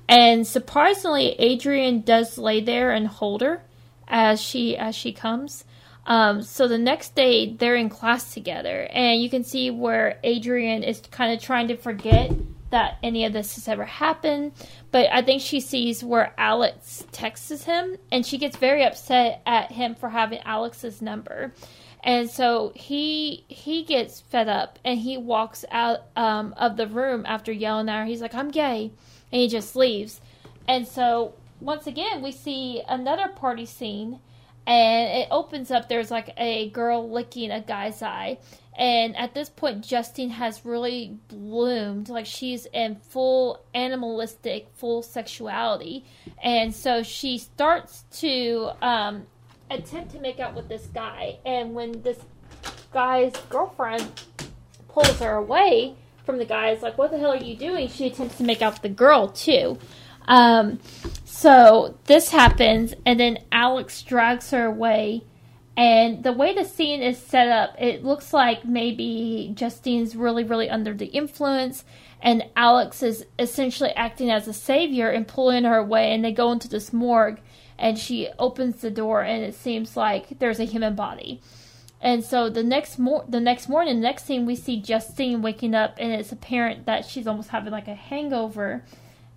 [0.09, 3.63] And surprisingly, Adrian does lay there and hold her
[4.07, 5.65] as she as she comes.
[6.07, 10.83] Um, so the next day they're in class together, and you can see where Adrian
[10.83, 12.33] is kind of trying to forget
[12.71, 14.53] that any of this has ever happened.
[14.91, 19.71] But I think she sees where Alex texts him, and she gets very upset at
[19.71, 21.53] him for having Alex's number.
[22.03, 27.25] And so he he gets fed up, and he walks out um, of the room
[27.27, 28.05] after yelling at her.
[28.07, 28.91] He's like, "I'm gay,"
[29.31, 30.21] and he just leaves.
[30.67, 34.19] And so once again, we see another party scene
[34.67, 38.39] and it opens up there's like a girl licking a guy's eye.
[38.77, 42.09] And at this point justine has really bloomed.
[42.09, 46.05] Like she's in full animalistic full sexuality.
[46.43, 49.27] And so she starts to um,
[49.71, 51.39] attempt to make out with this guy.
[51.45, 52.19] And when this
[52.93, 54.09] guy's girlfriend
[54.89, 57.89] pulls her away from the guy is like what the hell are you doing?
[57.89, 59.79] She attempts to make out with the girl too
[60.27, 60.81] um,
[61.25, 65.23] so this happens, and then Alex drags her away.
[65.77, 70.69] And the way the scene is set up, it looks like maybe Justine's really, really
[70.69, 71.85] under the influence,
[72.21, 76.13] and Alex is essentially acting as a savior and pulling her away.
[76.13, 77.41] And they go into this morgue,
[77.79, 81.41] and she opens the door, and it seems like there's a human body.
[82.03, 85.75] And so the next mor- the next morning, the next scene, we see Justine waking
[85.75, 88.85] up, and it's apparent that she's almost having like a hangover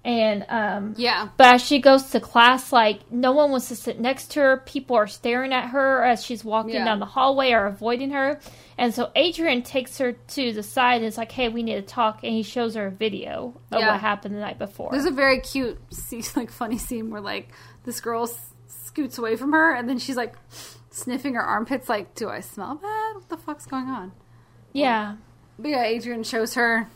[0.05, 1.29] and um Yeah.
[1.35, 4.57] but as she goes to class like no one wants to sit next to her
[4.57, 6.85] people are staring at her as she's walking Yeah.
[6.85, 8.39] down the hallway or avoiding her
[8.77, 11.81] and so adrian takes her to the side and is like hey we need to
[11.81, 13.91] talk and he shows her a video of Yeah.
[13.93, 17.49] what happened the night before There's a very cute, scene, like funny scene where like
[17.83, 20.35] this girl s- scoots away from her, and then she's like
[20.89, 23.15] sniffing her armpits, like, "Do I smell bad?
[23.15, 24.11] What the fuck's going on?"
[24.71, 25.15] yeah
[25.59, 26.87] But yeah, Adrian shows her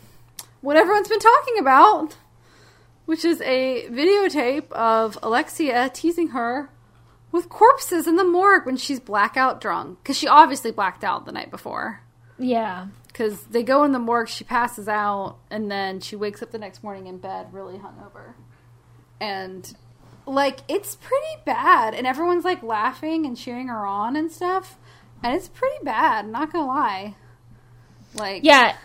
[0.62, 2.16] what everyone's been talking about,
[3.10, 6.70] which is a videotape of Alexia teasing her
[7.32, 9.98] with corpses in the morgue when she's blackout drunk.
[10.04, 12.02] Because she obviously blacked out the night before.
[12.38, 16.52] yeah Because they go in the morgue, she passes out, and then she wakes up
[16.52, 18.36] the next morning in bed really hungover.
[19.20, 19.74] And,
[20.28, 21.96] like, it's pretty bad.
[21.96, 24.78] And everyone's, like, laughing and cheering her on and stuff.
[25.24, 27.16] And it's pretty bad, not gonna lie.
[28.14, 28.76] Like, yeah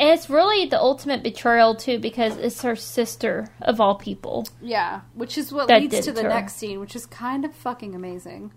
[0.00, 5.02] and it's really the ultimate betrayal too because it's her sister of all people Yeah,
[5.14, 6.28] which is what leads to the her.
[6.28, 8.52] next scene, which is kind of fucking amazing.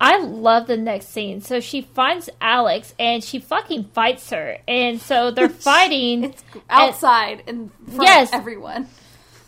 [0.00, 1.40] I love the next scene.
[1.42, 4.58] So she finds Alex and she fucking fights her.
[4.66, 6.24] And so they're fighting.
[6.24, 8.28] It's outside in front Yes.
[8.30, 8.88] of everyone.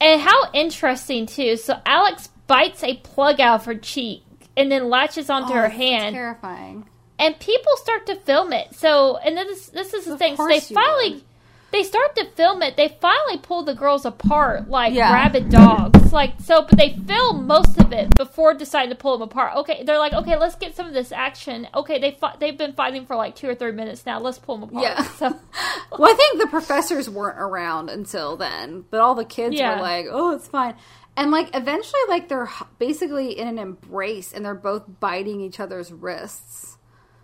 [0.00, 1.56] And how interesting too.
[1.56, 4.22] So Alex bites a plug out of her cheek
[4.56, 6.14] and then latches onto Oh, her hand.
[6.14, 6.88] Terrifying.
[7.18, 8.74] And people start to film it.
[8.74, 10.36] So and then this this is the Of thing.
[10.36, 11.22] So they finally would.
[11.70, 12.76] they start to film it.
[12.76, 15.12] They finally pull the girls apart like Yeah.
[15.12, 16.12] rabid dogs.
[16.12, 19.56] Like so but they film most of it before deciding to pull them apart.
[19.58, 22.72] Okay, they're like, "Okay, let's get some of this action." Okay, they fi- they've been
[22.72, 24.18] fighting for like 2 or 3 minutes now.
[24.20, 24.82] Let's pull them apart.
[24.84, 25.02] Yeah.
[25.04, 25.26] So
[25.96, 29.76] Well, I think the professors weren't around until then, but all the kids Yeah.
[29.76, 30.74] were like, "Oh, it's fine."
[31.16, 32.50] And like eventually like they're
[32.80, 36.73] basically in an embrace and they're both biting each other's wrists.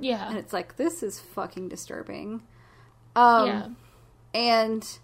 [0.01, 0.29] Yeah.
[0.29, 2.43] And it's like this is fucking disturbing.
[3.15, 3.69] Um yeah.
[4.35, 4.99] and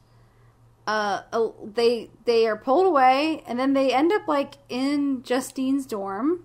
[0.87, 1.23] uh,
[1.65, 6.45] they they are pulled away, and then they end up like in Justine's dorm,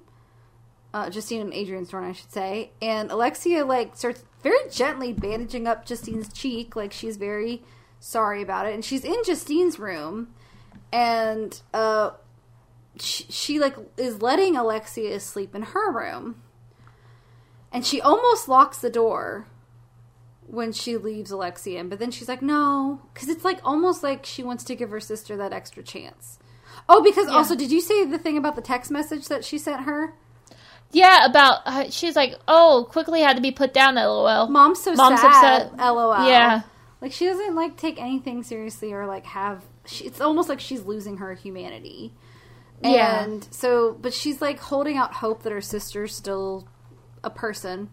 [0.94, 2.72] uh, Justine and Adrian's dorm, I should say.
[2.82, 7.64] And Alexia like starts very gently bandaging up Justine's cheek, like she's very
[8.00, 10.34] sorry about it, and she's in Justine's room,
[10.92, 12.12] and uh,
[13.00, 16.42] she, she like is letting Alexia sleep in her room,
[17.72, 19.48] and she almost locks the door
[20.48, 24.26] when she leaves Alexia in, but then she's like, no, because it's like almost like
[24.26, 26.38] she wants to give her sister that extra chance.
[26.90, 27.36] Oh, because Yeah.
[27.36, 30.14] also, did you say the thing about the text message that she sent her?
[30.92, 34.50] Yeah, about uh, she's like, "Oh, quicky had to be put down." LOL.
[34.50, 35.62] Mom's so Mom's sad.
[35.72, 35.78] upset.
[35.78, 36.28] LOL.
[36.28, 36.64] Yeah.
[37.00, 39.64] like she doesn't like take anything seriously or like have.
[39.86, 42.14] She, it's almost like she's losing her humanity.
[42.84, 43.24] Yeah.
[43.24, 46.68] And so, but she's like holding out hope that her sister's still
[47.24, 47.90] a person.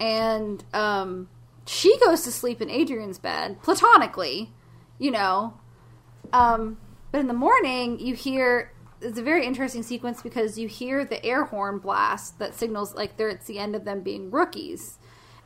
[0.00, 1.28] And um,
[1.66, 4.52] she goes to sleep in Adrian's bed, platonically,
[4.98, 5.54] you know.
[6.32, 6.78] Um,
[7.10, 11.24] but in the morning, you hear it's a very interesting sequence because you hear the
[11.24, 14.98] air horn blast that signals like they're it's the end of them being rookies,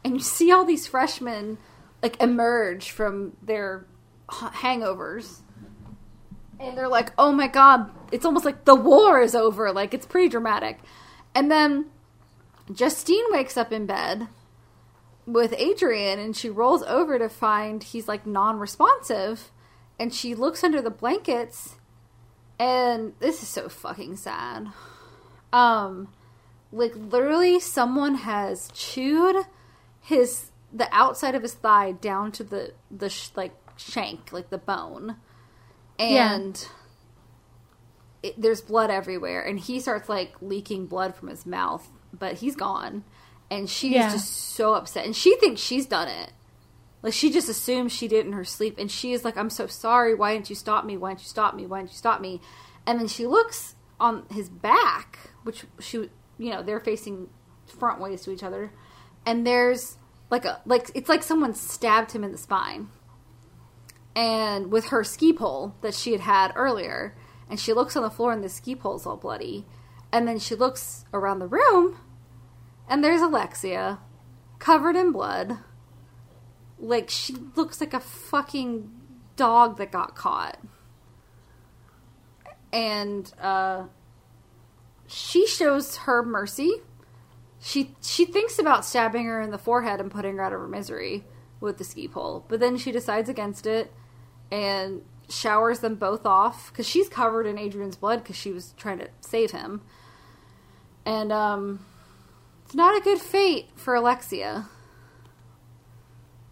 [0.05, 1.59] and you see all these freshmen
[2.02, 3.86] like emerge from their
[4.28, 5.40] hangovers,
[6.60, 9.72] and they're like, "Oh my god!" It's almost like the war is over.
[9.72, 10.78] Like it's pretty dramatic,
[11.34, 11.86] and then
[12.72, 14.28] Justine wakes up in bed
[15.26, 19.51] with Adrian and she rolls over to find he's like non responsive.
[19.98, 21.76] And she looks under the blankets
[22.59, 24.68] and this is so fucking sad.
[25.52, 26.09] Um,
[26.72, 29.36] like literally someone has chewed
[30.01, 34.59] his the outside of his thigh down to the the sh- like shank, like the
[34.59, 35.16] bone,
[35.98, 36.68] and
[38.22, 39.43] it, there's blood everywhere.
[39.43, 43.05] And he starts like leaking blood from his mouth, but he's gone.
[43.51, 44.11] And she Yeah.
[44.11, 46.33] just so upset, and she thinks she's done it.
[47.03, 49.66] Like she just assumes she did in her sleep, and she is like, "I'm so
[49.69, 50.15] sorry.
[50.15, 50.97] Why didn't you stop me?
[50.97, 51.66] Why didn't you stop me?
[51.66, 52.41] Why didn't you stop me?"
[52.87, 57.28] And then she looks on his back, which she, you know, they're facing
[57.66, 58.73] front ways to each other,
[59.24, 59.97] and there's
[60.31, 62.89] like a like it's like someone stabbed him in the spine,
[64.15, 67.15] and with her ski pole that she had had earlier,
[67.49, 69.65] and she looks on the floor and the ski pole's all bloody,
[70.12, 71.99] and then she looks around the room,
[72.89, 73.99] and there's Alexia,
[74.59, 75.59] covered in blood.
[76.78, 78.91] Like she looks like a fucking
[79.37, 80.59] dog that got caught.
[82.73, 83.85] And uh
[85.07, 86.83] she shows her mercy.
[87.61, 90.69] She she thinks about stabbing her in the forehead and putting her out of her
[90.69, 91.24] misery
[91.61, 93.93] with the ski pole but then she decides against it
[94.51, 98.98] and showers them both off because she's covered in adrian's blood because she was trying
[98.98, 99.82] to save him
[101.05, 101.85] and um
[102.65, 104.66] it's not a good fate for alexia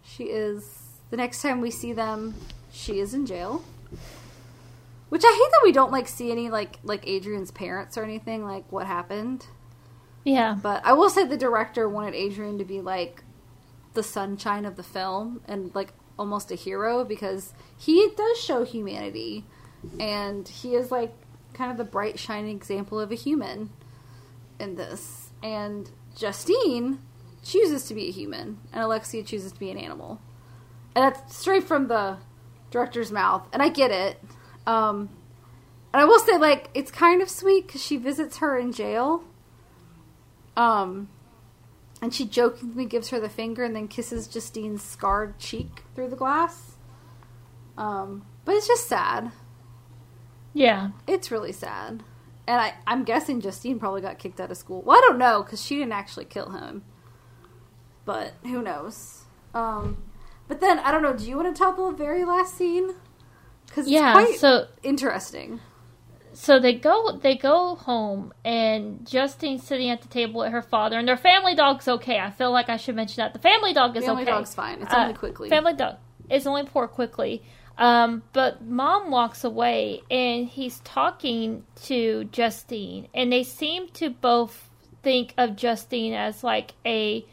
[0.03, 2.35] she is the next time we see them,
[2.71, 3.63] she is in jail.
[5.09, 8.43] Which I hate that we don't like see any like like Adrian's parents or anything
[8.43, 9.47] like what happened.
[10.23, 10.57] Yeah.
[10.61, 13.23] But I will say the director wanted Adrian to be like
[13.93, 19.45] the sunshine of the film and like almost a hero because he does show humanity
[19.99, 21.13] and he is like
[21.53, 23.69] kind of the bright shining example of a human
[24.59, 25.31] in this.
[25.43, 26.99] And Justine
[27.43, 30.21] chooses to be a human and Alexia chooses to be an animal.
[30.95, 32.17] And that's straight from the
[32.71, 33.47] director's mouth.
[33.53, 34.21] And I get it.
[34.65, 35.09] Um
[35.93, 39.23] and I will say like it's kind of sweet cuz she visits her in jail.
[40.55, 41.09] Um
[42.01, 46.15] and she jokingly gives her the finger and then kisses Justine's scarred cheek through the
[46.15, 46.75] glass.
[47.77, 49.31] Um, but it's just sad.
[50.53, 50.89] Yeah.
[51.07, 52.03] It's really sad.
[52.47, 54.81] And I, I'm guessing Justine probably got kicked out of school.
[54.83, 56.83] Well, I don't know because she didn't actually kill him.
[58.05, 59.23] But who knows?
[59.53, 59.97] Um,
[60.47, 61.13] but then I don't know.
[61.15, 62.91] Do you want to tell the very last scene?
[63.65, 65.59] Because Yeah, it's quite so- interesting.
[66.35, 70.99] So they go they go home and Justine's sitting at the table with her father
[70.99, 72.19] and their family dog's okay.
[72.19, 73.33] I feel like I should mention that.
[73.33, 74.31] The family dog is Family okay.
[74.31, 74.81] dog's fine.
[74.81, 75.47] It's Uh, only quicky.
[75.49, 75.95] Family dog
[76.29, 77.41] is only poor quicky.
[77.77, 84.69] Um, but mom walks away and he's talking to Justine and they seem to both
[85.03, 87.25] think of Justine as like a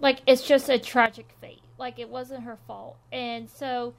[0.00, 1.62] like it's just a tragic fate.
[1.78, 2.98] Like it wasn't her fault.
[3.10, 3.94] And so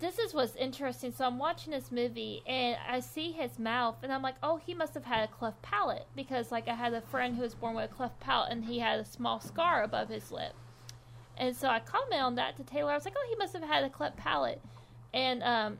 [0.00, 1.12] this is what's interesting.
[1.12, 4.74] So I'm watching this movie and I see his mouth and I'm like, oh, he
[4.74, 7.76] must have had a cleft palate because like I had a friend who was born
[7.76, 10.54] with a cleft palate and he had a small scar above his lip.
[11.36, 12.92] And so I comment on that to Taylor.
[12.92, 14.60] I was like, oh, he must have had a cleft palate.
[15.12, 15.78] And um,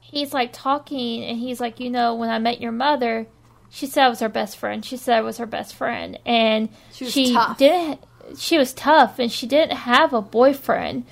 [0.00, 3.26] he's like talking and he's like, you know, when I met your mother,
[3.70, 4.84] she said I was her best friend.
[4.84, 6.18] She said I was her best friend.
[6.26, 8.00] And She she didn't
[8.36, 11.04] she was tough and she didn't have a boyfriend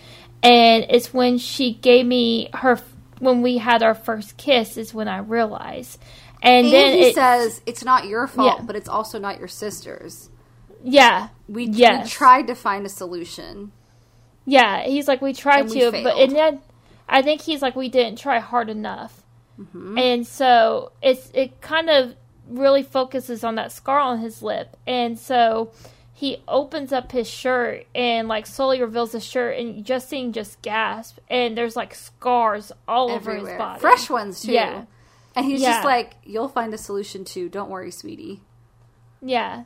[0.42, 2.80] and it's when she gave me her
[3.18, 6.00] when we had our first kiss is when i realized
[6.40, 8.64] and, And then he it, says it's not your fault, Yeah.
[8.64, 10.30] but it's also not your sister's.
[10.84, 12.04] yeah We, Yes.
[12.04, 13.72] we tried to find a solution.
[14.46, 16.60] yeah he's like we tried And we to but and then
[17.08, 19.22] i think he's like we didn't try hard enough
[19.60, 19.98] Mm-hmm.
[19.98, 22.14] and so it's it kind of
[22.48, 25.72] really focuses on that scar on his lip and so
[26.18, 31.20] he opens up his shirt and like slowly reveals the shirt and Justine just gasps
[31.30, 34.50] and there's like scars all over his body Fresh ones too.
[34.50, 34.86] Yeah.
[35.36, 35.74] And he's Yeah.
[35.74, 37.48] just like, "You'll find a solution too.
[37.48, 38.40] Don't worry, sweetie."
[39.22, 39.64] yeah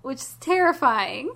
[0.00, 1.30] Which is terrifying.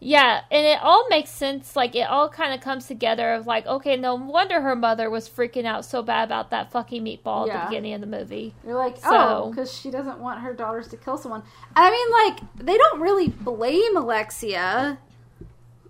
[0.00, 1.74] Yeah, and it all makes sense.
[1.76, 3.32] Like it all kind of comes together.
[3.34, 7.02] Of like, okay, no wonder her mother was freaking out so bad about that fucking
[7.02, 8.54] meatball at the beginning of the movie.
[8.66, 9.08] You're like, So-
[9.46, 11.42] oh, because she doesn't want her daughters to kill someone.
[11.74, 14.98] I mean, like, they don't really blame Alexia,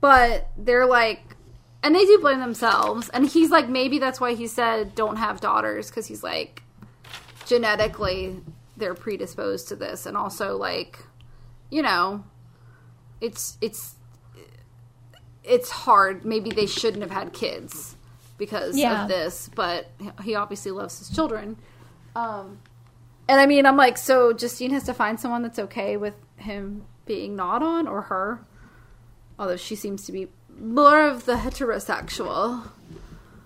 [0.00, 1.36] but they're like,
[1.82, 3.08] and they do blame themselves.
[3.08, 6.62] And he's like, maybe that's why he said don't have daughters, because he's like,
[7.46, 8.40] genetically,
[8.76, 10.06] they're predisposed to this.
[10.06, 10.98] And also, like,
[11.70, 12.24] you know,
[13.24, 13.94] it's, it's,
[15.42, 16.24] it's hard.
[16.24, 17.96] Maybe they shouldn't have had kids
[18.38, 19.02] because Yeah.
[19.02, 19.90] of this, but
[20.22, 21.56] he obviously loves his children.
[22.16, 22.58] Um,
[23.28, 26.84] And I mean, I'm like, so Justine has to find someone that's okay with him
[27.06, 28.40] being not on or her.
[29.38, 30.28] Although she seems to be
[30.58, 32.70] more of the heterosexual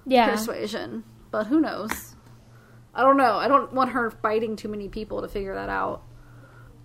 [0.05, 0.31] Yeah.
[0.31, 1.05] persuasion.
[1.31, 2.15] But who knows?
[2.95, 3.35] I don't know.
[3.35, 6.03] I don't want her fighting too many people to figure that out.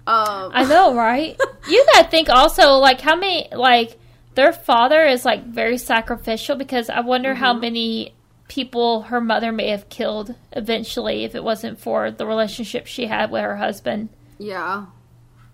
[0.05, 1.39] Um, I know, right?
[1.69, 3.97] you gotta think also, like, how many, like,
[4.35, 8.13] their father is, like, very sacrificial because I wonder how many
[8.47, 13.31] people her mother may have killed eventually if it wasn't for the relationship she had
[13.31, 14.09] with her husband.
[14.38, 14.88] Yeah.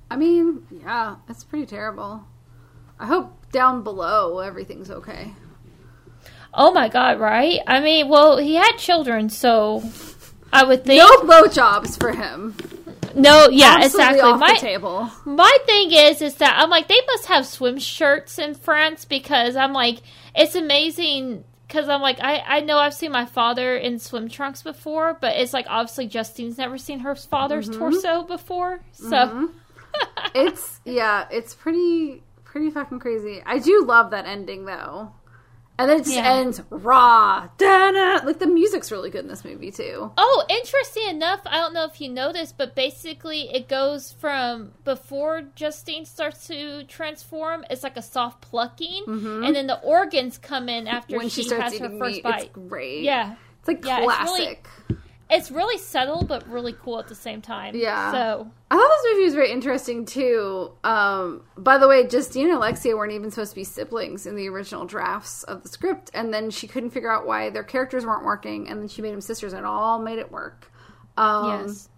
[0.10, 2.26] I mean, yeah, it's pretty terrible.
[3.00, 5.34] I hope down below everything's okay.
[6.54, 7.60] Oh my god, right?
[7.68, 9.84] I mean, well, he had children, so
[10.52, 11.00] I would think.
[11.00, 12.56] No blowjobs for him.
[13.16, 14.34] No, yeah, Absolutely exactly.
[14.40, 15.12] My, table.
[15.26, 19.56] My thing is, is that I'm like, they must have swim shirts in France because
[19.56, 20.02] I'm like,
[20.36, 21.44] it's amazing.
[21.68, 25.36] Because I'm like, I, I know I've seen my father in swim trunks before, but
[25.38, 27.80] it's like obviously Justine's never seen her father's Mm-hmm.
[27.80, 28.80] torso before.
[28.92, 29.50] So,
[30.36, 33.42] It's yeah, it's pretty pretty fucking crazy.
[33.46, 35.12] I do love that ending though.
[35.80, 36.34] And then it just Yeah.
[36.34, 37.48] ends raw.
[37.58, 38.26] Da-na.
[38.26, 40.12] Like the music's really good in this movie too.
[40.18, 45.44] oh, interesting enough, I don't know if you noticed, but basically it goes from before
[45.56, 50.86] Justine starts to transform, it's like a soft plucking, and then the organs come in
[50.88, 51.18] after Mm-hmm.
[51.20, 52.42] When she, she, starts has her first meat, bite.
[52.44, 53.04] it's great.
[53.04, 53.36] Yeah.
[53.60, 54.68] It's like Yeah, it's really- classic.
[55.30, 57.76] It's really subtle, but really cool at the same time.
[57.76, 58.12] Yeah.
[58.12, 60.72] So, I thought this movie was very interesting too.
[60.84, 64.50] Um, by the way, Justine and Alexia weren't even supposed to be siblings in the
[64.50, 68.26] original drafts of the script, and then she couldn't figure out why their characters weren't
[68.26, 70.72] working, and then she made them sisters, and it all made it work.
[71.16, 71.90] Um, yes.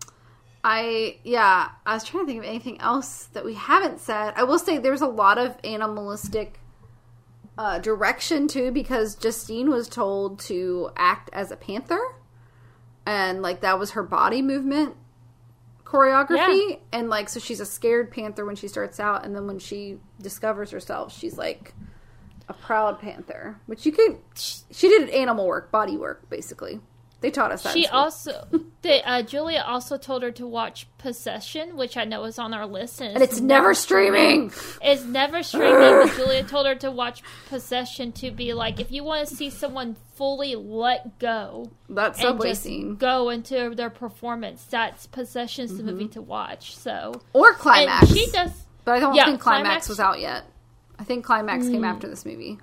[0.64, 4.34] I yeah, I was trying to think of anything else that we haven't said.
[4.36, 6.60] I will say there's a lot of animalistic
[7.58, 12.00] uh, direction too, because Justine was told to act as a panther,
[13.06, 14.96] and like that was her body movement
[15.84, 16.76] choreography, Yeah.
[16.94, 20.00] and like so she's a scared panther when she starts out, and then when she
[20.22, 21.74] discovers herself, she's like
[22.48, 24.18] a proud panther, which you could.
[24.36, 26.80] She did animal work, body work, basically.
[27.22, 27.74] They taught us that.
[27.74, 28.48] She also,
[28.82, 32.66] the, uh, Julia also told her to watch Possession, which I know is on our
[32.66, 34.52] list, and, and it's never streaming.
[34.82, 36.08] it's never streaming.
[36.08, 39.50] but Julia told her to watch Possession to be like, if you want to see
[39.52, 45.84] someone fully let go That and subway scene go into their performance, that's Possession's the
[45.84, 46.76] movie to watch.
[46.76, 48.12] So, or and climax.
[48.14, 48.52] she does.
[48.84, 50.44] But I don't Yeah, think Climax, Climax- was out yet.
[50.98, 52.58] I think Climax came after this movie.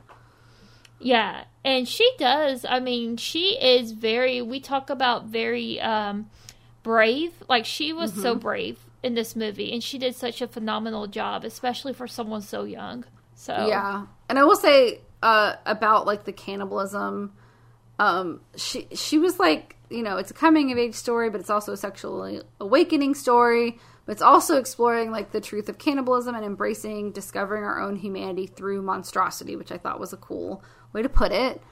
[1.00, 2.64] Yeah, and she does.
[2.68, 4.42] I mean, she is very.
[4.42, 6.28] We talk about very um,
[6.82, 7.32] brave.
[7.48, 8.40] Like she was so Mm-hmm.
[8.40, 12.64] brave in this movie, and she did such a phenomenal job, especially for someone so
[12.64, 13.04] young.
[13.34, 14.06] So Yeah.
[14.28, 17.32] And I will say uh, about like the cannibalism,
[17.98, 21.50] um, she she was like, you know, it's a coming of age story, but it's
[21.50, 23.78] also a sexual awakening story.
[24.04, 28.46] But it's also exploring like the truth of cannibalism and embracing discovering our own humanity
[28.46, 31.62] through monstrosity, which I thought was a cool way to put it.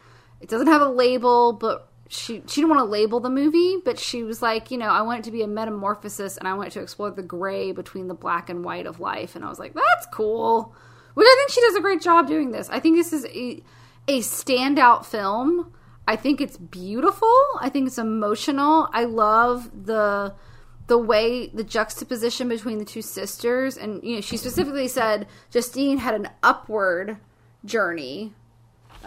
[0.40, 3.98] It doesn't have a label, but she she didn't want to label the movie, but
[3.98, 6.68] she was like, you know, I want it to be a metamorphosis, and I want
[6.68, 9.34] it to explore the gray between the black and white of life.
[9.34, 10.74] And I was like, that's cool.
[11.14, 12.68] Which I think she does a great job doing this.
[12.68, 13.62] I think this is a
[14.08, 15.72] a standout film.
[16.06, 17.34] I think it's beautiful.
[17.60, 18.88] I think it's emotional.
[18.92, 20.34] I love the
[20.86, 25.98] the way the juxtaposition between the two sisters and you know she specifically said Justine
[25.98, 27.18] had an upward
[27.64, 28.32] journey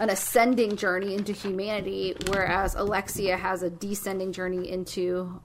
[0.00, 5.40] an ascending journey into humanity, whereas Alexia has a descending journey into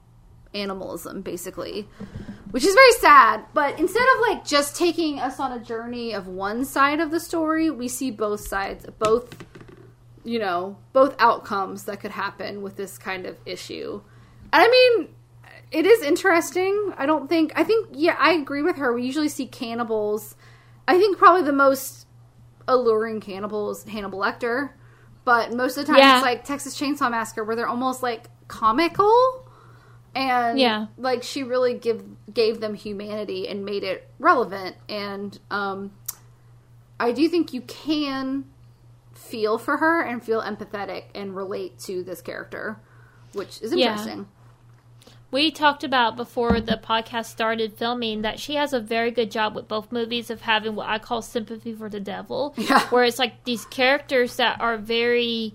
[0.54, 1.88] animalism, basically,
[2.52, 3.44] which is very sad.
[3.54, 7.20] But instead of like just taking us on a journey of one side of the
[7.20, 9.46] story, we see both sides, both,
[10.24, 14.02] you know, both outcomes that could happen with this kind of issue.
[14.54, 15.10] And I mean,
[15.70, 16.94] it is interesting.
[16.98, 18.94] I don't think, I think, yeah, I agree with her.
[18.94, 20.38] We usually see cannibals.
[20.88, 22.05] I think probably the most
[22.68, 24.72] alluring cannibals, Hannibal Lecter,
[25.24, 26.16] but most of the time Yeah.
[26.18, 29.48] it's like Texas Chainsaw Massacre, where they're almost like comical,
[30.14, 30.88] and Yeah.
[30.98, 34.76] like she really give gave them humanity and made it relevant.
[34.88, 35.92] And um,
[37.00, 38.46] I do think you can
[39.14, 42.78] feel for her and feel empathetic and relate to this character,
[43.34, 44.28] which is interesting.
[45.36, 49.54] We talked about before the podcast started filming that she has a very good job
[49.54, 52.80] with both movies of having what I call sympathy for the devil, Yeah.
[52.88, 55.54] where it's like these characters that are very,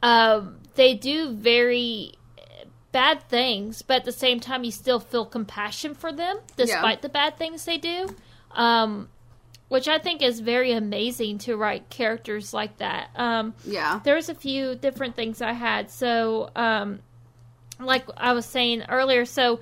[0.00, 2.12] um, they do very
[2.92, 7.08] bad things, but at the same time you still feel compassion for them despite the
[7.08, 8.14] bad things they do.
[8.52, 9.08] Um,
[9.68, 13.08] which I think is very amazing to write characters like that.
[13.16, 13.98] Um, Yeah.
[14.04, 15.90] there's a few different things I had.
[15.90, 17.00] So, um,
[17.78, 19.60] like I was saying earlier, so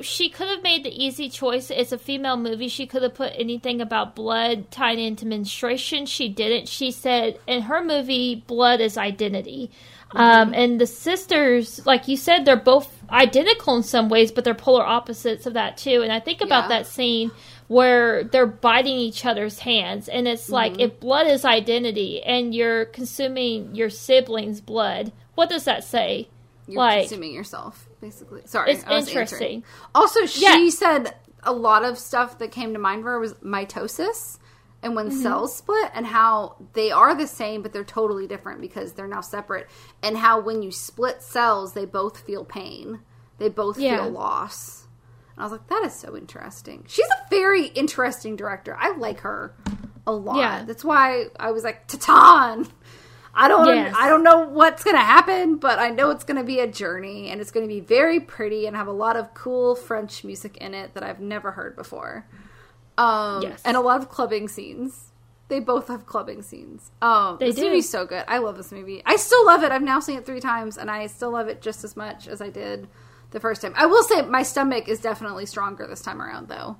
[0.00, 1.70] she could have made the easy choice.
[1.70, 2.68] It's a female movie.
[2.68, 6.06] She could have put anything about blood tied into menstruation.
[6.06, 6.68] She didn't.
[6.68, 9.70] She said in her movie, blood is identity.
[10.16, 14.54] Um, and the sisters, like you said, they're both identical in some ways, but they're
[14.54, 16.02] polar opposites of that too.
[16.02, 16.78] And I think about Yeah.
[16.78, 17.32] that scene
[17.66, 22.84] where they're biting each other's hands, and it's like if blood is identity and you're
[22.84, 26.28] consuming your siblings' blood, what does that say?
[26.66, 28.42] You're like consuming yourself, basically.
[28.46, 29.36] Sorry, It's I was interesting.
[29.42, 29.64] answering.
[29.94, 30.68] Also, she Yeah.
[30.70, 34.38] said a lot of stuff that came to mind for her was mitosis
[34.82, 35.22] and when Mm-hmm.
[35.22, 39.20] cells split and how they are the same but they're totally different because they're now
[39.20, 39.68] separate
[40.02, 43.00] and how when you split cells they both feel pain
[43.38, 43.96] they both Yeah.
[44.04, 44.86] feel loss
[45.36, 49.20] and i was like that is so interesting she's a very interesting director i like
[49.20, 49.54] her
[50.06, 50.64] a lot Yeah.
[50.64, 52.68] that's why i was like Titane
[53.36, 53.94] I don't Yes.
[53.98, 56.66] I don't know what's going to happen, but I know it's going to be a
[56.66, 60.22] journey and it's going to be very pretty and have a lot of cool French
[60.24, 62.26] music in it that I've never heard before.
[62.96, 63.60] Um Yes.
[63.64, 65.10] and a lot of clubbing scenes.
[65.48, 66.90] They both have clubbing scenes.
[67.02, 67.64] Um They this do.
[67.64, 68.24] movie's so good.
[68.28, 69.02] I love this movie.
[69.04, 69.72] I still love it.
[69.72, 72.40] I've now seen it 3 times and I still love it just as much as
[72.40, 72.88] I did
[73.32, 73.74] the first time.
[73.76, 76.76] I will say my stomach is definitely stronger this time around though.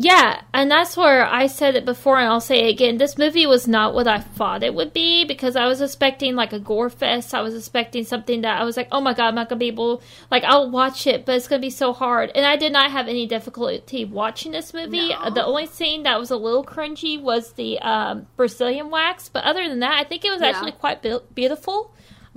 [0.00, 2.98] Yeah, and that's where I said it before, and I'll say it again.
[2.98, 6.52] This movie was not what I thought it would be because I was expecting like
[6.52, 7.34] a gore fest.
[7.34, 9.66] I was expecting something that I was like, oh my god, I'm not gonna be
[9.66, 10.00] able.
[10.30, 12.30] Like, I'll watch it, but it's gonna be so hard.
[12.36, 15.08] And I did not have any difficulty watching this movie.
[15.08, 15.30] No.
[15.30, 19.68] The only scene that was a little cringy was the um, Brazilian wax, but other
[19.68, 20.50] than that, I think it was Yeah.
[20.50, 21.92] Actually quite be- beautiful.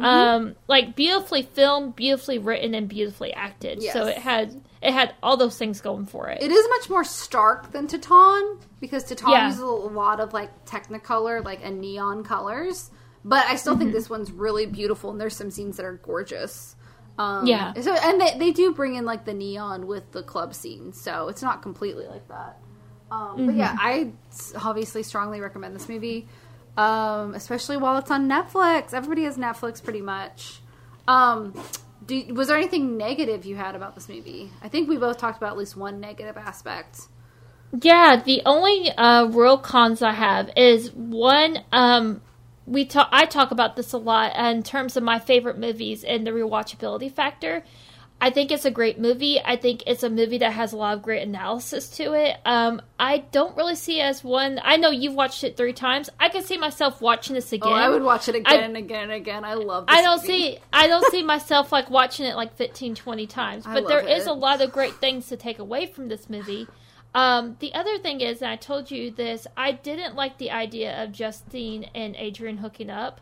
[0.06, 3.82] Um, like beautifully filmed, beautifully written, and beautifully acted.
[3.84, 6.41] So it had it had all those things going for it.
[6.41, 9.45] It is much more stark than Titane because Titane Yeah.
[9.48, 12.90] uses a lot of like Technicolor, like and neon colors.
[13.23, 13.80] But I still Mm-hmm.
[13.82, 16.76] think this one's really beautiful, and there's some scenes that are gorgeous.
[17.19, 17.73] Um, Yeah.
[17.80, 21.28] So and they they do bring in like the neon with the club scene, so
[21.28, 22.57] it's not completely like that.
[23.11, 23.80] Um, But yeah, Mm-hmm.
[24.57, 26.28] I obviously strongly recommend this movie,
[26.77, 28.93] um, especially while it's on Netflix.
[28.93, 30.61] Everybody has Netflix pretty much.
[31.07, 31.53] Um,
[32.06, 34.52] do, was there anything negative you had about this movie?
[34.61, 37.02] I think we both talked about at least one negative aspect.
[37.80, 41.60] Yeah, the only uh, real cons I have is one.
[41.72, 42.22] Um,
[42.65, 43.10] we talk.
[43.11, 47.11] I talk about this a lot in terms of my favorite movies and the rewatchability
[47.11, 47.64] factor.
[48.23, 49.39] I think it's a great movie.
[49.43, 52.38] I think it's a movie that has a lot of great analysis to it.
[52.45, 54.60] Um, I don't really see it as one.
[54.64, 56.07] I know you've watched it three times.
[56.19, 57.72] I could see myself watching this again.
[57.72, 59.43] Oh, I would watch it again I- and again and again.
[59.43, 59.88] I love.
[59.88, 60.27] This I don't movie.
[60.53, 64.10] see I don't see myself like watching it like 15 20 times but there love
[64.11, 64.30] is it.
[64.30, 66.68] a lot of great things to take away from this movie
[67.14, 71.03] um, the other thing is and I told you this I didn't like the idea
[71.03, 73.19] of Justine and Adrian hooking up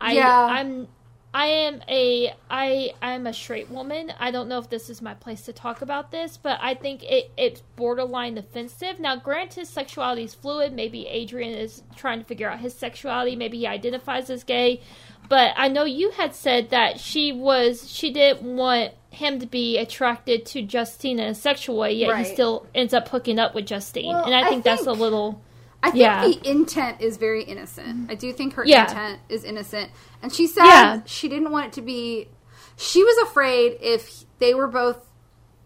[0.00, 0.44] I Yeah.
[0.44, 0.88] I'm
[1.32, 4.12] I am a I I'm a straight woman.
[4.18, 7.04] I don't know if this is my place to talk about this, but I think
[7.04, 8.98] it it's borderline offensive.
[8.98, 10.72] Now, granted, sexuality is fluid.
[10.72, 13.36] Maybe Adrian is trying to figure out his sexuality.
[13.36, 14.80] Maybe he identifies as gay.
[15.28, 19.78] But I know you had said that she was she didn't want him to be
[19.78, 22.26] attracted to Justine in a sexual way, yet Right.
[22.26, 24.06] he still ends up hooking up with Justine.
[24.14, 25.40] Well, and I I think, that's a little
[25.82, 26.26] I think Yeah.
[26.26, 28.10] the intent is very innocent.
[28.10, 28.82] I do think her Yeah.
[28.88, 29.90] intent is innocent.
[30.22, 31.00] And she said Yeah.
[31.06, 32.28] she didn't want it to be.
[32.76, 34.98] She was afraid if they were both,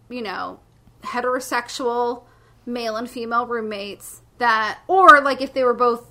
[0.09, 0.61] you know,
[1.03, 2.25] heterosexual
[2.67, 6.11] male and female roommates that, or like if they were both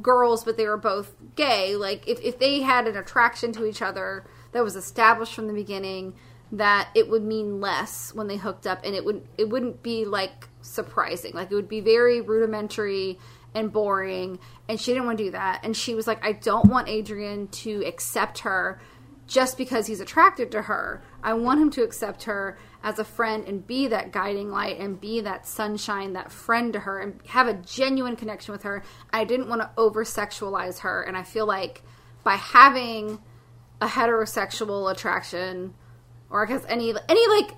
[0.00, 3.82] girls but they were both gay, like if, if they had an attraction to each
[3.82, 6.14] other that was established from the beginning,
[6.50, 10.04] that it would mean less when they hooked up and it would it wouldn't be
[10.04, 11.32] like surprising.
[11.34, 13.18] Like it would be very rudimentary
[13.54, 15.60] and boring and she didn't want to do that.
[15.64, 18.80] And she was like, I don't want Adrian to accept her
[19.26, 21.02] just because he's attracted to her.
[21.22, 25.00] I want him to accept her as a friend and be that guiding light and
[25.00, 28.82] be that sunshine, that friend to her and have a genuine connection with her.
[29.12, 31.02] I didn't want to over sexualize her.
[31.02, 31.82] And I feel like
[32.24, 33.20] by having
[33.80, 35.74] a heterosexual attraction
[36.30, 37.54] or I guess any any like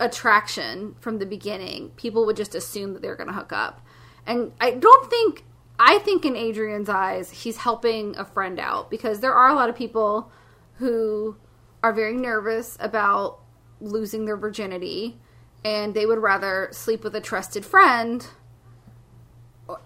[0.00, 3.80] attraction from the beginning, people would just assume that they're going to hook up.
[4.26, 5.44] And I don't think
[5.78, 9.68] I think in Adrian's eyes, he's helping a friend out because there are a lot
[9.68, 10.30] of people
[10.74, 11.36] who
[11.82, 13.40] are very nervous about
[13.80, 15.18] losing their virginity
[15.64, 18.26] and they would rather sleep with a trusted friend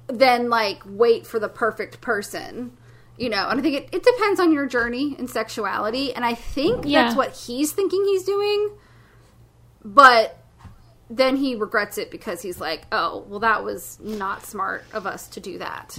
[0.08, 2.76] than like wait for the perfect person
[3.16, 6.34] you know and i think it, it depends on your journey in sexuality and i
[6.34, 7.04] think Yeah.
[7.04, 8.70] that's what he's thinking he's doing
[9.94, 10.36] but
[11.10, 15.28] then he regrets it because he's like oh well that was not smart of us
[15.28, 15.98] to do that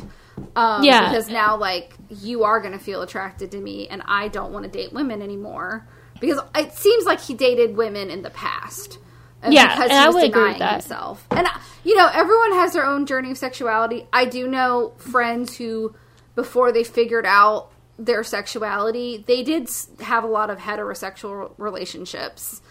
[0.55, 1.09] um, Yeah.
[1.09, 4.65] because now like you are going to feel attracted to me and i don't want
[4.65, 5.87] to date women anymore
[6.21, 8.99] because it seems like he dated women in the past
[9.41, 10.71] And Yeah, because and he I was would agree denying with that.
[10.81, 11.27] himself.
[11.31, 14.05] And uh, you know, everyone has their own journey of sexuality.
[14.11, 15.95] I do know friends who,
[16.35, 19.69] before they figured out their sexuality, they did
[20.01, 22.61] have a lot of heterosexual relationships.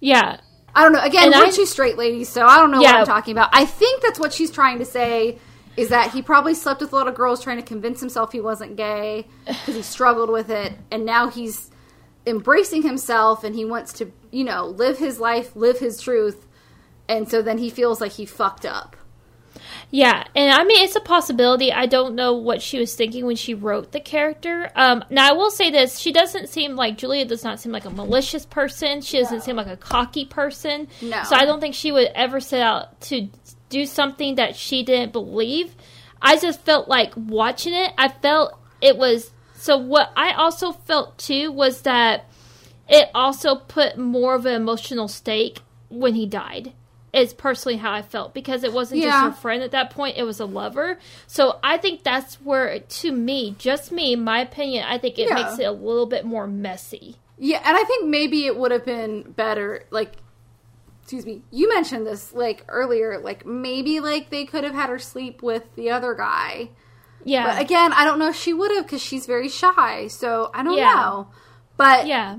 [0.00, 0.40] Yeah.
[0.74, 1.02] I don't know.
[1.02, 3.50] Again, And we're I- two straight ladies, so I don't know what I'm talking about.
[3.52, 5.38] I think that's what she's trying to say
[5.76, 8.40] is that he probably slept with a lot of girls trying to convince himself he
[8.40, 11.70] wasn't gay because he struggled with it, and now he's
[12.26, 16.46] embracing himself and he wants to, you know, live his life, live his truth,
[17.08, 18.94] and so then he feels like he fucked up.
[19.90, 21.72] Yeah, and I mean it's a possibility.
[21.72, 24.70] I don't know what she was thinking when she wrote the character.
[24.76, 27.84] Um, now I will say this: she doesn't seem like Julia does not seem like
[27.84, 29.00] a malicious person.
[29.00, 30.88] She doesn't seem like a cocky person.
[31.02, 31.22] No.
[31.24, 33.28] So I don't think she would ever set out to
[33.68, 35.74] do something that she didn't believe.
[36.22, 37.92] I just felt like watching it.
[37.98, 39.76] I felt it was so.
[39.76, 42.26] What I also felt too was that
[42.88, 46.72] it also put more of an emotional stake when he died.
[47.12, 49.22] Is personally how I felt because it wasn't just Yeah.
[49.30, 50.98] her friend at that point; it was a lover.
[51.26, 55.34] So I think that's where, to me, just me, my opinion, I think it Yeah.
[55.34, 57.16] makes it a little bit more messy.
[57.36, 60.12] Yeah, and I think maybe it would have been better, like,
[61.02, 64.98] excuse me, you mentioned this, like, earlier, like, maybe, like, they could have had her
[65.00, 66.68] sleep with the other guy.
[67.24, 70.06] Yeah, But again, I don't know if she would have because she's very shy.
[70.06, 70.94] So I don't Yeah.
[70.94, 71.28] know.
[71.76, 72.36] But yeah,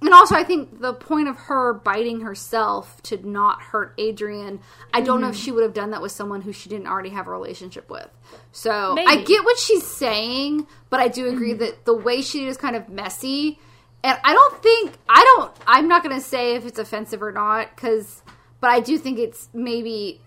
[0.00, 4.60] and also I think the point of her biting herself to not hurt Adrian,
[4.92, 5.42] I don't know if Mm-hmm.
[5.44, 8.08] she would have done that with someone who she didn't already have a relationship with.
[8.52, 9.10] So I Maybe.
[9.10, 9.24] Mm-hmm.
[9.24, 12.76] get what she's saying, but I do agree that the way she did is kind
[12.76, 13.58] of messy.
[14.04, 15.52] And I don't think I don't.
[15.66, 18.22] I'm not going to say if it's offensive or not because,
[18.60, 20.20] but I do think it's maybe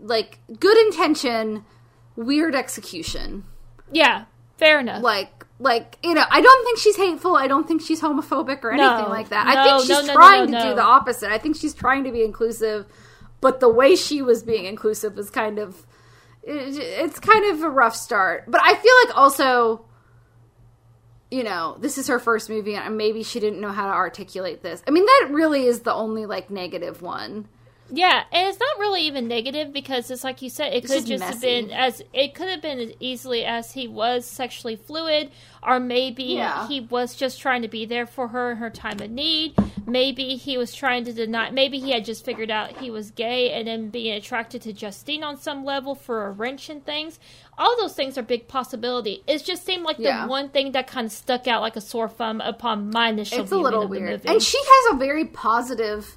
[0.00, 1.64] like good intention,
[2.16, 3.44] weird execution
[3.92, 4.24] yeah.
[4.56, 5.02] Fair enough.
[5.02, 7.34] like like you know i don't think she's hateful.
[7.36, 9.08] I don't think she's homophobic or anything No.
[9.08, 9.46] like that.
[9.48, 11.30] I think she's no, no, no, trying no, to do the opposite.
[11.32, 12.86] I think she's trying to be inclusive
[13.40, 15.84] but the way she was being inclusive is kind of
[16.42, 18.44] it- it's kind of a rough start.
[18.46, 19.84] But i feel like also
[21.30, 24.62] you know this is her first movie and maybe she didn't know how to articulate
[24.62, 24.82] this.
[24.86, 27.48] I mean that really is the only like negative one
[27.90, 31.06] Yeah, and it's not really even negative because it's like you said, it could just
[31.06, 35.30] just have been as it could have been as easily as he was sexually fluid,
[35.62, 36.66] or maybe Yeah.
[36.66, 39.54] he was just trying to be there for her in her time of need.
[39.86, 41.50] Maybe he was trying to deny.
[41.50, 45.22] Maybe he had just figured out he was gay and then being attracted to Justine
[45.22, 47.20] on some level for a wrench and things.
[47.58, 49.22] All those things are big possibility.
[49.26, 50.22] It just seemed like Yeah.
[50.22, 53.42] the one thing that kind of stuck out like a sore thumb upon my initial.
[53.42, 56.16] it's a little of weird and she has a very positive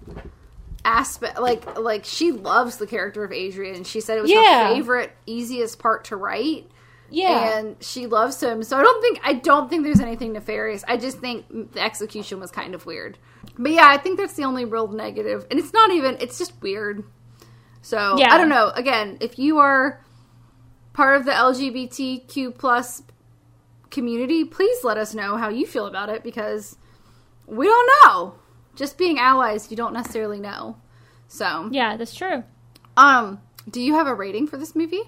[0.85, 4.69] aspect like like she loves the character of adrian she said it was Yeah.
[4.69, 6.69] her favorite easiest part to write.
[7.09, 8.63] Yeah, and she loves him.
[8.63, 10.83] So i don't think i don't think there's anything nefarious.
[10.87, 13.17] I just think the execution was kind of weird.
[13.57, 15.45] But yeah i think that's the only real negative.
[15.49, 17.03] And it's not even it's just weird.
[17.81, 18.33] So Yeah.
[18.33, 18.69] i don't know.
[18.75, 20.03] Again if you are
[20.93, 23.03] part of the lgbtq plus
[23.89, 26.75] community please let us know how you feel about it because
[27.45, 28.35] we don't know
[28.77, 30.77] just being allies you don't necessarily know
[31.27, 32.43] so yeah, that's true.
[32.95, 35.03] um do you have a rating for this movie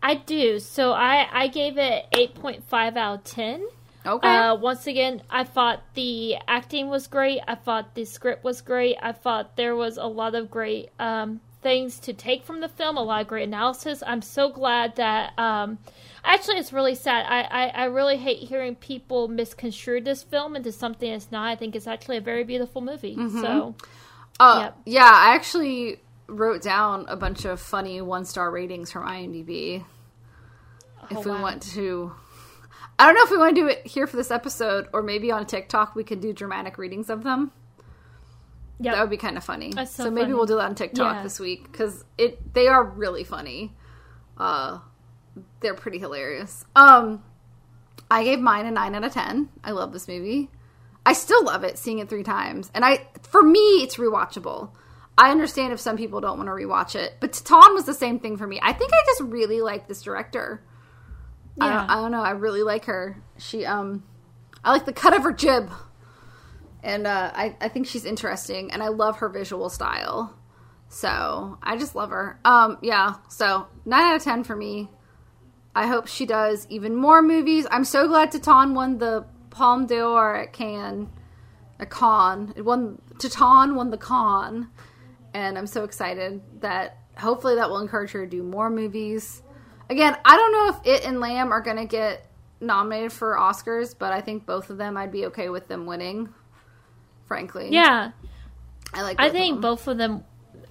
[0.00, 0.60] I do.
[0.60, 3.66] So I I gave it eight point five out of ten.
[4.06, 7.40] okay Uh, once again, I thought the acting was great.
[7.48, 8.96] I thought the script was great.
[9.02, 12.96] I thought there was a lot of great um, things to take from the film.
[12.96, 14.02] A lot of great analysis.
[14.06, 15.36] I'm so glad that.
[15.38, 15.78] Um,
[16.28, 17.26] actually, it's really sad.
[17.28, 21.48] I, I I really hate hearing people misconstrue this film into something it's not.
[21.48, 23.16] I think it's actually a very beautiful movie.
[23.40, 23.74] So
[24.40, 24.78] Uh, Yep.
[24.86, 29.84] yeah, I actually wrote down a bunch of funny one star ratings from IMDb.
[31.10, 31.42] If Oh, we wow.
[31.42, 32.12] want to,
[32.98, 35.32] I don't know if we want to do it here for this episode, or maybe
[35.32, 37.50] on TikTok we could do dramatic readings of them.
[38.78, 39.72] yeah, That would be kind of funny.
[39.72, 40.34] That's so maybe funny.
[40.34, 41.22] we'll do that on TikTok Yeah.
[41.22, 43.74] this week because it they are really funny.
[44.36, 44.78] Uh,
[45.60, 46.64] they're pretty hilarious.
[46.76, 47.22] Um,
[48.10, 49.48] I gave mine a nine out of ten.
[49.62, 50.50] I love this movie.
[51.06, 54.70] I still love it, seeing it three times, and I for me it's rewatchable.
[55.16, 58.20] I understand if some people don't want to rewatch it, but Titane was the same
[58.20, 58.60] thing for me.
[58.62, 60.62] I think I just really like this director.
[61.60, 61.72] I, Yeah.
[61.80, 62.22] don't, I don't know.
[62.22, 63.20] I really like her.
[63.36, 64.04] She um,
[64.64, 65.70] I like the cut of her jib
[66.82, 70.38] and uh, I, I think she's interesting and i love her visual style
[70.88, 74.88] so i just love her um yeah so 9 out of 10 for me
[75.74, 80.36] i hope she does even more movies i'm so glad Titane won the palme d'or
[80.36, 81.08] at cannes
[81.78, 84.68] a con it won Titane won the con
[85.34, 89.42] and i'm so excited that hopefully that will encourage her to do more movies
[89.90, 92.26] again i don't know if it and lamb are gonna get
[92.60, 96.28] nominated for oscars but i think both of them i'd be okay with them winning
[97.28, 97.68] frankly.
[97.70, 98.10] yeah.
[98.92, 99.20] I like.
[99.20, 100.24] I think both of them.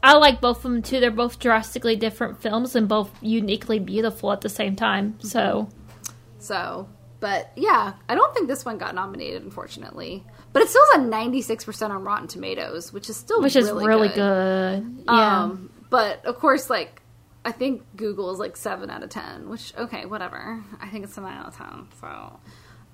[0.04, 1.00] I like both of them too.
[1.00, 5.20] They're both drastically different films and both uniquely beautiful at the same time.
[5.20, 5.70] So
[6.40, 6.88] So,
[7.20, 10.24] but yeah, I don't think this one got nominated, unfortunately.
[10.54, 13.56] But it still has a ninety six percent on Rotten Tomatoes, which is still which
[13.56, 14.84] is really, really good.
[14.84, 15.04] good.
[15.08, 15.44] Yeah.
[15.44, 17.02] Um, but of course, like
[17.44, 20.64] I think Google is like seven out of ten, which okay, whatever.
[20.80, 21.88] I think it's seven out of ten.
[22.00, 22.40] So,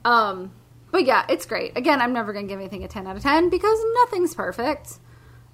[0.06, 0.52] um,
[0.92, 1.78] but yeah, it's great.
[1.78, 5.00] Again, I'm never gonna give anything a ten out of ten because nothing's perfect,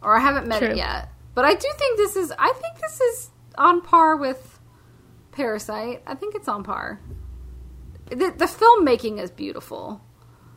[0.01, 1.09] or I haven't met it yet.
[1.40, 2.34] But I do think this is.
[2.38, 4.60] I think this is on par with
[5.32, 6.02] Parasite.
[6.06, 6.99] I think it's on par.
[8.10, 10.02] The, the filmmaking is beautiful.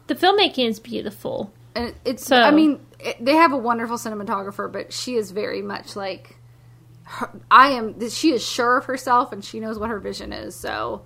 [0.08, 1.52] the filmmaking is beautiful.
[1.76, 5.30] And it- it's, So- I mean, it, they have a wonderful cinematographer, but she is
[5.30, 6.36] very much like,
[7.04, 10.54] her, I am, she is sure of herself and she knows what her vision is.
[10.56, 11.02] So,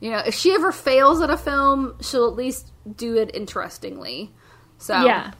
[0.00, 4.32] you know, if she ever fails at a film, she'll at least do it interestingly.
[4.78, 5.32] So, Yeah.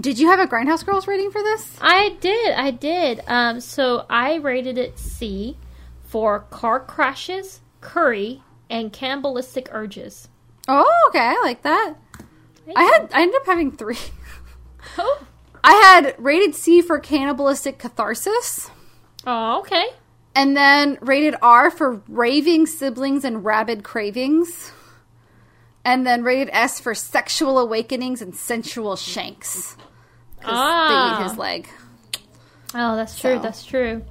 [0.00, 1.76] Did you have a Grindhouse Girls rating for this?
[1.80, 2.52] I did.
[2.54, 3.22] I did.
[3.26, 5.56] Um, so I rated it C
[6.04, 10.28] for car crashes, curry, and cannibalistic urges.
[10.68, 11.18] Oh, okay.
[11.20, 11.94] I like that.
[12.74, 13.98] I had, I ended up having three.
[14.96, 15.22] Oh,
[15.62, 18.70] I had rated C for cannibalistic catharsis.
[19.26, 19.88] oh okay.
[20.34, 24.72] And then rated R for raving siblings and rabid cravings.
[25.84, 29.76] And then rated S for sexual awakenings and sensual shanks.
[30.44, 31.16] Ah.
[31.18, 31.68] they eat his leg.
[32.74, 33.36] Oh, that's true.
[33.36, 34.04] So- That's true.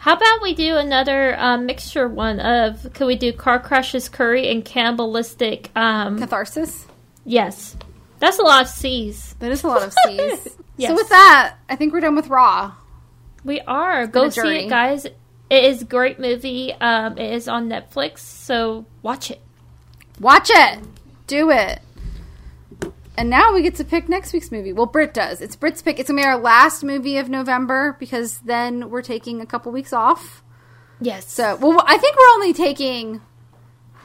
[0.00, 2.92] How about we do another um, mixture one of?
[2.94, 5.70] Could we do car crashes, curry, and cannibalistic?
[5.76, 6.86] Um, Catharsis.
[7.24, 7.76] yes,
[8.20, 9.34] that's a lot of C's.
[9.40, 10.56] That is a lot of C's.
[10.76, 10.90] Yes.
[10.90, 12.74] So with that, I think we're done with Raw.
[13.44, 14.06] We are.
[14.06, 15.04] been Go see it, guys.
[15.04, 15.14] It
[15.50, 16.72] is a great movie.
[16.74, 19.40] Um, it is on Netflix, so watch it.
[20.20, 20.80] Watch it.
[21.26, 21.80] Do it.
[23.16, 24.72] And now we get to pick next week's movie.
[24.72, 25.40] Well, Brit does.
[25.40, 25.98] It's Brit's pick.
[25.98, 29.92] It's gonna be our last movie of November because then we're taking a couple weeks
[29.92, 30.44] off.
[31.00, 31.30] Yes.
[31.30, 33.20] So, well, I think we're only taking.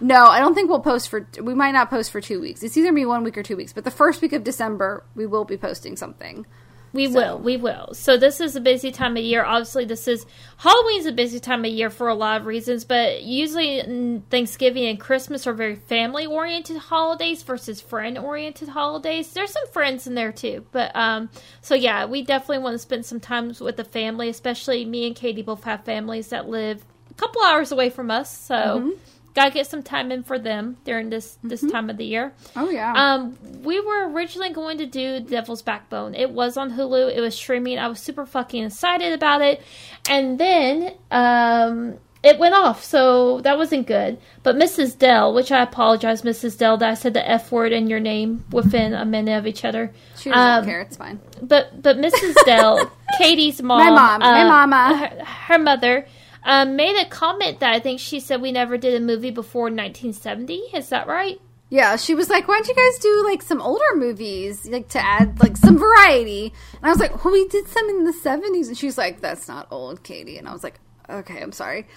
[0.01, 1.27] No, I don't think we'll post for.
[1.39, 2.63] We might not post for two weeks.
[2.63, 3.71] It's either gonna be one week or two weeks.
[3.71, 6.47] But the first week of December, we will be posting something.
[6.93, 7.93] We So- will, we will.
[7.95, 9.43] So this is a busy time of year.
[9.43, 10.25] Obviously, this is
[10.57, 14.99] Halloween's a busy time of year for a lot of reasons, but usually Thanksgiving and
[14.99, 19.33] Christmas are very family oriented holidays versus friend oriented holidays.
[19.33, 21.29] There's some friends in there too, but um,
[21.61, 24.29] so yeah, we definitely want to spend some time with the family.
[24.29, 28.35] Especially me and Katie both have families that live a couple hours away from us,
[28.37, 28.89] so Mm-hmm.
[29.33, 32.33] Gotta get some time in for them during this this time of the year.
[32.55, 32.93] Oh yeah.
[32.95, 36.15] Um, we were originally going to do Devil's Backbone.
[36.15, 37.15] It was on Hulu.
[37.15, 37.79] It was streaming.
[37.79, 39.61] I was super fucking excited about it,
[40.09, 42.83] and then um, it went off.
[42.83, 44.19] So that wasn't good.
[44.43, 44.97] But Mrs.
[44.97, 46.57] Dell, which I apologize, Mrs.
[46.57, 49.65] Dell, that I said the F word in your name within a minute of each
[49.65, 49.91] other.
[50.17, 50.81] she doesn't um, care.
[50.81, 51.19] It's fine.
[51.41, 52.35] But but Mrs.
[52.45, 54.97] Dell, Katie's mom, My mom, my uh, mama.
[54.97, 56.07] her, her mother.
[56.45, 59.63] Um, made a comment that I think she said we never did a movie before
[59.63, 60.55] 1970.
[60.73, 61.39] Is that right?
[61.69, 65.03] Yeah, she was like, "Why don't you guys do like some older movies, like to
[65.03, 68.67] add like some variety?" And I was like, "Well, we did some in the '70s,"
[68.67, 70.79] and she's like, "That's not old, Katie." And I was like,
[71.09, 71.87] "Okay, I'm sorry."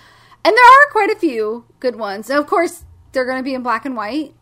[0.44, 2.30] And there are quite a few good ones.
[2.30, 4.32] And of course, they're going to be in black and white,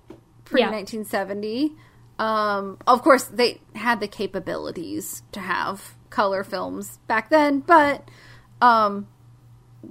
[0.44, 0.70] pre Yeah.
[0.70, 1.74] 1970.
[2.18, 8.08] Um, of course, they had the capabilities to have color films back then, but
[8.60, 9.08] um,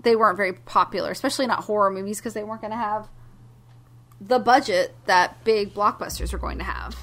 [0.01, 3.07] they weren't very popular, especially not horror movies, because they weren't going to have
[4.27, 6.97] the budget that big blockbusters are going to have.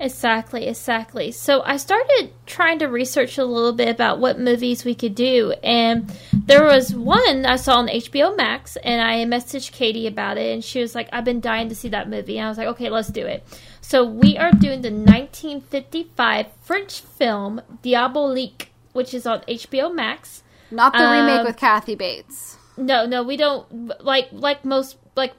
[0.00, 1.30] Exactly, exactly.
[1.30, 5.54] So I started trying to research a little bit about what movies we could do,
[5.62, 10.52] and there was one I saw on HBO Max, and I messaged Katie about it,
[10.52, 12.66] and she was like, "I've been dying to see that movie," and I was like,
[12.68, 13.44] "Okay, let's do it."
[13.80, 20.42] So we are doing the 1955 French film Diabolique, which is on HBO Max.
[20.70, 22.56] Not the remake Um, with Kathy Bates.
[22.76, 25.32] No, no, we don't like like most like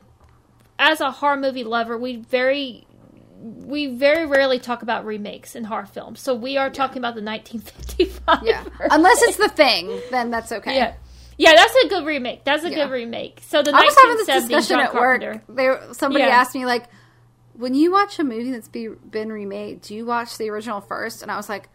[0.79, 2.87] as a horror movie lover, we very
[3.41, 6.19] we very rarely talk about remakes in horror films.
[6.19, 8.39] So we are talking about the 1955.
[8.43, 8.87] Yeah, version.
[8.91, 10.75] unless it's the thing, then that's okay.
[10.75, 10.93] yeah.
[11.37, 12.45] Yeah, that's a good remake.
[12.45, 12.85] That's a Yeah.
[12.85, 13.41] good remake.
[13.45, 15.21] So the I was having this 1970 discussion John at work.
[15.21, 15.43] Carpenter.
[15.49, 16.29] There, somebody Yeah.
[16.29, 16.85] asked me like,
[17.57, 21.21] "When you watch a movie that's be, been remade, do you watch the original first?
[21.21, 21.67] And I was like,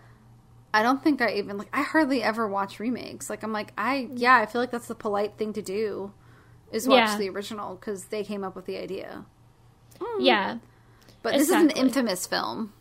[0.72, 1.68] "I don't think I even like.
[1.72, 3.28] I hardly ever watch remakes.
[3.30, 6.12] Like, I'm like, I yeah, I feel like that's the polite thing to do,
[6.72, 7.16] is watch Yeah.
[7.18, 9.24] the original because they came up with the idea.
[10.00, 10.20] Hmm.
[10.22, 10.58] Yeah.
[11.22, 12.72] But this is an infamous film.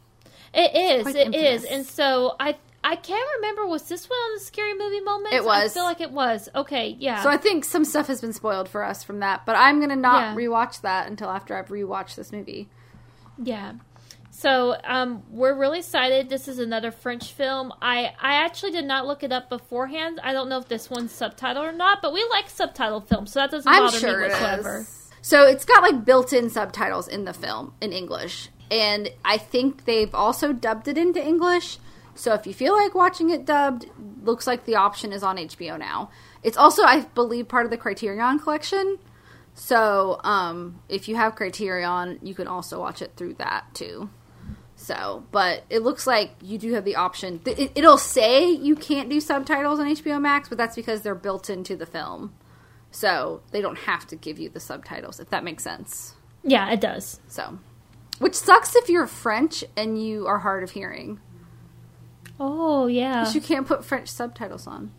[0.54, 1.08] It is.
[1.16, 1.64] It is.
[1.64, 1.66] infamous.
[1.66, 5.36] And so I I can't remember was this one on the scary movie moments?
[5.36, 5.72] It was.
[5.72, 6.48] I feel like it was.
[6.56, 7.22] Okay, yeah.
[7.22, 9.46] So I think some stuff has been spoiled for us from that.
[9.46, 10.36] But I'm gonna not Yeah.
[10.36, 12.70] rewatch that until after I've rewatched this movie.
[13.38, 13.74] Yeah.
[14.40, 16.30] So um, we're really excited.
[16.30, 17.74] This is another French film.
[17.82, 20.22] I I actually did not look it up beforehand.
[20.24, 23.42] I don't know if this one's subtitled or not, but we like subtitled films, so
[23.42, 24.80] that doesn't I'm bother sure me it whatsoever.
[24.80, 25.10] is.
[25.22, 30.16] So it's got like built-in subtitles in the film in English, and I think they've
[30.16, 31.78] also dubbed it into English.
[32.16, 33.88] So if you feel like watching it dubbed,
[34.24, 36.12] looks like the option is on HBO now.
[36.44, 39.00] It's also, I believe, part of the Criterion collection.
[39.54, 44.10] So um, if you have Criterion, you can also watch it through that too.
[44.90, 47.40] So, but it looks like you do have the option.
[47.46, 51.48] It, it'll say you can't do subtitles on HBO Max, but that's because they're built
[51.48, 52.34] into the film.
[52.90, 56.16] So they don't have to give you the subtitles, if that makes sense.
[56.44, 57.20] Yeah, it does.
[57.28, 57.60] So,
[58.18, 61.20] which sucks if you're French and you are hard of hearing.
[62.40, 63.24] Oh yeah.
[63.26, 64.92] 'Cause you can't put French subtitles on.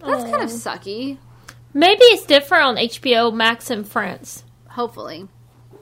[0.00, 0.52] That's kind of Oh.
[0.52, 1.18] sucky.
[1.72, 4.42] Maybe it's different on HBO Max in France.
[4.70, 5.28] Hopefully.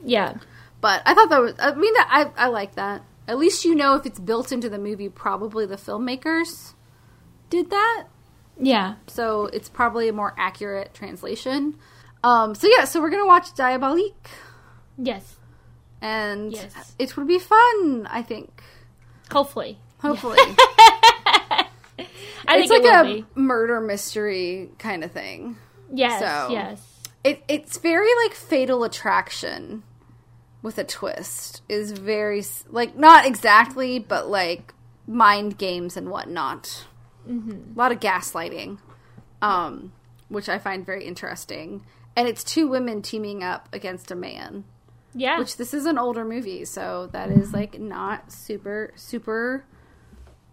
[0.03, 0.35] Yeah.
[0.79, 3.01] But I thought that was, I mean, I, I like that.
[3.31, 6.73] At least you know if it's built into the movie, probably the filmmakers
[7.49, 8.07] did that.
[8.59, 8.95] Yeah.
[9.07, 11.77] So it's probably a more accurate translation.
[12.25, 14.27] Um, so yeah, so we're going to watch Diabolique.
[14.97, 15.37] Yes.
[16.01, 16.93] And Yes.
[16.99, 18.61] it would be fun, I think.
[19.31, 19.77] Hopefully.
[20.01, 20.37] Hopefully.
[22.47, 25.55] I it's think like it a murder mystery kind of thing.
[25.93, 26.19] Yes.
[26.19, 26.85] so- Yes.
[27.23, 29.83] It it's very like Fatal Attraction
[30.61, 31.61] with a twist.
[31.69, 34.73] Is very like not exactly, but like
[35.07, 36.85] mind games and whatnot.
[37.27, 37.73] Mm-hmm.
[37.75, 38.79] A lot of gaslighting,
[39.41, 39.93] um,
[40.29, 41.85] which I find very interesting.
[42.15, 44.65] And it's two women teaming up against a man.
[45.13, 45.39] Yeah.
[45.39, 49.65] Which this is an older movie, so that is like not super super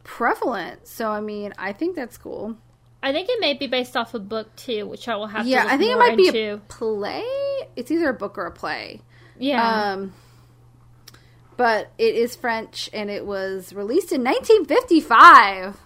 [0.05, 0.87] prevalent.
[0.87, 2.57] So I mean, I think that's cool.
[3.03, 5.65] I think it may be based off a book too, which I will have Yeah,
[5.69, 6.55] I think it might be into.
[6.55, 7.25] a play.
[7.77, 9.03] It's either a book or a play.
[9.39, 9.93] Yeah.
[9.93, 10.13] Um,
[11.57, 15.77] but it is French and it was released in 1955.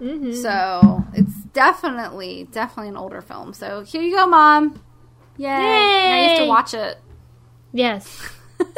[0.00, 0.34] Mhm.
[0.40, 3.52] So it's definitely, definitely an older film.
[3.52, 4.82] So here you go, Mom.
[5.36, 5.48] Yay.
[5.48, 6.98] Now you have to watch it.
[7.72, 8.30] Yes.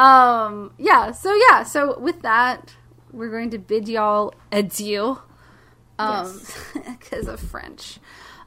[0.00, 2.74] Um, yeah, so yeah, so with that,
[3.12, 5.18] we're going to bid y'all adieu.
[5.98, 6.40] Um,
[6.98, 7.98] because of French.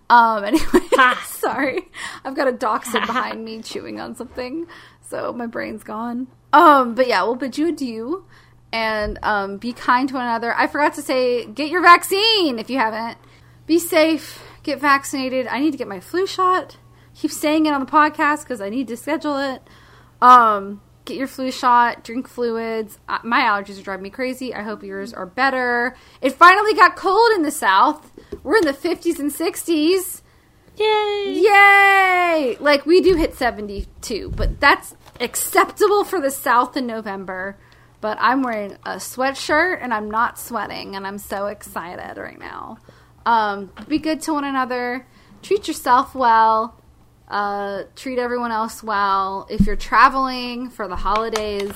[0.09, 0.79] Um, anyway,
[1.25, 1.81] sorry.
[2.23, 4.67] I've got a dachshund behind me chewing on something,
[5.01, 6.27] so my brain's gone.
[6.51, 8.25] Um, but yeah, we'll bid you adieu
[8.71, 10.53] and um, be kind to one another.
[10.55, 13.17] I forgot to say, get your vaccine if you haven't.
[13.65, 14.43] Be safe.
[14.63, 15.47] Get vaccinated.
[15.47, 16.77] I need to get my flu shot.
[17.15, 19.61] Keep saying it on the podcast because I need to schedule it.
[20.21, 22.03] Um, get your flu shot.
[22.03, 22.99] Drink fluids.
[23.23, 24.53] My allergies are driving me crazy.
[24.53, 25.95] I hope yours are better.
[26.21, 28.11] It finally got cold in the south.
[28.43, 30.21] We're in the 50s and 60s.
[30.75, 31.41] Yay.
[31.43, 32.57] Yay!
[32.59, 37.57] Like we do hit 72, but that's acceptable for the South in November.
[38.01, 42.79] But I'm wearing a sweatshirt and I'm not sweating, and I'm so excited right now.
[43.25, 45.05] Um, be good to one another.
[45.41, 46.75] Treat yourself well.
[47.27, 49.47] Uh, treat everyone else well.
[49.49, 51.71] If you're traveling for the holidays,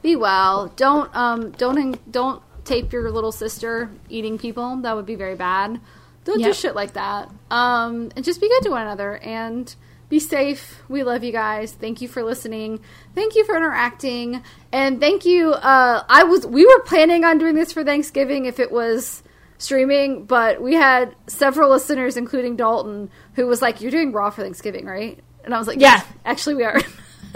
[0.00, 0.68] be well.
[0.76, 4.76] Don't um, don't don't tape your little sister eating people.
[4.76, 5.80] That would be very bad.
[6.24, 7.30] Don't do shit like that.
[7.50, 9.74] Um, and just be good to one another and
[10.08, 10.82] be safe.
[10.88, 11.72] We love you guys.
[11.72, 12.80] Thank you for listening.
[13.14, 14.42] Thank you for interacting.
[14.70, 15.52] And thank you.
[15.52, 19.22] Uh, I was we were planning on doing this for Thanksgiving if it was
[19.62, 24.42] streaming, but we had several listeners, including Dalton, who was like, "You're doing Raw for
[24.42, 26.02] Thanksgiving, right?" And I was like, Yeah.
[26.24, 26.80] actually, we are."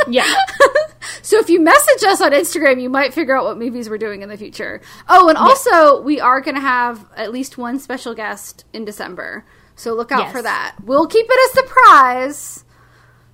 [0.09, 0.31] Yeah.
[1.23, 4.21] so if you message us on Instagram, you might figure out what movies we're doing
[4.21, 4.83] in the future.
[5.09, 9.47] Oh, and also we are going to have at least one special guest in December.
[9.75, 10.33] So look out Yes.
[10.33, 10.75] for that.
[10.85, 12.65] We'll keep it a surprise,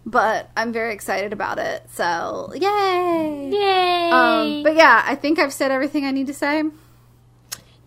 [0.06, 1.82] but I'm very excited about it.
[1.94, 3.51] So, yay.
[3.52, 4.10] Yay.
[4.12, 6.62] Um, but yeah, I think I've said everything I need to say.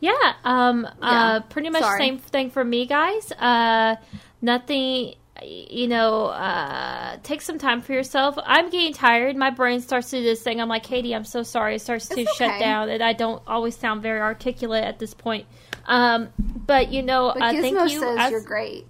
[0.05, 1.09] Yeah, um, Yeah.
[1.09, 1.99] uh, pretty much Sorry.
[1.99, 3.31] same thing for me, guys.
[3.31, 3.95] Uh,
[4.41, 8.35] nothing, you know, uh, take some time for yourself.
[8.45, 9.35] I'm getting tired.
[9.35, 10.61] My brain starts to do this thing.
[10.61, 11.75] I'm like, Katie, I'm so sorry.
[11.75, 12.59] It starts to It's shut okay.
[12.59, 15.45] down, and I don't always sound very articulate at this point.
[15.87, 16.29] Um,
[16.65, 17.99] but you know, But uh, thank you.
[17.99, 18.85] says you're great.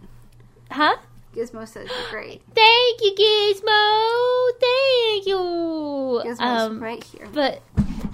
[0.71, 0.95] huh?
[1.35, 2.41] Gizmo says you're great.
[2.55, 4.49] Thank you, Gizmo.
[4.61, 5.35] Thank you.
[6.25, 7.27] Gizmo's Um, right here.
[7.33, 7.61] But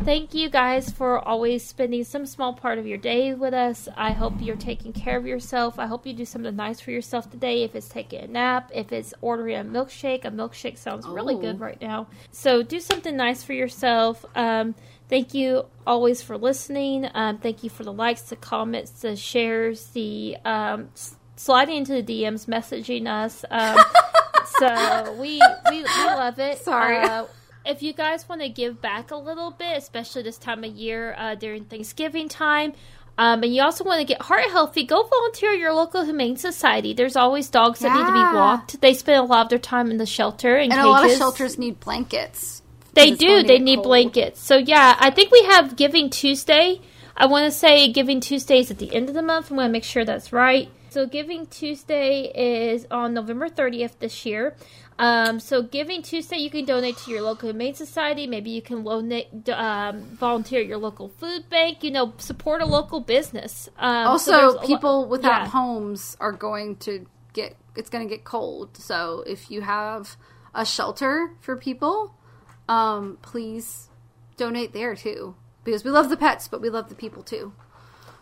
[0.03, 3.88] thank you guys for always spending some small part of your day with us.
[3.95, 5.78] I hope you're taking care of yourself.
[5.78, 7.64] I hope you do something nice for yourself today.
[7.64, 11.41] If it's taking a nap, if it's ordering a milkshake, a milkshake sounds really Ooh.
[11.41, 12.07] good right now.
[12.32, 14.26] So do something nice for yourself.
[14.36, 14.76] Um,
[15.07, 17.07] thank you always for listening.
[17.14, 20.90] Um, thank you for the likes, the comments, the shares, the um,
[21.36, 23.45] sliding into the DMs, messaging us.
[23.52, 23.78] Um,
[24.45, 26.57] so we, we we love it.
[26.57, 26.98] Sorry.
[26.98, 27.26] Uh,
[27.66, 31.16] if you guys want to give back a little bit, especially this time of year
[31.18, 32.74] uh, during Thanksgiving time,
[33.18, 36.38] um, and you also want to get heart healthy, go volunteer at your local humane
[36.38, 36.94] society.
[36.94, 38.82] There's always dogs that need to be walked.
[38.82, 41.18] They spend a lot of their time in the shelter and, And a lot of
[41.18, 42.62] shelters need blankets.
[42.94, 43.44] They do.
[43.44, 43.86] They need cold.
[43.86, 44.42] blankets.
[44.42, 46.82] So yeah, I think we have Giving Tuesday.
[47.16, 49.52] I want to say Giving Tuesday is at the end of the month.
[49.52, 50.70] I'm going to make sure that's right.
[50.90, 54.56] So Giving Tuesday is on November 30th this year.
[55.02, 58.28] Um, so Giving Tuesday, you can donate to your local humane society.
[58.28, 61.84] Maybe you can donate, um, volunteer at your local food bank.
[61.84, 63.68] You know, support a local business.
[63.78, 65.48] Um, so Also, lo- people without yeah.
[65.48, 68.78] homes are going to get it's going to get cold.
[68.78, 70.18] So if you have
[70.53, 72.14] a shelter for people,
[72.68, 73.90] um, please
[74.38, 75.36] donate there too.
[75.64, 77.53] Because we love the pets, but we love the people too.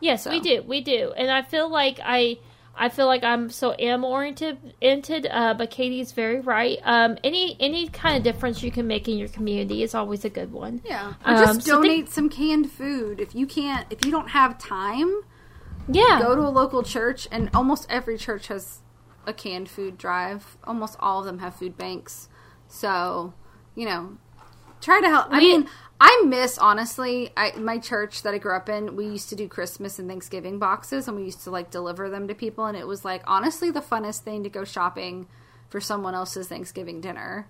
[0.01, 2.38] Yes, we do, we do, and I feel like I,
[2.81, 4.57] I feel like I'm so animal oriented.
[4.81, 6.80] Uh, but Katie's very right.
[6.84, 10.30] Um, any any kind of difference you can make in your community is always a
[10.30, 10.81] good one.
[10.85, 11.14] Yeah.
[11.26, 13.19] Or Um, just so donate think- some canned food.
[13.19, 15.22] If you can't, if you don't have time,
[15.91, 18.80] Yeah, go to a local church, and almost every church has
[19.27, 20.56] a canned food drive.
[20.64, 22.30] Almost all of them have food banks.
[22.68, 23.34] So,
[23.76, 24.18] you know,
[24.81, 25.27] try to help.
[25.31, 25.68] I mean,
[26.01, 27.31] I miss honestly.
[27.35, 28.95] I my church that I grew up in.
[28.95, 32.27] We used to do Christmas and Thanksgiving boxes, and we used to like deliver them
[32.30, 35.27] to people, and it was like honestly the funnest thing to go shopping
[35.69, 37.47] for someone else's Thanksgiving dinner,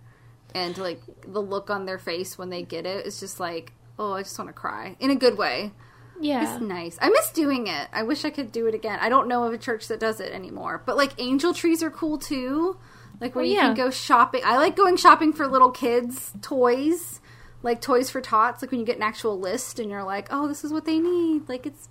[0.55, 4.13] and like the look on their face when they get it is just like, oh,
[4.13, 5.71] I just want to cry in a good way.
[6.19, 6.41] yeah.
[6.55, 6.97] It's nice.
[7.01, 7.87] I miss doing it.
[7.93, 8.97] I wish I could do it again.
[8.99, 10.81] I don't know of a church that does it anymore.
[10.85, 12.77] But like angel trees are cool too.
[13.21, 13.67] Like where Oh, you yeah.
[13.67, 14.41] can go shopping.
[14.43, 17.21] I like going shopping for little kids' toys.
[17.61, 20.47] Like toys for tots, like when you get an actual list and you're like, "Oh,
[20.47, 21.89] this is what they need." Like it's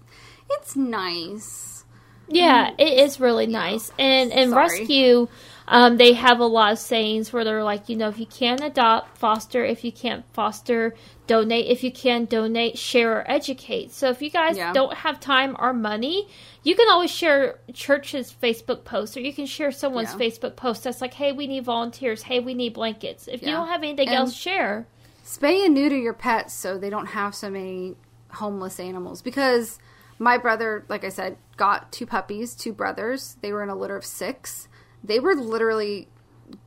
[0.50, 1.84] it's nice.
[2.30, 3.90] Yeah, it is really nice.
[3.98, 4.80] And and Sorry.
[4.80, 5.28] rescue,
[5.66, 8.62] um, they have a lot of sayings where they're like, you know, if you can
[8.62, 9.64] adopt, foster.
[9.64, 10.94] If you can't foster,
[11.26, 11.66] donate.
[11.68, 13.92] If you can donate, share or educate.
[13.92, 14.72] So if you guys Yeah.
[14.74, 16.28] don't have time or money,
[16.62, 20.18] you can always share church's Facebook post, or you can share someone's Yeah.
[20.26, 22.22] Facebook post that's like, hey, we need volunteers.
[22.24, 23.26] Hey, we need blankets.
[23.26, 24.86] If you don't have anything And- else, share.
[25.28, 27.96] Spay and neuter your pets so they don't have so many
[28.30, 29.20] homeless animals.
[29.20, 29.78] Because
[30.18, 33.36] my brother, like I said, got two puppies, two brothers.
[33.42, 34.68] They were in a litter of six.
[35.04, 36.08] They were literally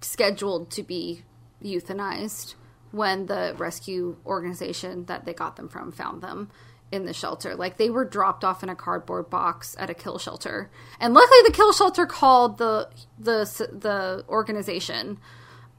[0.02, 1.24] scheduled to be
[1.64, 2.54] euthanized
[2.92, 6.52] when the rescue organization that they got them from found them
[6.92, 7.56] in the shelter.
[7.56, 10.70] Like they were dropped off in a cardboard box at a kill shelter.
[11.00, 15.18] And luckily the kill shelter called the the the organization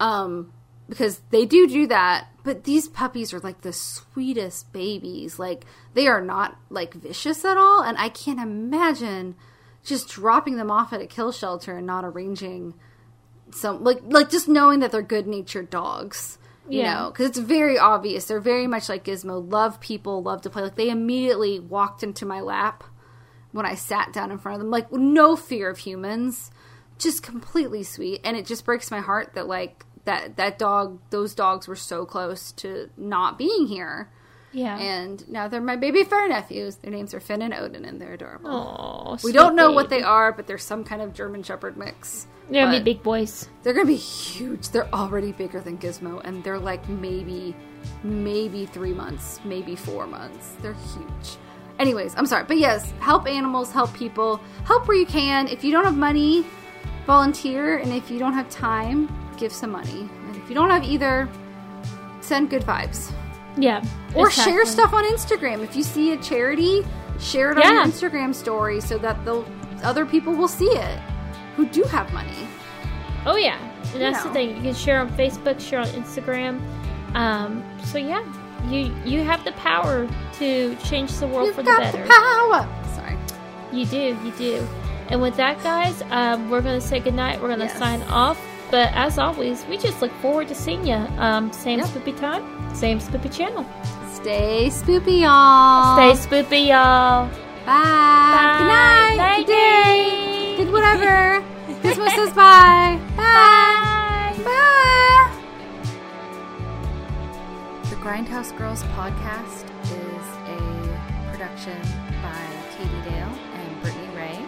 [0.01, 0.53] um
[0.89, 5.39] because they do do that but these puppies are like the sweetest babies.
[5.39, 5.65] Like
[5.95, 9.37] they are not like vicious at all and i can't imagine
[9.85, 12.75] just dropping them off at a kill shelter and not arranging
[13.53, 16.39] some like like just knowing that they're good natured dogs
[16.69, 16.95] you Yeah.
[16.95, 17.11] know?
[17.11, 18.27] Because it's very obvious.
[18.27, 19.51] They're very much like gizmo.
[19.51, 20.63] Love people love to play.
[20.63, 22.85] Like they immediately walked into my lap
[23.51, 24.71] when i sat down in front of them.
[24.71, 26.51] Like no fear of humans.
[26.99, 31.35] Just completely sweet and it just breaks my heart that like that that dog those
[31.35, 34.09] dogs were so close to not being here.
[34.55, 34.77] Yeah.
[34.79, 36.77] and now they're my baby fur nephews.
[36.77, 38.51] Their names are finn and odin and they're adorable.
[38.51, 42.27] Aw, we don't know what they are but they're some kind of german shepherd mix.
[42.51, 43.49] They're gonna be big boys.
[43.63, 44.69] they're gonna be huge.
[44.69, 47.57] They're already bigger than gizmo and they're like maybe
[48.03, 50.55] maybe three months maybe four months.
[50.61, 51.39] They're huge.
[51.79, 55.49] Anyways i'm sorry but yes help animals help people help where you can.
[55.49, 56.45] If you don't have money
[57.07, 59.09] volunteer and if you don't have time
[59.43, 61.29] give some money and if you don't have either
[62.21, 63.13] send good vibes
[63.57, 63.83] Yeah.
[64.15, 66.75] or share stuff on instagram if you see a charity
[67.19, 69.45] share it on your instagram story so that the
[69.83, 70.99] other people will see it
[71.57, 72.47] who do have money
[73.25, 73.57] Oh yeah,
[73.93, 74.31] and that's know.
[74.31, 74.57] the thing.
[74.57, 76.61] You can share on Facebook, share on Instagram.
[77.15, 78.21] Um, so yeah,
[78.69, 80.09] you you have the power
[80.41, 82.03] to change the world You've for the better.
[82.03, 82.67] the power.
[82.97, 83.17] Sorry.
[83.71, 84.67] You do, you do.
[85.09, 87.41] And with that, guys, um, we're gonna say goodnight.
[87.41, 87.79] We're gonna Yes.
[87.79, 88.41] sign off.
[88.73, 90.95] But as always, we just look forward to seeing you.
[90.95, 91.89] Um, same Yep.
[91.89, 92.43] spoopy time,
[92.75, 93.65] same spoopy channel.
[94.15, 95.95] Stay spoopy, y'all.
[95.97, 97.29] Stay spoopy, y'all.
[97.67, 97.77] Bye.
[98.35, 98.57] Bye.
[98.59, 99.17] Good night.
[99.19, 100.55] Night, Good day.
[100.57, 101.45] Good whatever.
[101.83, 102.99] Christmas says bye.
[103.17, 104.35] Bye.
[104.43, 105.31] Bye.
[107.91, 110.59] The Grindhouse Girls podcast is a
[111.31, 111.79] production
[112.23, 112.43] by
[112.79, 114.39] Katie Dale and Brittany Ray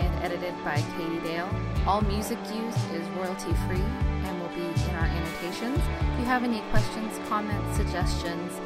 [0.00, 1.48] and edited by Katie Dale.
[1.86, 5.78] All music used is royalty free and will be in our annotations.
[5.78, 8.58] If you have any questions, comments, suggestions,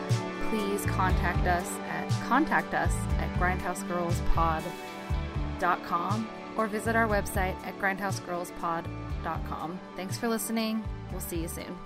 [0.51, 9.81] please contact us at contact us at grindhousegirlspod.com or visit our website at grindhousegirlspod.com.
[9.97, 10.85] Thanks for listening.
[11.11, 11.77] We'll see you soon.